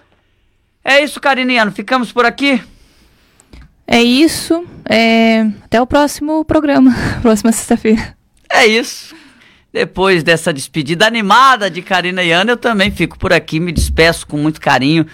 É 0.84 1.04
isso, 1.04 1.20
Cariniano. 1.20 1.72
Ficamos 1.72 2.12
por 2.12 2.26
aqui? 2.26 2.62
É 3.88 4.02
isso. 4.02 4.66
É... 4.90 5.42
Até 5.64 5.80
o 5.80 5.86
próximo 5.86 6.44
programa, 6.44 6.96
próxima 7.22 7.52
sexta-feira. 7.52 8.18
É 8.52 8.66
isso. 8.66 9.16
Depois 9.72 10.24
dessa 10.24 10.54
despedida 10.54 11.06
animada 11.06 11.70
de 11.70 11.82
Karina 11.82 12.24
e 12.24 12.32
Ana, 12.32 12.54
eu 12.54 12.58
também 12.58 12.90
fico 12.90 13.20
por 13.20 13.34
aqui, 13.34 13.60
me 13.60 13.72
despeço 13.72 14.26
com 14.26 14.38
muito 14.38 14.60
carinho 14.60 15.06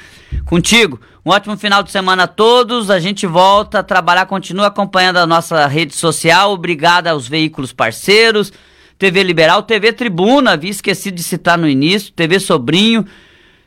contigo. 0.45 0.99
Um 1.26 1.32
ótimo 1.32 1.58
final 1.58 1.84
de 1.84 1.91
semana 1.91 2.24
a 2.24 2.28
todos. 2.28 2.90
A 2.90 2.99
gente 2.99 3.28
volta 3.28 3.80
a 3.80 3.84
trabalhar, 3.84 4.26
continua 4.26 4.68
acompanhando 4.68 5.18
a 5.18 5.28
nossa 5.28 5.68
rede 5.68 5.95
social. 5.95 6.53
Obrigado 6.53 7.08
aos 7.08 7.28
veículos 7.28 7.74
parceiros. 7.74 8.52
TV 9.02 9.24
Liberal, 9.24 9.64
TV 9.64 9.91
Tribuna, 9.94 10.52
havia 10.52 10.70
esquecido 10.70 11.16
de 11.16 11.24
citar 11.24 11.58
no 11.58 11.68
início, 11.68 12.14
TV 12.14 12.40
Sobrinho, 12.40 13.03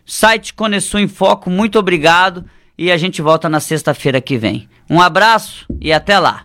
site 0.06 0.54
Conexão 0.54 1.00
em 1.00 1.08
Foco, 1.08 1.50
muito 1.50 1.76
obrigado. 1.76 2.44
E 2.78 2.92
a 2.92 2.96
gente 2.96 3.20
volta 3.20 3.48
na 3.48 3.58
sexta-feira 3.58 4.20
que 4.20 4.38
vem. 4.38 4.68
Um 4.88 5.00
abraço 5.00 5.66
e 5.80 5.92
até 5.92 6.20
lá. 6.20 6.44